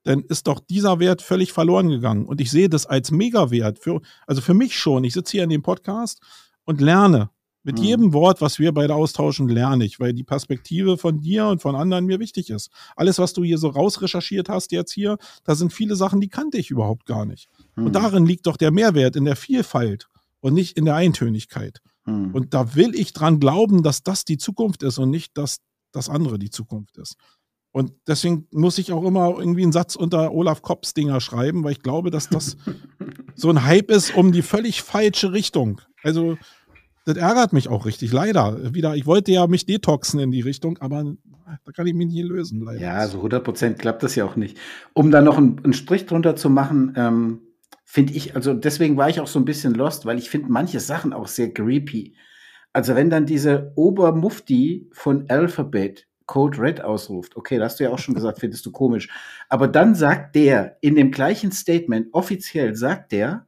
[0.05, 2.27] dann ist doch dieser Wert völlig verloren gegangen.
[2.27, 3.79] Und ich sehe das als Megawert.
[3.79, 5.05] Für, also für mich schon.
[5.05, 6.21] Ich sitze hier in dem Podcast
[6.65, 7.31] und lerne.
[7.65, 7.85] Mit mhm.
[7.85, 11.77] jedem Wort, was wir beide austauschen, lerne ich, weil die Perspektive von dir und von
[11.77, 12.71] anderen mir wichtig ist.
[12.97, 16.59] Alles, was du hier so rausrecherchiert hast jetzt hier, da sind viele Sachen, die kannte
[16.59, 17.49] ich überhaupt gar nicht.
[17.77, 17.87] Mhm.
[17.87, 20.09] Und darin liegt doch der Mehrwert in der Vielfalt
[20.41, 21.81] und nicht in der Eintönigkeit.
[22.05, 22.35] Mhm.
[22.35, 25.59] Und da will ich dran glauben, dass das die Zukunft ist und nicht, dass
[25.93, 27.17] das andere die Zukunft ist.
[27.71, 31.73] Und deswegen muss ich auch immer irgendwie einen Satz unter Olaf Kopps Dinger schreiben, weil
[31.73, 32.59] ich glaube, dass das
[33.35, 35.81] so ein Hype ist um die völlig falsche Richtung.
[36.03, 36.37] Also
[37.05, 38.75] das ärgert mich auch richtig, leider.
[38.75, 41.15] Wieder, ich wollte ja mich detoxen in die Richtung, aber
[41.65, 42.81] da kann ich mich nicht lösen, leider.
[42.81, 44.59] Ja, also 100 Prozent klappt das ja auch nicht.
[44.93, 47.41] Um da noch einen, einen Strich drunter zu machen, ähm,
[47.85, 50.81] finde ich, also deswegen war ich auch so ein bisschen lost, weil ich finde manche
[50.81, 52.15] Sachen auch sehr creepy.
[52.73, 57.91] Also wenn dann diese Obermufti von Alphabet Code Red ausruft, okay, das hast du ja
[57.91, 59.09] auch schon gesagt, findest du komisch.
[59.51, 63.45] Aber dann sagt der in dem gleichen Statement, offiziell sagt der,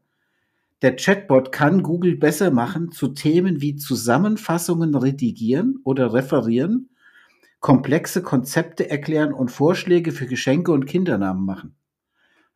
[0.84, 6.90] der Chatbot kann Google besser machen zu Themen wie Zusammenfassungen redigieren oder referieren,
[7.58, 11.74] komplexe Konzepte erklären und Vorschläge für Geschenke und Kindernamen machen.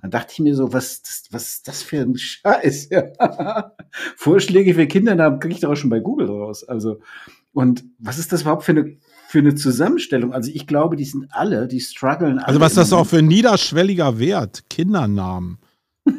[0.03, 2.91] Dann dachte ich mir so, was, was ist das für ein Scheiß?
[4.16, 6.64] Vorschläge für Kindernamen kriege ich doch auch schon bei Google raus.
[6.64, 7.01] Also,
[7.55, 10.35] und was ist das überhaupt für eine, für eine Zusammenstellung?
[10.35, 12.47] Also, ich glaube, die sind alle, die strugglen alle.
[12.47, 14.68] Also, was ist das auch für ein niederschwelliger Wert?
[14.68, 15.57] Kindernamen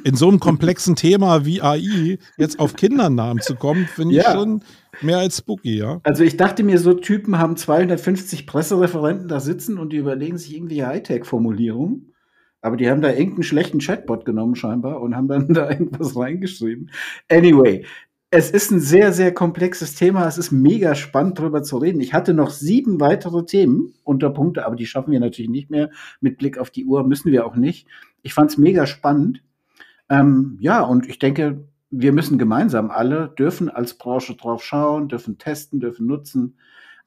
[0.04, 4.34] in so einem komplexen Thema wie AI jetzt auf Kindernamen zu kommen, finde ich ja.
[4.34, 4.64] schon
[5.02, 6.00] mehr als spooky, ja.
[6.04, 10.56] Also ich dachte mir, so Typen haben 250 Pressereferenten da sitzen und die überlegen sich
[10.56, 12.14] irgendwie Hightech-Formulierungen.
[12.62, 16.92] Aber die haben da irgendeinen schlechten Chatbot genommen scheinbar und haben dann da irgendwas reingeschrieben.
[17.30, 17.86] Anyway,
[18.32, 20.28] es ist ein sehr, sehr komplexes Thema.
[20.28, 22.00] Es ist mega spannend, darüber zu reden.
[22.00, 25.90] Ich hatte noch sieben weitere Themen unter Punkte, aber die schaffen wir natürlich nicht mehr.
[26.22, 27.88] Mit Blick auf die Uhr müssen wir auch nicht.
[28.22, 29.42] Ich fand es mega spannend.
[30.10, 35.38] Ähm, ja, und ich denke, wir müssen gemeinsam alle, dürfen als Branche drauf schauen, dürfen
[35.38, 36.58] testen, dürfen nutzen,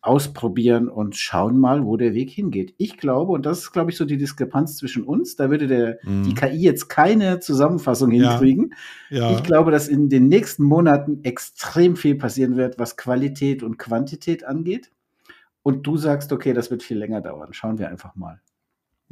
[0.01, 2.75] ausprobieren und schauen mal, wo der Weg hingeht.
[2.77, 5.99] Ich glaube, und das ist, glaube ich, so die Diskrepanz zwischen uns, da würde der,
[6.03, 6.24] mhm.
[6.24, 8.74] die KI jetzt keine Zusammenfassung hinkriegen.
[9.11, 9.31] Ja.
[9.31, 9.37] Ja.
[9.37, 14.45] Ich glaube, dass in den nächsten Monaten extrem viel passieren wird, was Qualität und Quantität
[14.45, 14.91] angeht.
[15.62, 17.53] Und du sagst, okay, das wird viel länger dauern.
[17.53, 18.41] Schauen wir einfach mal.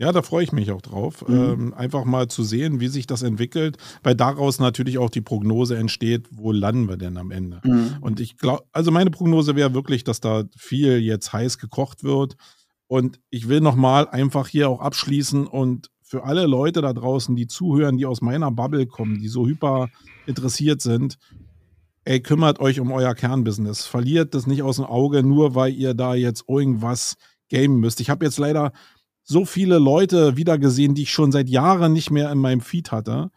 [0.00, 1.34] Ja, da freue ich mich auch drauf, mhm.
[1.34, 5.76] ähm, einfach mal zu sehen, wie sich das entwickelt, weil daraus natürlich auch die Prognose
[5.76, 7.60] entsteht, wo landen wir denn am Ende.
[7.62, 7.96] Mhm.
[8.00, 12.36] Und ich glaube, also meine Prognose wäre wirklich, dass da viel jetzt heiß gekocht wird.
[12.86, 17.46] Und ich will nochmal einfach hier auch abschließen und für alle Leute da draußen, die
[17.46, 19.90] zuhören, die aus meiner Bubble kommen, die so hyper
[20.24, 21.18] interessiert sind,
[22.04, 23.84] ey, kümmert euch um euer Kernbusiness.
[23.84, 27.16] Verliert das nicht aus dem Auge, nur weil ihr da jetzt irgendwas
[27.50, 28.00] gamen müsst.
[28.00, 28.72] Ich habe jetzt leider
[29.30, 33.30] so viele Leute wiedergesehen, die ich schon seit Jahren nicht mehr in meinem Feed hatte,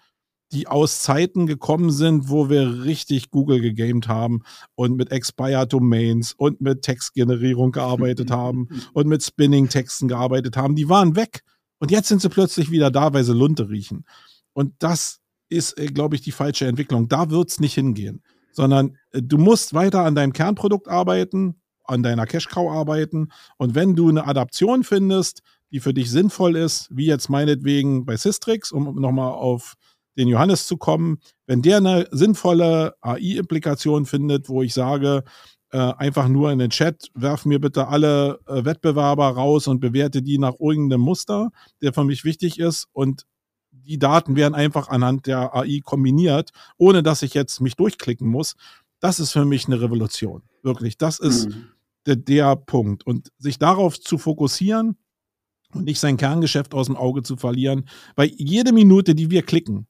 [0.52, 4.42] die aus Zeiten gekommen sind, wo wir richtig Google gegamed haben
[4.74, 10.76] und mit Expired Domains und mit Textgenerierung gearbeitet haben und mit Spinning-Texten gearbeitet haben.
[10.76, 11.44] Die waren weg.
[11.78, 14.06] Und jetzt sind sie plötzlich wieder da, weil sie Lunte riechen.
[14.54, 17.08] Und das ist, äh, glaube ich, die falsche Entwicklung.
[17.08, 18.24] Da wird es nicht hingehen.
[18.52, 23.30] Sondern äh, du musst weiter an deinem Kernprodukt arbeiten, an deiner Cash Cow arbeiten.
[23.58, 25.44] Und wenn du eine Adaption findest,
[25.74, 29.74] die für dich sinnvoll ist, wie jetzt meinetwegen bei Systrix, um nochmal auf
[30.16, 31.18] den Johannes zu kommen,
[31.48, 35.24] wenn der eine sinnvolle AI-Implikation findet, wo ich sage,
[35.72, 40.22] äh, einfach nur in den Chat, werf mir bitte alle äh, Wettbewerber raus und bewerte
[40.22, 41.50] die nach irgendeinem Muster,
[41.82, 43.26] der für mich wichtig ist und
[43.72, 48.54] die Daten werden einfach anhand der AI kombiniert, ohne dass ich jetzt mich durchklicken muss.
[49.00, 50.44] Das ist für mich eine Revolution.
[50.62, 50.98] Wirklich.
[50.98, 51.66] Das ist mhm.
[52.06, 53.06] der, der Punkt.
[53.06, 54.96] Und sich darauf zu fokussieren
[55.74, 57.86] und nicht sein Kerngeschäft aus dem Auge zu verlieren,
[58.16, 59.88] weil jede Minute, die wir klicken,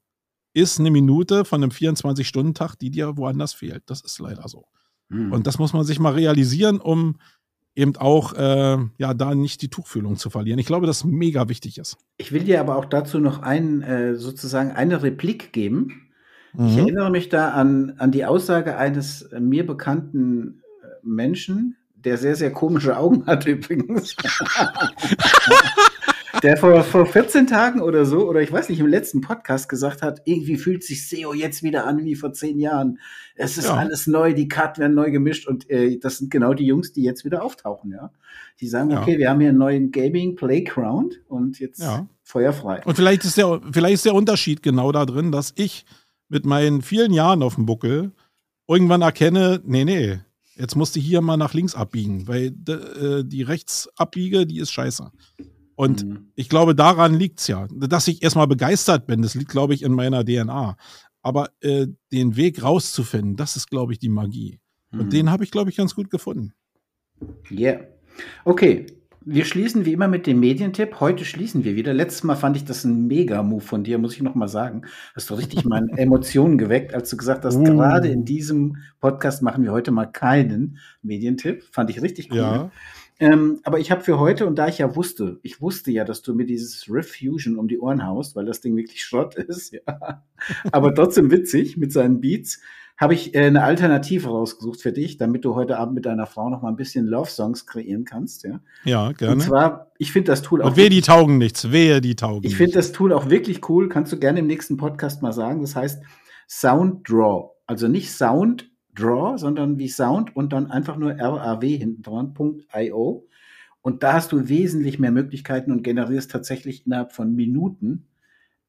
[0.54, 3.84] ist eine Minute von einem 24-Stunden-Tag, die dir woanders fehlt.
[3.88, 4.66] Das ist leider so.
[5.10, 5.32] Mhm.
[5.32, 7.18] Und das muss man sich mal realisieren, um
[7.76, 10.60] eben auch äh, ja da nicht die Tuchfühlung zu verlieren.
[10.60, 11.98] Ich glaube, das mega wichtig ist.
[12.18, 16.10] Ich will dir aber auch dazu noch ein, äh, sozusagen eine Replik geben.
[16.54, 16.68] Mhm.
[16.68, 22.18] Ich erinnere mich da an, an die Aussage eines äh, mir bekannten äh, Menschen, der
[22.18, 24.16] sehr, sehr komische Augen hat übrigens.
[26.42, 30.02] der vor, vor 14 Tagen oder so, oder ich weiß nicht, im letzten Podcast gesagt
[30.02, 33.00] hat, irgendwie fühlt sich SEO jetzt wieder an wie vor zehn Jahren.
[33.36, 33.76] Es ist ja.
[33.76, 37.04] alles neu, die Karten werden neu gemischt und äh, das sind genau die Jungs, die
[37.04, 38.12] jetzt wieder auftauchen, ja.
[38.60, 39.02] Die sagen, ja.
[39.02, 42.08] okay, wir haben hier einen neuen Gaming Playground und jetzt ja.
[42.24, 42.82] feuerfrei.
[42.86, 45.86] Und vielleicht ist der, vielleicht ist der Unterschied genau da drin, dass ich
[46.30, 48.12] mit meinen vielen Jahren auf dem Buckel
[48.68, 50.20] irgendwann erkenne, nee, nee,
[50.56, 55.12] jetzt musst du hier mal nach links abbiegen, weil äh, die Rechtsabbiege, die ist scheiße.
[55.76, 56.32] Und mhm.
[56.36, 59.22] ich glaube, daran liegt es ja, dass ich erstmal begeistert bin.
[59.22, 60.78] Das liegt, glaube ich, in meiner DNA.
[61.22, 64.60] Aber äh, den Weg rauszufinden, das ist, glaube ich, die Magie.
[64.92, 65.00] Mhm.
[65.00, 66.54] Und den habe ich, glaube ich, ganz gut gefunden.
[67.50, 67.72] Ja.
[67.72, 67.88] Yeah.
[68.46, 68.86] Okay.
[69.26, 71.00] Wir schließen wie immer mit dem Medientipp.
[71.00, 71.94] Heute schließen wir wieder.
[71.94, 74.82] Letztes Mal fand ich das ein Mega-Move von dir, muss ich noch mal sagen.
[75.16, 77.64] Hast du richtig meine Emotionen geweckt, als du gesagt hast, uh.
[77.64, 81.64] gerade in diesem Podcast machen wir heute mal keinen Medientipp.
[81.72, 82.38] Fand ich richtig cool.
[82.38, 82.72] Ja.
[83.20, 86.22] Ähm, aber ich habe für heute, und da ich ja wusste, ich wusste ja, dass
[86.22, 89.72] du mir dieses Riff Fusion um die Ohren haust, weil das Ding wirklich Schrott ist,
[89.72, 90.24] ja.
[90.72, 92.60] aber trotzdem witzig mit seinen Beats,
[93.04, 96.50] habe ich äh, eine Alternative rausgesucht für dich, damit du heute Abend mit deiner Frau
[96.50, 98.62] noch mal ein bisschen Love-Songs kreieren kannst, ja.
[98.86, 99.34] Ja, gerne.
[99.34, 100.70] Und zwar, ich finde das Tool auch.
[100.70, 103.90] Und wehe, die taugen nichts, wehe, die taugen Ich finde das Tool auch wirklich cool,
[103.90, 105.62] kannst du gerne im nächsten Podcast mal sagen.
[105.62, 106.02] Das heißt
[106.50, 107.52] Sound Draw.
[107.68, 112.34] Also nicht Sound Draw, sondern wie Sound und dann einfach nur RAW hinten dran,
[112.76, 113.28] .io.
[113.82, 118.08] Und da hast du wesentlich mehr Möglichkeiten und generierst tatsächlich innerhalb von Minuten.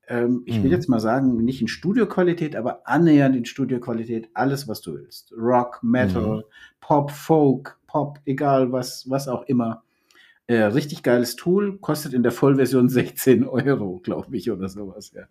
[0.09, 0.71] Ähm, ich will mhm.
[0.71, 5.33] jetzt mal sagen, nicht in Studioqualität, aber annähernd in Studioqualität alles, was du willst.
[5.37, 6.43] Rock, Metal, mhm.
[6.81, 9.83] Pop, Folk, Pop, egal was, was auch immer.
[10.47, 15.13] Äh, richtig geiles Tool, kostet in der Vollversion 16 Euro, glaube ich, oder sowas.
[15.15, 15.23] Ja.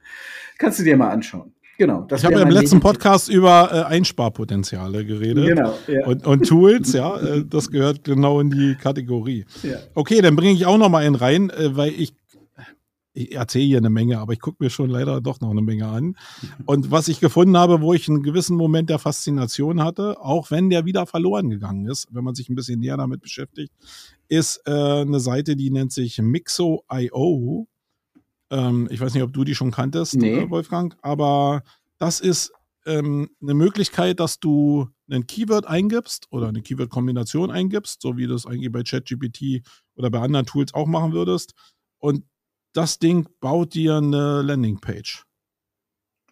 [0.58, 1.54] Kannst du dir mal anschauen.
[1.78, 2.08] Genau.
[2.16, 5.48] ich habe ja im letzten Podcast über äh, Einsparpotenziale geredet.
[5.48, 5.74] Genau.
[5.88, 6.06] Ja.
[6.06, 9.46] Und, und, Tools, ja, äh, das gehört genau in die Kategorie.
[9.64, 9.78] Ja.
[9.96, 12.14] Okay, dann bringe ich auch noch mal einen rein, äh, weil ich
[13.14, 15.88] ich erzähle hier eine Menge, aber ich gucke mir schon leider doch noch eine Menge
[15.88, 16.18] an.
[16.66, 20.70] Und was ich gefunden habe, wo ich einen gewissen Moment der Faszination hatte, auch wenn
[20.70, 23.72] der wieder verloren gegangen ist, wenn man sich ein bisschen näher damit beschäftigt,
[24.28, 27.68] ist äh, eine Seite, die nennt sich Mixo.io.
[28.50, 30.40] Ähm, ich weiß nicht, ob du die schon kanntest, nee.
[30.40, 31.64] Äh, Wolfgang, aber
[32.00, 32.52] das ist
[32.86, 38.34] ähm, eine Möglichkeit, dass du ein Keyword eingibst oder eine Keyword-Kombination eingibst, so wie du
[38.34, 39.62] es eigentlich bei ChatGPT
[39.96, 41.54] oder bei anderen Tools auch machen würdest.
[42.00, 42.26] Und
[42.74, 45.24] das Ding baut dir eine Landingpage.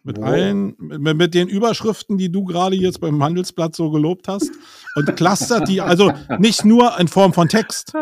[0.04, 0.26] Mit wow.
[0.26, 4.50] allen, mit, mit, den Überschriften, die du gerade jetzt beim Handelsblatt so gelobt hast.
[4.96, 7.92] Und clustert die, also nicht nur in Form von Text,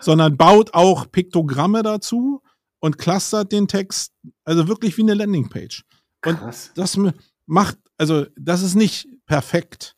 [0.00, 2.42] sondern baut auch Piktogramme dazu
[2.80, 4.12] und clustert den Text,
[4.44, 5.84] also wirklich wie eine Landingpage.
[6.24, 6.70] Und Krass.
[6.74, 6.98] das
[7.46, 9.94] macht, also das ist nicht perfekt,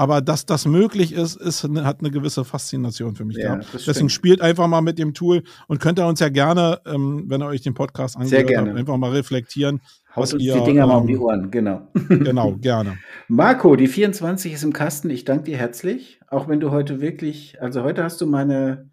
[0.00, 3.86] aber dass das möglich ist, ist hat eine gewisse Faszination für mich ja, gehabt.
[3.86, 7.42] Deswegen spielt einfach mal mit dem Tool und könnt ihr uns ja gerne, ähm, wenn
[7.42, 9.82] ihr euch den Podcast angehört habt, einfach mal reflektieren.
[10.16, 11.88] Haut uns ihr, die Dinger ähm, mal um die ähm, Ohren, genau.
[12.08, 12.96] genau, gerne.
[13.28, 15.10] Marco, die 24 ist im Kasten.
[15.10, 16.18] Ich danke dir herzlich.
[16.28, 18.88] Auch wenn du heute wirklich, also heute hast du meine,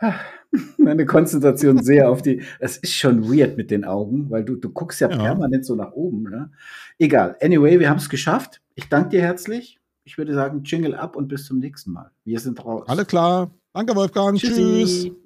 [0.78, 2.40] meine Konzentration sehr auf die.
[2.58, 5.18] Es ist schon weird mit den Augen, weil du, du guckst ja, ja.
[5.18, 6.22] permanent so nach oben.
[6.22, 6.50] Ne?
[6.98, 7.36] Egal.
[7.42, 8.62] Anyway, wir haben es geschafft.
[8.74, 9.78] Ich danke dir herzlich.
[10.04, 12.10] Ich würde sagen, Jingle ab und bis zum nächsten Mal.
[12.24, 12.88] Wir sind raus.
[12.88, 13.50] Alles klar.
[13.72, 14.38] Danke, Wolfgang.
[14.38, 14.54] Tschüssi.
[14.54, 15.21] Tschüss.